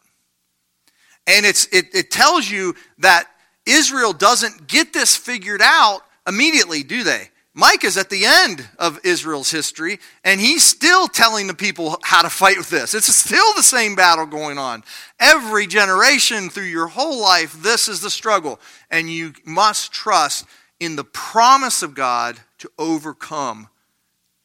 And 1.26 1.44
it's, 1.44 1.66
it, 1.72 1.86
it 1.94 2.10
tells 2.10 2.48
you 2.48 2.74
that 2.98 3.28
Israel 3.66 4.12
doesn't 4.12 4.68
get 4.68 4.92
this 4.92 5.16
figured 5.16 5.60
out 5.62 6.02
immediately, 6.26 6.82
do 6.82 7.02
they? 7.02 7.30
Micah's 7.58 7.96
at 7.96 8.10
the 8.10 8.26
end 8.26 8.68
of 8.78 9.00
Israel's 9.02 9.50
history, 9.50 9.98
and 10.22 10.38
he's 10.38 10.62
still 10.62 11.08
telling 11.08 11.46
the 11.46 11.54
people 11.54 11.98
how 12.02 12.20
to 12.20 12.28
fight 12.28 12.58
with 12.58 12.68
this. 12.68 12.92
It's 12.92 13.06
still 13.06 13.54
the 13.54 13.62
same 13.62 13.96
battle 13.96 14.26
going 14.26 14.58
on. 14.58 14.84
Every 15.18 15.66
generation 15.66 16.50
through 16.50 16.64
your 16.64 16.88
whole 16.88 17.18
life, 17.18 17.54
this 17.62 17.88
is 17.88 18.02
the 18.02 18.10
struggle. 18.10 18.60
And 18.90 19.10
you 19.10 19.32
must 19.46 19.90
trust 19.90 20.44
in 20.80 20.96
the 20.96 21.04
promise 21.04 21.82
of 21.82 21.94
God 21.94 22.38
to 22.58 22.70
overcome 22.78 23.70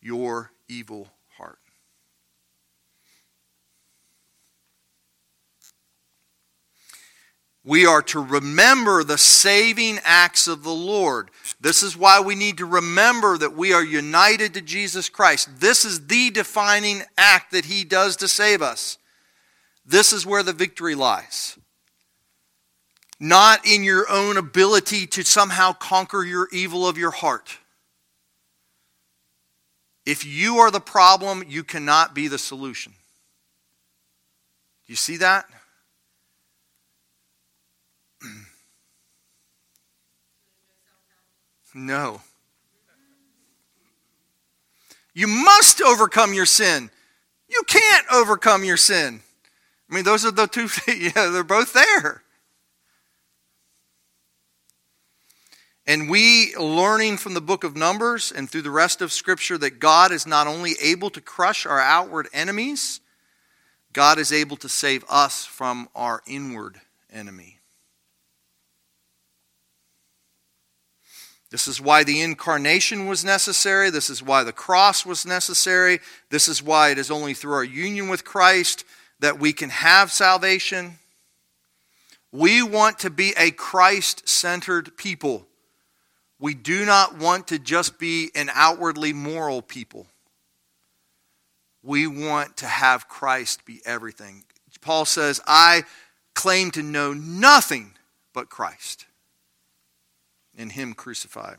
your 0.01 0.51
evil 0.70 1.09
We 7.64 7.86
are 7.86 8.01
to 8.03 8.20
remember 8.20 9.03
the 9.03 9.20
saving 9.20 9.99
acts 10.03 10.47
of 10.47 10.64
the 10.64 10.74
Lord. 10.74 11.30
This 11.59 11.84
is 11.84 11.95
why 11.95 12.20
we 12.20 12.34
need 12.34 12.57
to 12.57 12.66
remember 12.66 13.38
that 13.38 13.55
we 13.55 13.72
are 13.72 13.84
united 13.84 14.55
to 14.55 14.62
Jesus 14.62 15.09
Christ. 15.09 15.59
This 15.59 15.86
is 15.86 16.07
the 16.07 16.32
defining 16.32 17.03
act 17.18 17.51
that 17.51 17.66
He 17.66 17.84
does 17.84 18.16
to 18.18 18.28
save 18.28 18.64
us. 18.64 18.97
This 19.86 20.12
is 20.12 20.26
where 20.26 20.41
the 20.41 20.53
victory 20.53 20.95
lies. 20.95 21.57
Not 23.20 23.68
in 23.68 23.84
your 23.84 24.09
own 24.09 24.38
ability 24.38 25.05
to 25.07 25.24
somehow 25.24 25.74
conquer 25.74 26.24
your 26.24 26.47
evil 26.51 26.88
of 26.88 26.97
your 26.97 27.12
heart. 27.12 27.59
If 30.03 30.26
you 30.26 30.57
are 30.57 30.72
the 30.72 30.80
problem, 30.80 31.43
you 31.47 31.64
cannot 31.64 32.16
be 32.16 32.28
the 32.28 32.39
solution. 32.39 32.93
Do 34.88 34.93
you 34.93 34.95
see 34.95 35.18
that? 35.18 35.45
No. 41.74 42.22
You 45.13 45.28
must 45.28 45.82
overcome 45.82 46.34
your 46.34 46.45
sin. 46.45 46.89
You 47.49 47.63
can't 47.67 48.05
overcome 48.11 48.63
your 48.63 48.78
sin. 48.78 49.22
I 49.89 49.95
mean, 49.95 50.05
those 50.05 50.26
are 50.26 50.32
the 50.32 50.47
two, 50.47 50.67
yeah, 50.91 51.30
they're 51.30 51.43
both 51.43 51.74
there. 51.74 52.24
And 55.86 56.09
we, 56.09 56.55
learning 56.55 57.17
from 57.17 57.34
the 57.34 57.41
book 57.41 57.63
of 57.63 57.76
Numbers 57.76 58.32
and 58.32 58.49
through 58.49 58.61
the 58.61 58.72
rest 58.72 59.01
of 59.01 59.11
Scripture, 59.11 59.57
that 59.57 59.80
God 59.80 60.11
is 60.11 60.28
not 60.28 60.47
only 60.47 60.76
able 60.82 61.09
to 61.09 61.19
crush 61.19 61.65
our 61.65 61.80
outward 61.80 62.30
enemies, 62.34 63.01
God 63.91 64.19
is 64.19 64.32
able 64.32 64.57
to 64.57 64.69
save 64.69 65.03
us 65.09 65.45
from 65.45 65.89
our 65.95 66.22
inward 66.26 66.80
enemy. 67.11 67.61
This 71.52 71.68
is 71.68 71.82
why 71.82 72.06
the 72.06 72.22
incarnation 72.22 73.08
was 73.08 73.26
necessary. 73.26 73.89
This 73.89 74.10
is 74.10 74.24
why 74.24 74.43
the 74.43 74.54
cross 74.54 75.06
was 75.06 75.26
necessary. 75.26 75.99
This 76.30 76.47
is 76.47 76.64
why 76.64 76.89
it 76.89 76.97
is 76.97 77.12
only 77.12 77.34
through 77.34 77.54
our 77.54 77.64
union 77.64 78.08
with 78.08 78.24
Christ 78.24 78.86
that 79.20 79.38
we 79.38 79.52
can 79.52 79.70
have 79.70 80.12
salvation. 80.12 80.97
We 82.32 82.64
want 82.64 82.99
to 82.99 83.10
be 83.10 83.34
a 83.38 83.52
Christ 83.52 84.30
centered 84.30 84.95
people. 84.95 85.45
We 86.39 86.54
do 86.54 86.86
not 86.86 87.18
want 87.18 87.49
to 87.49 87.60
just 87.60 87.99
be 87.99 88.32
an 88.34 88.49
outwardly 88.54 89.12
moral 89.12 89.62
people. 89.62 90.08
We 91.84 92.08
want 92.08 92.58
to 92.58 92.66
have 92.66 93.10
Christ 93.10 93.66
be 93.66 93.82
everything. 93.86 94.45
Paul 94.80 95.04
says, 95.04 95.41
I 95.45 95.84
claim 96.34 96.72
to 96.72 96.82
know 96.82 97.14
nothing 97.14 97.91
but 98.34 98.49
Christ 98.49 99.06
in 100.62 100.70
Him 100.70 100.93
crucified. 100.93 101.57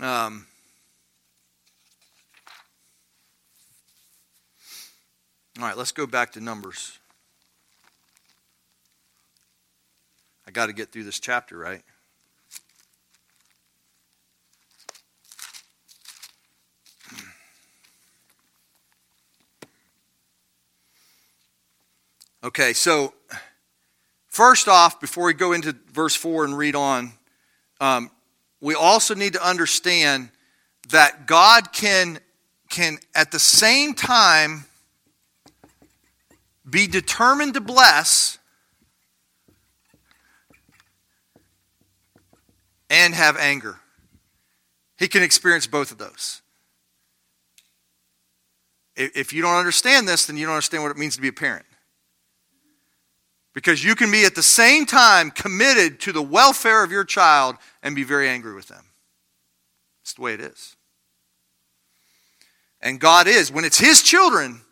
Um, 0.01 0.47
all 5.59 5.65
right, 5.65 5.77
let's 5.77 5.91
go 5.91 6.07
back 6.07 6.31
to 6.35 6.41
Numbers. 6.41 7.01
I 10.47 10.53
got 10.53 10.67
to 10.67 10.73
get 10.73 10.93
through 10.93 11.03
this 11.03 11.19
chapter, 11.19 11.59
right? 11.59 11.83
Okay, 22.45 22.73
so 22.73 23.15
first 24.29 24.69
off, 24.69 25.01
before 25.01 25.27
we 25.27 25.35
go 25.35 25.53
into 25.53 25.75
verse 25.93 26.15
4 26.15 26.45
and 26.45 26.57
read 26.57 26.77
on, 26.77 27.13
um, 27.81 28.13
we 28.61 28.77
also 28.77 29.17
need 29.17 29.33
to 29.33 29.45
understand 29.45 30.31
that 30.91 31.27
God 31.27 31.73
can, 31.73 32.21
can 32.71 32.99
at 33.13 33.33
the 33.33 33.41
same 33.41 33.93
time 33.93 34.67
be 36.69 36.87
determined 36.87 37.55
to 37.55 37.61
bless 37.61 38.39
and 42.89 43.15
have 43.15 43.37
anger. 43.37 43.81
He 44.97 45.09
can 45.09 45.25
experience 45.25 45.67
both 45.67 45.91
of 45.91 45.99
those. 45.99 46.41
If 48.95 49.33
you 49.33 49.43
don't 49.43 49.57
understand 49.57 50.07
this, 50.07 50.27
then 50.27 50.37
you 50.37 50.47
don't 50.47 50.55
understand 50.55 50.85
what 50.85 50.93
it 50.93 50.97
means 50.97 51.17
to 51.17 51.23
be 51.23 51.29
a 51.29 51.33
parent. 51.33 51.67
Because 53.55 53.83
you 53.83 53.95
can 53.95 54.11
be 54.11 54.25
at 54.25 54.35
the 54.35 54.43
same 54.43 54.87
time 54.87 55.31
committed 55.31 56.01
to 56.01 56.13
the 56.13 56.23
welfare 56.23 56.85
of 56.85 56.91
your 56.91 57.05
child 57.05 57.57
and 57.83 57.97
be 57.97 58.05
very 58.05 58.29
angry 58.29 58.55
with 58.55 58.69
them. 58.69 58.85
It's 60.03 60.15
the 60.15 60.23
way 60.23 60.35
it 60.35 60.41
is. 60.41 60.77
And 62.81 63.01
God 63.01 63.27
is. 63.27 63.51
When 63.51 63.65
it's 63.65 63.79
His 63.79 64.03
children, 64.03 64.63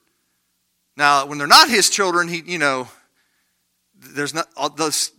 now 0.97 1.27
when 1.27 1.39
they're 1.39 1.47
not 1.47 1.69
His 1.69 1.91
children, 1.91 2.29
He, 2.29 2.43
you 2.47 2.59
know, 2.59 2.89
there's 3.95 4.35
not 4.35 4.49
those. 4.77 5.13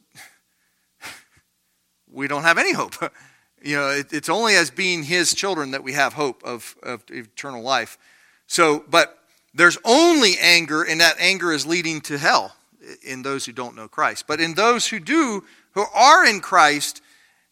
We 2.10 2.28
don't 2.28 2.44
have 2.44 2.58
any 2.58 2.74
hope. 2.74 2.96
You 3.60 3.76
know, 3.76 3.90
it, 3.90 4.14
it's 4.14 4.30
only 4.30 4.54
as 4.54 4.70
being 4.70 5.02
His 5.02 5.34
children 5.34 5.72
that 5.72 5.84
we 5.84 5.94
have 5.94 6.14
hope 6.14 6.44
of, 6.44 6.76
of 6.84 7.04
eternal 7.10 7.64
life. 7.64 7.98
So, 8.46 8.86
but 8.88 9.18
there's 9.52 9.80
only 9.84 10.36
anger, 10.40 10.84
and 10.84 11.02
that 11.02 11.16
anger 11.20 11.52
is 11.52 11.66
leading 11.66 12.00
to 12.02 12.20
hell 12.20 12.56
in 13.04 13.22
those 13.22 13.46
who 13.46 13.52
don't 13.52 13.76
know 13.76 13.88
Christ. 13.88 14.26
But 14.28 14.40
in 14.40 14.54
those 14.54 14.88
who 14.88 15.00
do, 15.00 15.44
who 15.72 15.86
are 15.94 16.26
in 16.26 16.40
Christ, 16.40 17.02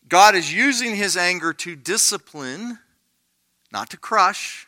God 0.08 0.36
is 0.36 0.54
using 0.54 0.96
his 0.96 1.18
anger 1.18 1.54
to 1.54 1.76
discipline, 1.76 2.80
not 3.72 3.90
to 3.92 3.98
crush, 3.98 4.68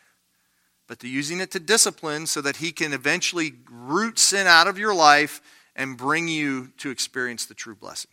but 0.86 0.98
to 1.00 1.08
using 1.08 1.40
it 1.40 1.50
to 1.52 1.60
discipline 1.60 2.26
so 2.26 2.40
that 2.40 2.56
he 2.56 2.72
can 2.72 2.92
eventually 2.92 3.52
root 3.70 4.18
sin 4.18 4.46
out 4.46 4.66
of 4.66 4.78
your 4.78 4.94
life 4.94 5.40
and 5.76 5.96
bring 5.96 6.26
you 6.26 6.72
to 6.78 6.90
experience 6.90 7.46
the 7.46 7.54
true 7.54 7.76
blessing. 7.76 8.10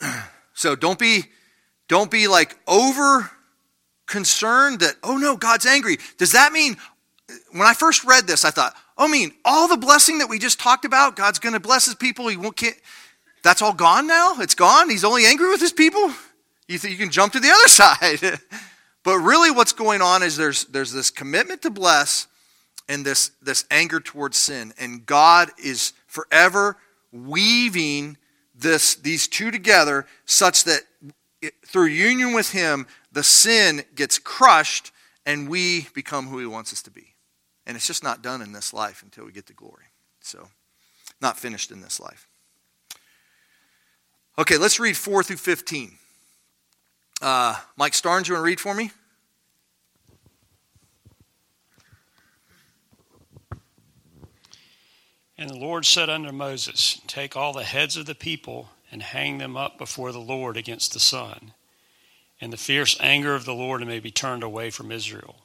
So 0.52 0.76
don't 0.76 0.98
be 0.98 1.22
don't 1.88 2.10
be 2.10 2.28
like 2.28 2.54
over 2.68 3.30
concerned 4.06 4.80
that 4.80 4.96
oh 5.02 5.16
no 5.16 5.34
God's 5.34 5.64
angry. 5.64 5.96
Does 6.18 6.32
that 6.32 6.52
mean 6.52 6.76
when 7.52 7.62
I 7.62 7.74
first 7.74 8.04
read 8.04 8.26
this, 8.26 8.44
I 8.44 8.50
thought, 8.50 8.74
oh, 8.98 9.06
I 9.06 9.08
mean, 9.08 9.32
all 9.44 9.68
the 9.68 9.76
blessing 9.76 10.18
that 10.18 10.28
we 10.28 10.38
just 10.38 10.60
talked 10.60 10.84
about, 10.84 11.16
God's 11.16 11.38
going 11.38 11.52
to 11.52 11.60
bless 11.60 11.86
his 11.86 11.94
people. 11.94 12.28
He 12.28 12.36
won't, 12.36 12.56
can't, 12.56 12.76
that's 13.42 13.62
all 13.62 13.72
gone 13.72 14.06
now? 14.06 14.34
It's 14.38 14.54
gone? 14.54 14.90
He's 14.90 15.04
only 15.04 15.24
angry 15.24 15.48
with 15.48 15.60
his 15.60 15.72
people? 15.72 16.12
You 16.68 16.78
think 16.78 16.92
you 16.92 16.98
can 16.98 17.10
jump 17.10 17.32
to 17.32 17.40
the 17.40 17.50
other 17.50 17.68
side. 17.68 18.40
but 19.02 19.18
really, 19.18 19.50
what's 19.50 19.72
going 19.72 20.02
on 20.02 20.22
is 20.22 20.36
there's, 20.36 20.64
there's 20.66 20.92
this 20.92 21.10
commitment 21.10 21.62
to 21.62 21.70
bless 21.70 22.26
and 22.88 23.04
this, 23.04 23.30
this 23.40 23.64
anger 23.70 24.00
towards 24.00 24.36
sin. 24.36 24.72
And 24.78 25.06
God 25.06 25.50
is 25.62 25.92
forever 26.06 26.76
weaving 27.12 28.16
this, 28.54 28.94
these 28.94 29.28
two 29.28 29.50
together 29.50 30.06
such 30.26 30.64
that 30.64 30.82
it, 31.40 31.54
through 31.66 31.86
union 31.86 32.34
with 32.34 32.52
Him, 32.52 32.86
the 33.12 33.22
sin 33.22 33.84
gets 33.94 34.18
crushed 34.18 34.92
and 35.24 35.48
we 35.48 35.88
become 35.94 36.26
who 36.26 36.38
He 36.38 36.46
wants 36.46 36.72
us 36.72 36.82
to 36.82 36.90
be. 36.90 37.14
And 37.66 37.76
it's 37.76 37.86
just 37.86 38.02
not 38.02 38.22
done 38.22 38.42
in 38.42 38.52
this 38.52 38.72
life 38.72 39.02
until 39.02 39.24
we 39.24 39.32
get 39.32 39.46
to 39.46 39.52
glory. 39.52 39.84
So, 40.20 40.48
not 41.20 41.38
finished 41.38 41.70
in 41.70 41.80
this 41.80 42.00
life. 42.00 42.26
Okay, 44.38 44.56
let's 44.56 44.80
read 44.80 44.96
4 44.96 45.22
through 45.22 45.36
15. 45.36 45.98
Uh, 47.20 47.56
Mike 47.76 47.92
Starnes, 47.92 48.26
you 48.28 48.34
want 48.34 48.42
to 48.42 48.46
read 48.46 48.60
for 48.60 48.74
me? 48.74 48.90
And 55.36 55.48
the 55.48 55.56
Lord 55.56 55.86
said 55.86 56.10
unto 56.10 56.32
Moses, 56.32 57.00
Take 57.06 57.34
all 57.34 57.54
the 57.54 57.64
heads 57.64 57.96
of 57.96 58.04
the 58.04 58.14
people 58.14 58.68
and 58.92 59.02
hang 59.02 59.38
them 59.38 59.56
up 59.56 59.78
before 59.78 60.12
the 60.12 60.20
Lord 60.20 60.56
against 60.56 60.92
the 60.92 61.00
sun. 61.00 61.52
And 62.40 62.52
the 62.52 62.58
fierce 62.58 62.96
anger 63.00 63.34
of 63.34 63.44
the 63.44 63.54
Lord 63.54 63.86
may 63.86 64.00
be 64.00 64.10
turned 64.10 64.42
away 64.42 64.70
from 64.70 64.92
Israel. 64.92 65.36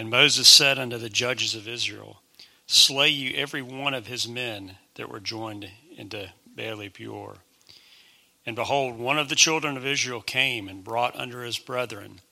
And 0.00 0.08
Moses 0.08 0.48
said 0.48 0.78
unto 0.78 0.96
the 0.96 1.10
judges 1.10 1.54
of 1.54 1.68
Israel, 1.68 2.22
Slay 2.66 3.10
you 3.10 3.36
every 3.36 3.60
one 3.60 3.92
of 3.92 4.06
his 4.06 4.26
men 4.26 4.78
that 4.94 5.10
were 5.10 5.20
joined 5.20 5.68
into 5.94 6.32
Baal 6.56 6.88
Peor. 6.88 7.36
And 8.46 8.56
behold, 8.56 8.98
one 8.98 9.18
of 9.18 9.28
the 9.28 9.34
children 9.34 9.76
of 9.76 9.84
Israel 9.84 10.22
came 10.22 10.70
and 10.70 10.82
brought 10.82 11.14
under 11.16 11.42
his 11.42 11.58
brethren 11.58 12.22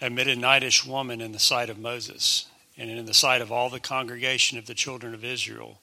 a 0.00 0.08
Midianitish 0.08 0.86
woman 0.86 1.20
in 1.20 1.32
the 1.32 1.40
sight 1.40 1.68
of 1.68 1.80
Moses, 1.80 2.46
and 2.78 2.90
in 2.90 3.06
the 3.06 3.12
sight 3.12 3.42
of 3.42 3.50
all 3.50 3.68
the 3.68 3.80
congregation 3.80 4.56
of 4.56 4.66
the 4.66 4.74
children 4.74 5.14
of 5.14 5.24
Israel, 5.24 5.80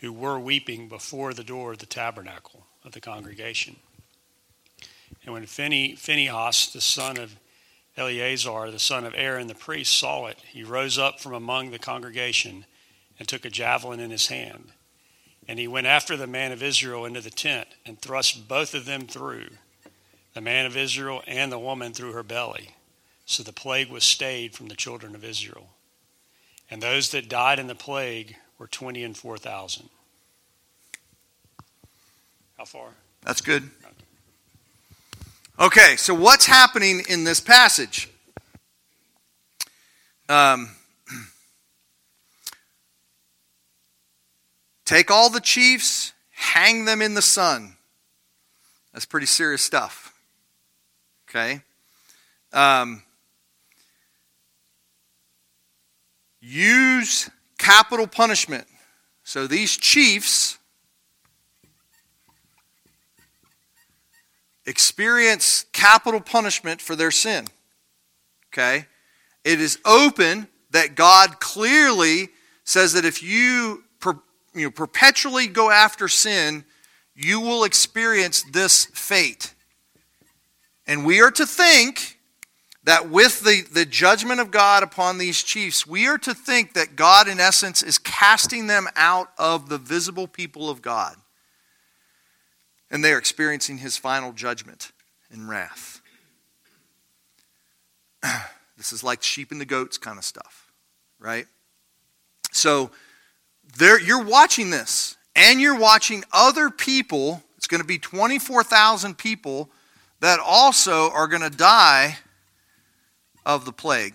who 0.00 0.12
were 0.12 0.40
weeping 0.40 0.88
before 0.88 1.32
the 1.32 1.44
door 1.44 1.70
of 1.70 1.78
the 1.78 1.86
tabernacle 1.86 2.66
of 2.84 2.90
the 2.90 3.00
congregation. 3.00 3.76
And 5.24 5.32
when 5.32 5.46
Phinehas, 5.46 6.72
the 6.72 6.80
son 6.80 7.18
of 7.18 7.36
Eleazar, 7.96 8.70
the 8.70 8.78
son 8.78 9.04
of 9.04 9.14
Aaron 9.16 9.48
the 9.48 9.54
priest, 9.54 9.96
saw 9.98 10.26
it, 10.26 10.38
he 10.48 10.64
rose 10.64 10.98
up 10.98 11.20
from 11.20 11.34
among 11.34 11.70
the 11.70 11.78
congregation 11.78 12.64
and 13.18 13.28
took 13.28 13.44
a 13.44 13.50
javelin 13.50 14.00
in 14.00 14.10
his 14.10 14.28
hand. 14.28 14.72
And 15.46 15.58
he 15.58 15.68
went 15.68 15.86
after 15.86 16.16
the 16.16 16.26
man 16.26 16.52
of 16.52 16.62
Israel 16.62 17.04
into 17.04 17.20
the 17.20 17.30
tent 17.30 17.68
and 17.84 18.00
thrust 18.00 18.48
both 18.48 18.74
of 18.74 18.86
them 18.86 19.06
through, 19.06 19.48
the 20.34 20.40
man 20.40 20.66
of 20.66 20.76
Israel 20.76 21.22
and 21.26 21.52
the 21.52 21.58
woman 21.58 21.92
through 21.92 22.12
her 22.12 22.22
belly. 22.22 22.70
So 23.26 23.42
the 23.42 23.52
plague 23.52 23.90
was 23.90 24.04
stayed 24.04 24.54
from 24.54 24.68
the 24.68 24.76
children 24.76 25.14
of 25.14 25.24
Israel. 25.24 25.70
And 26.70 26.82
those 26.82 27.10
that 27.10 27.28
died 27.28 27.58
in 27.58 27.66
the 27.66 27.74
plague 27.74 28.36
were 28.58 28.66
20 28.66 29.04
and 29.04 29.16
4,000. 29.16 29.88
How 32.56 32.64
far? 32.64 32.90
That's 33.22 33.40
good. 33.40 33.70
Okay, 35.58 35.96
so 35.96 36.14
what's 36.14 36.46
happening 36.46 37.02
in 37.08 37.24
this 37.24 37.38
passage? 37.38 38.08
Um, 40.28 40.70
take 44.86 45.10
all 45.10 45.28
the 45.28 45.40
chiefs, 45.40 46.14
hang 46.30 46.86
them 46.86 47.02
in 47.02 47.12
the 47.14 47.22
sun. 47.22 47.76
That's 48.92 49.04
pretty 49.04 49.26
serious 49.26 49.62
stuff. 49.62 50.14
Okay? 51.28 51.60
Um, 52.52 53.02
use 56.40 57.28
capital 57.58 58.06
punishment. 58.06 58.66
So 59.22 59.46
these 59.46 59.76
chiefs 59.76 60.58
experience 64.66 65.66
capital 65.72 66.20
punishment 66.20 66.80
for 66.80 66.96
their 66.96 67.10
sin. 67.10 67.46
Okay? 68.52 68.86
It 69.44 69.60
is 69.60 69.78
open 69.84 70.48
that 70.70 70.94
God 70.94 71.40
clearly 71.40 72.28
says 72.64 72.92
that 72.92 73.04
if 73.04 73.22
you, 73.22 73.84
per, 74.00 74.18
you 74.54 74.64
know, 74.64 74.70
perpetually 74.70 75.46
go 75.46 75.70
after 75.70 76.08
sin, 76.08 76.64
you 77.14 77.40
will 77.40 77.64
experience 77.64 78.44
this 78.52 78.86
fate. 78.86 79.54
And 80.86 81.04
we 81.04 81.20
are 81.20 81.30
to 81.32 81.46
think 81.46 82.18
that 82.84 83.08
with 83.08 83.42
the, 83.42 83.62
the 83.72 83.84
judgment 83.84 84.40
of 84.40 84.50
God 84.50 84.82
upon 84.82 85.18
these 85.18 85.42
chiefs, 85.42 85.86
we 85.86 86.08
are 86.08 86.18
to 86.18 86.34
think 86.34 86.74
that 86.74 86.96
God, 86.96 87.28
in 87.28 87.38
essence, 87.38 87.82
is 87.82 87.98
casting 87.98 88.66
them 88.66 88.88
out 88.96 89.28
of 89.38 89.68
the 89.68 89.78
visible 89.78 90.26
people 90.26 90.68
of 90.68 90.82
God 90.82 91.16
and 92.92 93.02
they 93.02 93.12
are 93.12 93.18
experiencing 93.18 93.78
his 93.78 93.96
final 93.96 94.32
judgment 94.32 94.92
and 95.30 95.48
wrath. 95.48 96.00
This 98.78 98.92
is 98.92 99.04
like 99.04 99.22
sheep 99.22 99.52
and 99.52 99.60
the 99.60 99.64
goats 99.64 99.96
kind 99.96 100.18
of 100.18 100.24
stuff, 100.24 100.72
right? 101.20 101.46
So 102.50 102.90
you're 103.78 104.24
watching 104.24 104.70
this, 104.70 105.16
and 105.36 105.60
you're 105.60 105.78
watching 105.78 106.24
other 106.32 106.68
people. 106.68 107.44
It's 107.56 107.68
going 107.68 107.80
to 107.80 107.86
be 107.86 107.98
24,000 107.98 109.16
people 109.16 109.70
that 110.18 110.40
also 110.40 111.10
are 111.10 111.28
going 111.28 111.42
to 111.42 111.56
die 111.56 112.18
of 113.46 113.64
the 113.64 113.72
plague. 113.72 114.14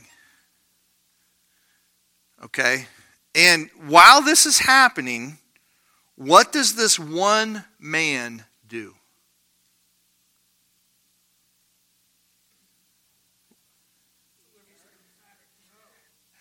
Okay? 2.44 2.88
And 3.34 3.70
while 3.88 4.22
this 4.22 4.46
is 4.46 4.60
happening, 4.60 5.38
what 6.16 6.52
does 6.52 6.76
this 6.76 7.00
one 7.00 7.64
man 7.80 8.44
do? 8.68 8.94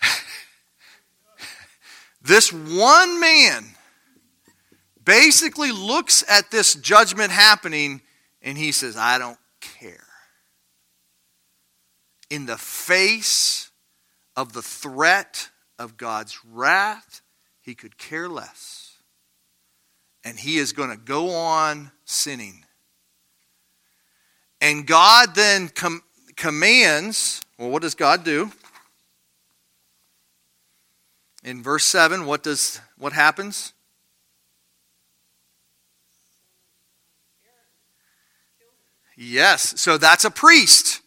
this 2.22 2.52
one 2.52 3.20
man 3.20 3.64
basically 5.04 5.72
looks 5.72 6.24
at 6.28 6.50
this 6.50 6.74
judgment 6.74 7.30
happening 7.30 8.02
and 8.42 8.58
he 8.58 8.72
says, 8.72 8.96
I 8.96 9.18
don't 9.18 9.38
care. 9.60 10.06
In 12.28 12.46
the 12.46 12.58
face 12.58 13.70
of 14.36 14.52
the 14.52 14.62
threat 14.62 15.50
of 15.78 15.96
God's 15.96 16.38
wrath, 16.44 17.22
he 17.60 17.74
could 17.74 17.98
care 17.98 18.28
less. 18.28 18.85
And 20.26 20.40
he 20.40 20.58
is 20.58 20.72
going 20.72 20.90
to 20.90 20.96
go 20.96 21.30
on 21.30 21.92
sinning. 22.04 22.64
And 24.60 24.84
God 24.84 25.36
then 25.36 25.68
com- 25.68 26.02
commands, 26.34 27.42
well, 27.56 27.70
what 27.70 27.80
does 27.80 27.94
God 27.94 28.24
do? 28.24 28.50
In 31.44 31.62
verse 31.62 31.84
7, 31.84 32.26
what 32.26 32.42
does 32.42 32.80
what 32.98 33.12
happens? 33.12 33.72
Yes, 39.16 39.80
so 39.80 39.96
that's 39.96 40.24
a 40.24 40.30
priest, 40.32 41.02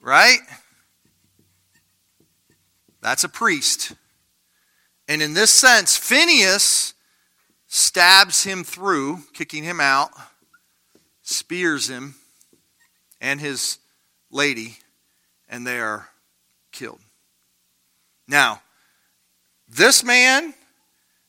right? 0.00 0.38
That's 3.02 3.24
a 3.24 3.28
priest. 3.28 3.92
And 5.08 5.20
in 5.20 5.34
this 5.34 5.50
sense, 5.50 5.96
Phineas 5.96 6.94
stabs 7.76 8.42
him 8.42 8.64
through, 8.64 9.18
kicking 9.34 9.62
him 9.62 9.80
out, 9.80 10.10
spears 11.20 11.90
him 11.90 12.14
and 13.20 13.38
his 13.38 13.76
lady, 14.30 14.78
and 15.46 15.66
they 15.66 15.78
are 15.78 16.08
killed. 16.72 17.00
Now, 18.26 18.62
this 19.68 20.02
man, 20.02 20.54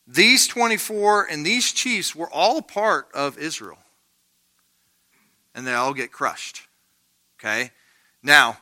these 0.07 0.47
24, 0.47 1.25
and 1.25 1.45
these 1.45 1.73
chiefs 1.73 2.15
were 2.15 2.29
all 2.31 2.61
part 2.61 3.09
of 3.13 3.37
Israel. 3.37 3.79
And 5.53 5.67
they 5.67 5.73
all 5.73 5.93
get 5.93 6.13
crushed. 6.13 6.61
Okay? 7.37 7.71
Now, 8.23 8.57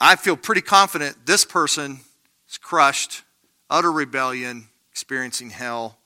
I 0.00 0.16
feel 0.16 0.36
pretty 0.36 0.62
confident 0.62 1.26
this 1.26 1.44
person 1.44 2.00
is 2.48 2.58
crushed, 2.58 3.22
utter 3.68 3.92
rebellion, 3.92 4.66
experiencing 4.90 5.50
hell. 5.50 5.96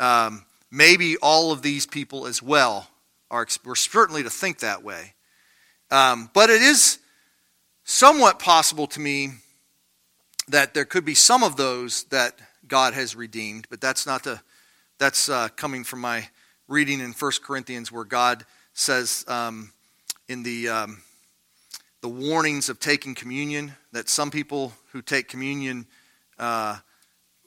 Um, 0.00 0.46
maybe 0.74 1.16
all 1.18 1.52
of 1.52 1.62
these 1.62 1.86
people 1.86 2.26
as 2.26 2.42
well 2.42 2.88
are, 3.30 3.46
we're 3.64 3.76
certainly 3.76 4.24
to 4.24 4.30
think 4.30 4.58
that 4.58 4.82
way. 4.82 5.14
Um, 5.92 6.28
but 6.34 6.50
it 6.50 6.60
is 6.62 6.98
somewhat 7.84 8.40
possible 8.40 8.88
to 8.88 9.00
me 9.00 9.30
that 10.48 10.74
there 10.74 10.84
could 10.84 11.04
be 11.04 11.14
some 11.14 11.44
of 11.44 11.56
those 11.56 12.04
that 12.04 12.36
God 12.66 12.92
has 12.92 13.14
redeemed, 13.14 13.68
but 13.70 13.80
that's 13.80 14.04
not 14.04 14.24
the 14.24 14.40
that's 14.98 15.28
uh, 15.28 15.48
coming 15.56 15.84
from 15.84 16.00
my 16.00 16.28
reading 16.68 17.00
in 17.00 17.12
1 17.12 17.32
Corinthians 17.42 17.90
where 17.90 18.04
God 18.04 18.44
says 18.72 19.24
um, 19.28 19.72
in 20.28 20.42
the 20.42 20.68
um, 20.68 21.02
the 22.00 22.08
warnings 22.08 22.68
of 22.68 22.80
taking 22.80 23.14
communion 23.14 23.74
that 23.92 24.08
some 24.08 24.30
people 24.30 24.72
who 24.92 25.02
take 25.02 25.28
communion 25.28 25.86
uh, 26.38 26.78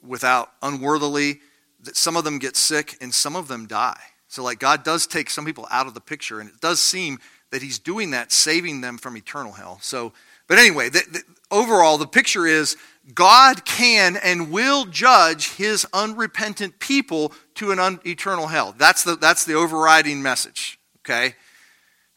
without 0.02 0.52
unworthily 0.62 1.40
that 1.80 1.96
some 1.96 2.16
of 2.16 2.24
them 2.24 2.38
get 2.38 2.56
sick 2.56 2.96
and 3.00 3.12
some 3.14 3.36
of 3.36 3.48
them 3.48 3.66
die. 3.66 4.00
So 4.28 4.42
like 4.42 4.58
God 4.58 4.84
does 4.84 5.06
take 5.06 5.30
some 5.30 5.44
people 5.44 5.66
out 5.70 5.86
of 5.86 5.94
the 5.94 6.00
picture, 6.00 6.40
and 6.40 6.48
it 6.48 6.60
does 6.60 6.80
seem 6.80 7.18
that 7.50 7.62
He's 7.62 7.78
doing 7.78 8.10
that, 8.10 8.30
saving 8.30 8.80
them 8.80 8.98
from 8.98 9.16
eternal 9.16 9.52
hell. 9.52 9.78
So, 9.80 10.12
but 10.46 10.58
anyway, 10.58 10.90
the, 10.90 11.02
the, 11.10 11.22
overall, 11.50 11.98
the 11.98 12.06
picture 12.06 12.46
is 12.46 12.76
God 13.14 13.64
can 13.64 14.16
and 14.16 14.50
will 14.50 14.84
judge 14.84 15.54
his 15.54 15.86
unrepentant 15.92 16.78
people 16.78 17.32
to 17.54 17.70
an 17.70 17.78
un- 17.78 18.00
eternal 18.04 18.48
hell. 18.48 18.74
That's 18.76 19.02
the, 19.02 19.16
that's 19.16 19.44
the 19.44 19.54
overriding 19.54 20.22
message, 20.22 20.78
okay? 21.00 21.34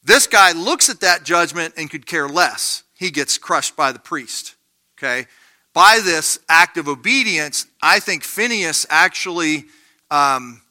This 0.03 0.27
guy 0.27 0.51
looks 0.51 0.89
at 0.89 0.99
that 1.01 1.23
judgment 1.23 1.75
and 1.77 1.89
could 1.89 2.05
care 2.05 2.27
less. 2.27 2.83
He 2.93 3.11
gets 3.11 3.37
crushed 3.37 3.75
by 3.75 3.91
the 3.91 3.99
priest, 3.99 4.55
okay? 4.97 5.27
By 5.73 6.01
this 6.03 6.39
act 6.49 6.77
of 6.77 6.87
obedience, 6.87 7.65
I 7.81 7.99
think 7.99 8.23
Phineas 8.23 8.85
actually, 8.89 9.65
um, 10.09 10.61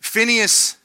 Phineas 0.00 0.76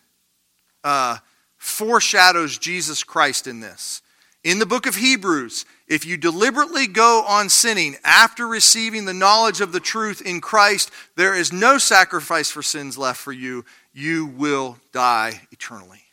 uh, 0.84 1.18
foreshadows 1.58 2.58
Jesus 2.58 3.04
Christ 3.04 3.48
in 3.48 3.60
this. 3.60 4.02
In 4.46 4.60
the 4.60 4.66
book 4.66 4.86
of 4.86 4.96
Hebrews, 4.96 5.66
if 5.88 6.06
you 6.06 6.16
deliberately 6.16 6.88
go 6.88 7.26
on 7.28 7.50
sinning 7.50 7.98
after 8.06 8.48
receiving 8.48 9.04
the 9.04 9.14
knowledge 9.14 9.60
of 9.60 9.74
the 9.74 9.82
truth 9.82 10.22
in 10.22 10.40
Christ, 10.40 10.92
there 11.18 11.36
is 11.36 11.52
no 11.52 11.78
sacrifice 11.78 12.50
for 12.50 12.62
sins 12.62 12.98
left 12.98 13.20
for 13.20 13.34
you. 13.34 13.66
You 13.94 14.28
will 14.28 14.78
die 14.94 15.42
eternally. 15.52 16.04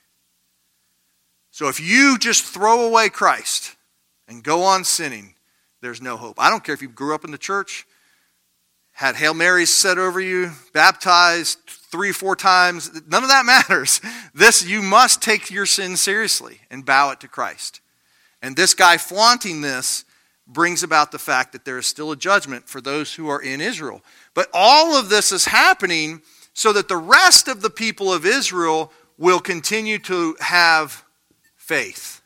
So 1.53 1.69
if 1.69 1.79
you 1.79 2.19
just 2.19 2.45
throw 2.45 2.87
away 2.87 3.09
Christ 3.09 3.77
and 4.27 4.43
go 4.43 4.65
on 4.65 4.83
sinning, 4.83 5.36
there's 5.81 6.03
no 6.03 6.17
hope. 6.17 6.37
I 6.39 6.51
don't 6.51 6.65
care 6.65 6.75
if 6.75 6.83
you 6.83 6.89
grew 6.89 7.15
up 7.15 7.25
in 7.25 7.31
the 7.31 7.39
church, 7.39 7.87
had 8.93 9.17
Hail 9.17 9.35
Marys 9.35 9.73
said 9.73 9.99
over 9.99 10.21
you, 10.21 10.53
baptized 10.73 11.59
three 11.67 12.13
four 12.13 12.35
times, 12.35 12.91
none 13.07 13.23
of 13.23 13.29
that 13.29 13.45
matters. 13.45 14.01
This, 14.35 14.67
you 14.67 14.83
must 14.83 15.23
take 15.23 15.51
your 15.51 15.65
sin 15.65 15.97
seriously 15.97 16.61
and 16.71 16.85
bow 16.85 17.11
it 17.11 17.21
to 17.21 17.29
Christ. 17.29 17.81
And 18.43 18.55
this 18.55 18.75
guy 18.75 18.99
flaunting 18.99 19.63
this 19.63 20.05
brings 20.47 20.83
about 20.83 21.11
the 21.11 21.19
fact 21.19 21.53
that 21.53 21.65
there 21.65 21.79
is 21.79 21.87
still 21.87 22.13
a 22.13 22.17
judgment 22.17 22.69
for 22.69 22.81
those 22.81 23.15
who 23.15 23.29
are 23.29 23.41
in 23.41 23.63
Israel. 23.63 24.03
But 24.35 24.49
all 24.53 24.95
of 24.95 25.09
this 25.09 25.33
is 25.33 25.47
happening 25.47 26.21
so 26.53 26.73
that 26.73 26.89
the 26.89 26.97
rest 26.97 27.49
of 27.49 27.63
the 27.63 27.71
people 27.71 28.13
of 28.13 28.25
Israel 28.25 28.93
will 29.19 29.41
continue 29.41 29.99
to 30.01 30.37
have 30.41 31.05
faith 31.57 32.21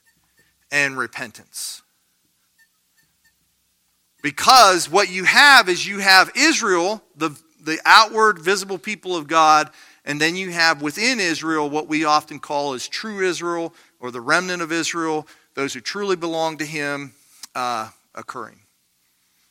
and 0.70 0.98
repentance. 0.98 1.82
Because 4.22 4.90
what 4.90 5.10
you 5.10 5.24
have 5.24 5.68
is 5.68 5.86
you 5.86 5.98
have 5.98 6.30
Israel, 6.36 7.02
the, 7.16 7.30
the 7.62 7.78
outward 7.84 8.38
visible 8.38 8.78
people 8.78 9.16
of 9.16 9.26
God, 9.26 9.70
and 10.04 10.20
then 10.20 10.36
you 10.36 10.50
have 10.50 10.82
within 10.82 11.20
Israel 11.20 11.68
what 11.68 11.88
we 11.88 12.04
often 12.04 12.38
call 12.38 12.74
as 12.74 12.86
true 12.88 13.20
Israel 13.20 13.74
or 13.98 14.10
the 14.10 14.20
remnant 14.20 14.62
of 14.62 14.72
Israel, 14.72 15.26
those 15.54 15.74
who 15.74 15.80
truly 15.80 16.16
belong 16.16 16.58
to 16.58 16.64
Him, 16.66 17.12
uh, 17.54 17.90
occurring. 18.14 18.60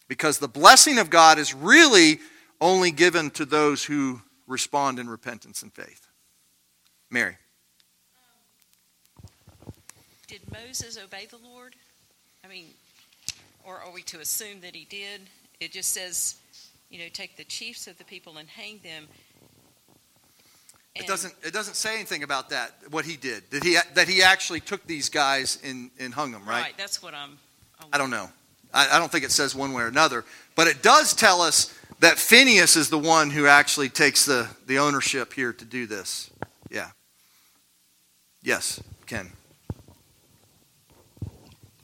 Because 0.08 0.40
the 0.40 0.48
blessing 0.48 0.98
of 0.98 1.10
God 1.10 1.38
is 1.38 1.54
really 1.54 2.20
only 2.60 2.92
given 2.92 3.30
to 3.32 3.46
those 3.46 3.84
who 3.84 4.22
respond 4.48 5.00
in 5.00 5.10
repentance 5.10 5.62
and 5.62 5.72
faith. 5.72 6.08
Mary. 7.10 7.38
Did 10.28 10.42
Moses 10.52 10.98
obey 11.04 11.26
the 11.26 11.38
Lord? 11.38 11.76
I 12.44 12.48
mean, 12.48 12.66
or 13.70 13.80
are 13.80 13.92
we 13.92 14.02
to 14.02 14.20
assume 14.20 14.62
that 14.62 14.76
he 14.76 14.86
did? 14.86 15.22
It 15.60 15.72
just 15.72 15.94
says, 15.94 16.38
you 16.90 16.98
know, 17.00 17.06
take 17.14 17.38
the 17.38 17.44
chiefs 17.44 17.88
of 17.88 17.98
the 17.98 18.04
people 18.04 18.38
and 18.38 18.50
hang 18.50 18.80
them. 18.84 19.08
It 20.96 21.06
doesn't. 21.06 21.34
It 21.44 21.54
doesn't 21.54 21.76
say 21.76 21.96
anything 21.96 22.24
about 22.24 22.50
that. 22.50 22.74
What 22.90 23.06
he 23.06 23.16
did. 23.16 23.44
That 23.52 23.64
he 23.64 23.78
that 23.94 24.08
he 24.08 24.24
actually 24.24 24.60
took 24.60 24.86
these 24.86 25.08
guys 25.08 25.60
and, 25.64 25.92
and 26.00 26.14
hung 26.14 26.32
them. 26.32 26.44
Right. 26.46 26.62
Right. 26.62 26.78
That's 26.78 27.02
what 27.02 27.14
I'm. 27.14 27.38
I 27.94 27.98
don't 27.98 28.10
know. 28.10 28.30
I, 28.74 28.96
I 28.96 29.00
don't 29.00 29.12
think 29.12 29.24
it 29.24 29.32
says 29.32 29.56
one 29.56 29.72
way 29.72 29.84
or 29.84 29.88
another. 29.88 30.26
But 30.56 30.68
it 30.68 30.82
does 30.82 31.14
tell 31.14 31.42
us 31.42 31.74
that 32.00 32.18
Phineas 32.18 32.76
is 32.76 32.90
the 32.90 32.98
one 32.98 33.30
who 33.30 33.46
actually 33.46 33.90
takes 33.90 34.26
the 34.26 34.50
the 34.66 34.80
ownership 34.80 35.32
here 35.32 35.54
to 35.54 35.64
do 35.64 35.86
this. 35.86 36.32
Yeah. 36.72 36.90
Yes, 38.42 38.82
Ken. 39.06 39.32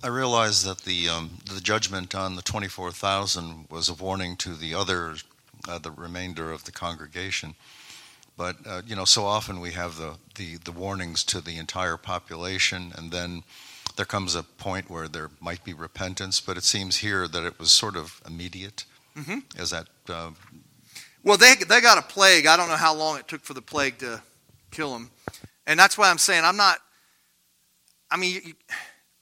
I 0.06 0.10
realize 0.10 0.64
that 0.66 0.82
the 0.82 1.10
um, 1.10 1.40
the 1.52 1.60
judgment 1.60 2.14
on 2.14 2.36
the 2.36 2.44
twenty 2.44 2.68
four 2.68 2.92
thousand 2.92 3.66
was 3.72 3.90
a 3.90 3.94
warning 3.96 4.38
to 4.38 4.54
the 4.54 4.76
other, 4.76 5.16
uh, 5.68 5.80
the 5.80 5.90
remainder 5.90 6.52
of 6.52 6.64
the 6.64 6.72
congregation. 6.72 7.56
But 8.38 8.58
uh, 8.68 8.84
you 8.86 8.96
know, 8.96 9.06
so 9.06 9.26
often 9.26 9.60
we 9.60 9.72
have 9.72 9.98
the, 9.98 10.18
the 10.36 10.58
the 10.58 10.72
warnings 10.72 11.24
to 11.24 11.42
the 11.42 11.58
entire 11.58 11.98
population, 11.98 12.94
and 12.96 13.12
then 13.12 13.42
there 13.96 14.06
comes 14.06 14.36
a 14.36 14.44
point 14.44 14.92
where 14.92 15.08
there 15.08 15.32
might 15.40 15.64
be 15.64 15.74
repentance. 15.74 16.40
But 16.40 16.56
it 16.56 16.64
seems 16.64 16.98
here 16.98 17.28
that 17.28 17.44
it 17.44 17.58
was 17.58 17.72
sort 17.72 17.96
of 17.96 18.22
immediate. 18.28 18.86
Mm-hmm. 19.18 19.60
Is 19.60 19.72
that? 19.72 19.88
Uh, 20.08 20.32
Well, 21.24 21.38
they 21.38 21.56
they 21.56 21.82
got 21.82 21.98
a 21.98 22.04
plague. 22.04 22.46
I 22.46 22.56
don't 22.58 22.70
know 22.70 22.78
how 22.78 22.94
long 22.94 23.18
it 23.18 23.28
took 23.28 23.42
for 23.42 23.56
the 23.56 23.62
plague 23.64 23.98
to 24.00 24.22
kill 24.70 24.94
them. 24.94 25.10
And 25.66 25.80
that's 25.80 25.98
why 25.98 26.12
I'm 26.12 26.20
saying 26.20 26.46
I'm 26.46 26.58
not, 26.58 26.78
I 28.12 28.18
mean, 28.18 28.54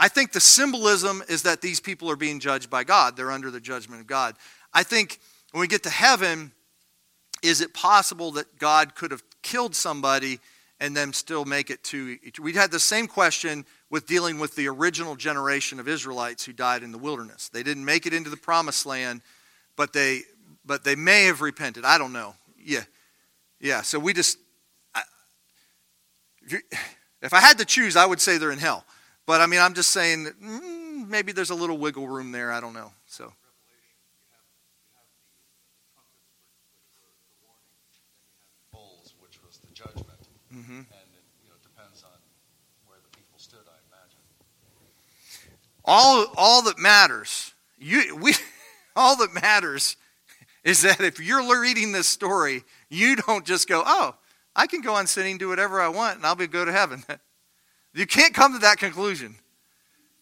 I 0.03 0.09
think 0.09 0.33
the 0.33 0.41
symbolism 0.41 1.23
is 1.29 1.43
that 1.43 1.61
these 1.61 1.79
people 1.79 2.11
are 2.11 2.17
being 2.17 2.41
judged 2.41 2.69
by 2.69 2.83
God. 2.83 3.15
They're 3.15 3.31
under 3.31 3.49
the 3.49 3.61
judgment 3.61 4.01
of 4.01 4.07
God. 4.07 4.35
I 4.73 4.83
think 4.83 5.17
when 5.53 5.61
we 5.61 5.67
get 5.69 5.83
to 5.83 5.89
heaven, 5.89 6.51
is 7.41 7.61
it 7.61 7.73
possible 7.73 8.33
that 8.33 8.59
God 8.59 8.95
could 8.95 9.11
have 9.11 9.23
killed 9.41 9.73
somebody 9.73 10.41
and 10.81 10.93
then 10.93 11.13
still 11.13 11.45
make 11.45 11.69
it 11.69 11.85
to. 11.85 12.17
We 12.41 12.51
had 12.51 12.69
the 12.69 12.81
same 12.81 13.07
question 13.07 13.65
with 13.89 14.05
dealing 14.05 14.39
with 14.39 14.57
the 14.57 14.67
original 14.67 15.15
generation 15.15 15.79
of 15.79 15.87
Israelites 15.87 16.43
who 16.43 16.51
died 16.51 16.83
in 16.83 16.91
the 16.91 16.97
wilderness. 16.97 17.47
They 17.47 17.63
didn't 17.63 17.85
make 17.85 18.05
it 18.05 18.13
into 18.13 18.29
the 18.29 18.35
promised 18.35 18.85
land, 18.85 19.21
but 19.77 19.93
they, 19.93 20.23
but 20.65 20.83
they 20.83 20.97
may 20.97 21.27
have 21.27 21.39
repented. 21.39 21.85
I 21.85 21.97
don't 21.97 22.11
know. 22.11 22.35
Yeah. 22.61 22.83
Yeah. 23.61 23.83
So 23.83 23.99
we 23.99 24.11
just. 24.11 24.37
I, 24.93 25.03
if 27.21 27.31
I 27.33 27.39
had 27.39 27.59
to 27.59 27.65
choose, 27.65 27.95
I 27.95 28.05
would 28.05 28.19
say 28.19 28.37
they're 28.37 28.51
in 28.51 28.59
hell. 28.59 28.83
But 29.25 29.41
I 29.41 29.45
mean, 29.45 29.61
I'm 29.61 29.73
just 29.73 29.91
saying 29.91 30.25
that, 30.25 30.41
mm, 30.41 31.07
maybe 31.07 31.31
there's 31.31 31.49
a 31.49 31.55
little 31.55 31.77
wiggle 31.77 32.07
room 32.07 32.31
there. 32.31 32.51
I 32.51 32.59
don't 32.59 32.73
know. 32.73 32.91
So. 33.05 33.33
Mm-hmm. 40.53 40.81
All, 45.85 46.27
all 46.37 46.61
that 46.63 46.79
matters, 46.79 47.53
you, 47.77 48.15
we, 48.15 48.33
all 48.95 49.17
that 49.17 49.33
matters 49.33 49.97
is 50.63 50.83
that 50.83 51.01
if 51.01 51.19
you're 51.19 51.59
reading 51.59 51.91
this 51.91 52.07
story, 52.07 52.63
you 52.89 53.17
don't 53.17 53.45
just 53.45 53.67
go, 53.67 53.83
oh, 53.85 54.15
I 54.55 54.67
can 54.67 54.81
go 54.81 54.93
on 54.93 55.07
sinning, 55.07 55.37
do 55.37 55.49
whatever 55.49 55.81
I 55.81 55.89
want, 55.89 56.17
and 56.17 56.25
I'll 56.25 56.35
be 56.35 56.47
go 56.47 56.63
to 56.63 56.71
heaven. 56.71 57.03
you 57.93 58.05
can't 58.05 58.33
come 58.33 58.53
to 58.53 58.59
that 58.59 58.77
conclusion. 58.77 59.35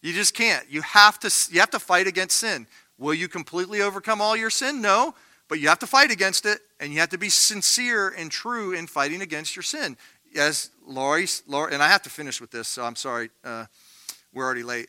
You 0.00 0.12
just 0.12 0.34
can't. 0.34 0.68
You 0.70 0.82
have 0.82 1.18
to, 1.20 1.30
you 1.50 1.60
have 1.60 1.70
to 1.70 1.78
fight 1.78 2.06
against 2.06 2.36
sin. 2.36 2.66
Will 2.98 3.14
you 3.14 3.28
completely 3.28 3.82
overcome 3.82 4.20
all 4.20 4.36
your 4.36 4.50
sin? 4.50 4.80
No, 4.80 5.14
but 5.48 5.60
you 5.60 5.68
have 5.68 5.78
to 5.80 5.86
fight 5.86 6.10
against 6.10 6.46
it, 6.46 6.60
and 6.80 6.92
you 6.92 7.00
have 7.00 7.10
to 7.10 7.18
be 7.18 7.28
sincere 7.28 8.08
and 8.08 8.30
true 8.30 8.72
in 8.72 8.86
fighting 8.86 9.22
against 9.22 9.56
your 9.56 9.62
sin 9.62 9.96
as 10.36 10.70
Laurie, 10.86 11.28
Laurie, 11.46 11.74
and 11.74 11.82
I 11.82 11.88
have 11.88 12.02
to 12.02 12.10
finish 12.10 12.40
with 12.40 12.50
this, 12.50 12.68
so 12.68 12.84
I'm 12.84 12.96
sorry, 12.96 13.30
uh, 13.44 13.66
we're 14.32 14.44
already 14.44 14.62
late. 14.62 14.88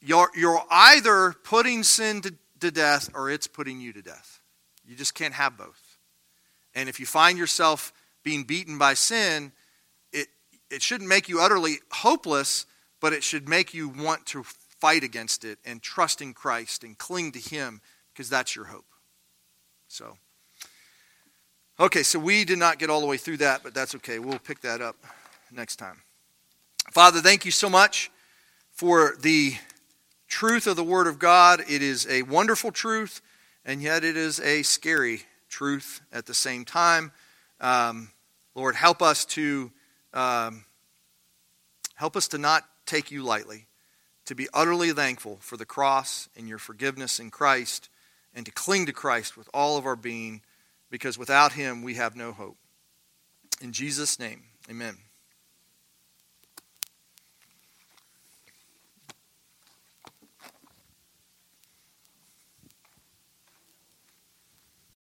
You're, 0.00 0.30
you're 0.36 0.62
either 0.70 1.34
putting 1.44 1.82
sin 1.82 2.20
to, 2.22 2.34
to 2.60 2.70
death 2.70 3.10
or 3.14 3.30
it's 3.30 3.46
putting 3.46 3.80
you 3.80 3.92
to 3.92 4.02
death. 4.02 4.40
You 4.86 4.94
just 4.94 5.14
can't 5.14 5.34
have 5.34 5.56
both. 5.56 5.98
And 6.74 6.88
if 6.88 7.00
you 7.00 7.06
find 7.06 7.38
yourself 7.38 7.92
being 8.22 8.44
beaten 8.44 8.78
by 8.78 8.94
sin, 8.94 9.52
it 10.70 10.82
shouldn't 10.82 11.08
make 11.08 11.28
you 11.28 11.40
utterly 11.40 11.78
hopeless, 11.90 12.66
but 13.00 13.12
it 13.12 13.22
should 13.22 13.48
make 13.48 13.74
you 13.74 13.88
want 13.88 14.26
to 14.26 14.44
fight 14.80 15.02
against 15.02 15.44
it 15.44 15.58
and 15.64 15.82
trust 15.82 16.20
in 16.20 16.34
Christ 16.34 16.84
and 16.84 16.96
cling 16.96 17.32
to 17.32 17.38
Him 17.38 17.80
because 18.12 18.28
that's 18.28 18.54
your 18.54 18.66
hope. 18.66 18.86
So. 19.88 20.16
Okay, 21.80 22.02
so 22.02 22.18
we 22.18 22.44
did 22.44 22.58
not 22.58 22.80
get 22.80 22.90
all 22.90 23.00
the 23.00 23.06
way 23.06 23.16
through 23.16 23.36
that, 23.36 23.62
but 23.62 23.72
that's 23.72 23.94
okay. 23.94 24.18
We'll 24.18 24.40
pick 24.40 24.60
that 24.62 24.80
up 24.80 24.96
next 25.52 25.76
time. 25.76 26.02
Father, 26.90 27.20
thank 27.20 27.44
you 27.44 27.52
so 27.52 27.70
much 27.70 28.10
for 28.72 29.14
the 29.20 29.54
truth 30.26 30.66
of 30.66 30.74
the 30.74 30.82
Word 30.82 31.06
of 31.06 31.20
God. 31.20 31.60
It 31.68 31.82
is 31.82 32.06
a 32.08 32.22
wonderful 32.22 32.72
truth, 32.72 33.20
and 33.64 33.80
yet 33.80 34.02
it 34.02 34.16
is 34.16 34.40
a 34.40 34.62
scary 34.62 35.22
truth 35.48 36.00
at 36.12 36.26
the 36.26 36.34
same 36.34 36.64
time. 36.64 37.12
Um, 37.60 38.10
Lord, 38.54 38.74
help 38.74 39.00
us 39.00 39.24
to 39.26 39.70
um, 40.14 40.64
help 41.94 42.16
us 42.16 42.28
to 42.28 42.38
not 42.38 42.64
take 42.86 43.10
you 43.10 43.22
lightly, 43.22 43.66
to 44.26 44.34
be 44.34 44.48
utterly 44.52 44.92
thankful 44.92 45.38
for 45.40 45.56
the 45.56 45.66
cross 45.66 46.28
and 46.36 46.48
your 46.48 46.58
forgiveness 46.58 47.18
in 47.20 47.30
Christ, 47.30 47.88
and 48.34 48.46
to 48.46 48.52
cling 48.52 48.86
to 48.86 48.92
Christ 48.92 49.36
with 49.36 49.48
all 49.52 49.76
of 49.76 49.86
our 49.86 49.96
being 49.96 50.42
because 50.90 51.18
without 51.18 51.52
him 51.52 51.82
we 51.82 51.94
have 51.94 52.16
no 52.16 52.32
hope. 52.32 52.56
In 53.60 53.72
Jesus' 53.72 54.18
name, 54.18 54.44
amen. 54.70 54.96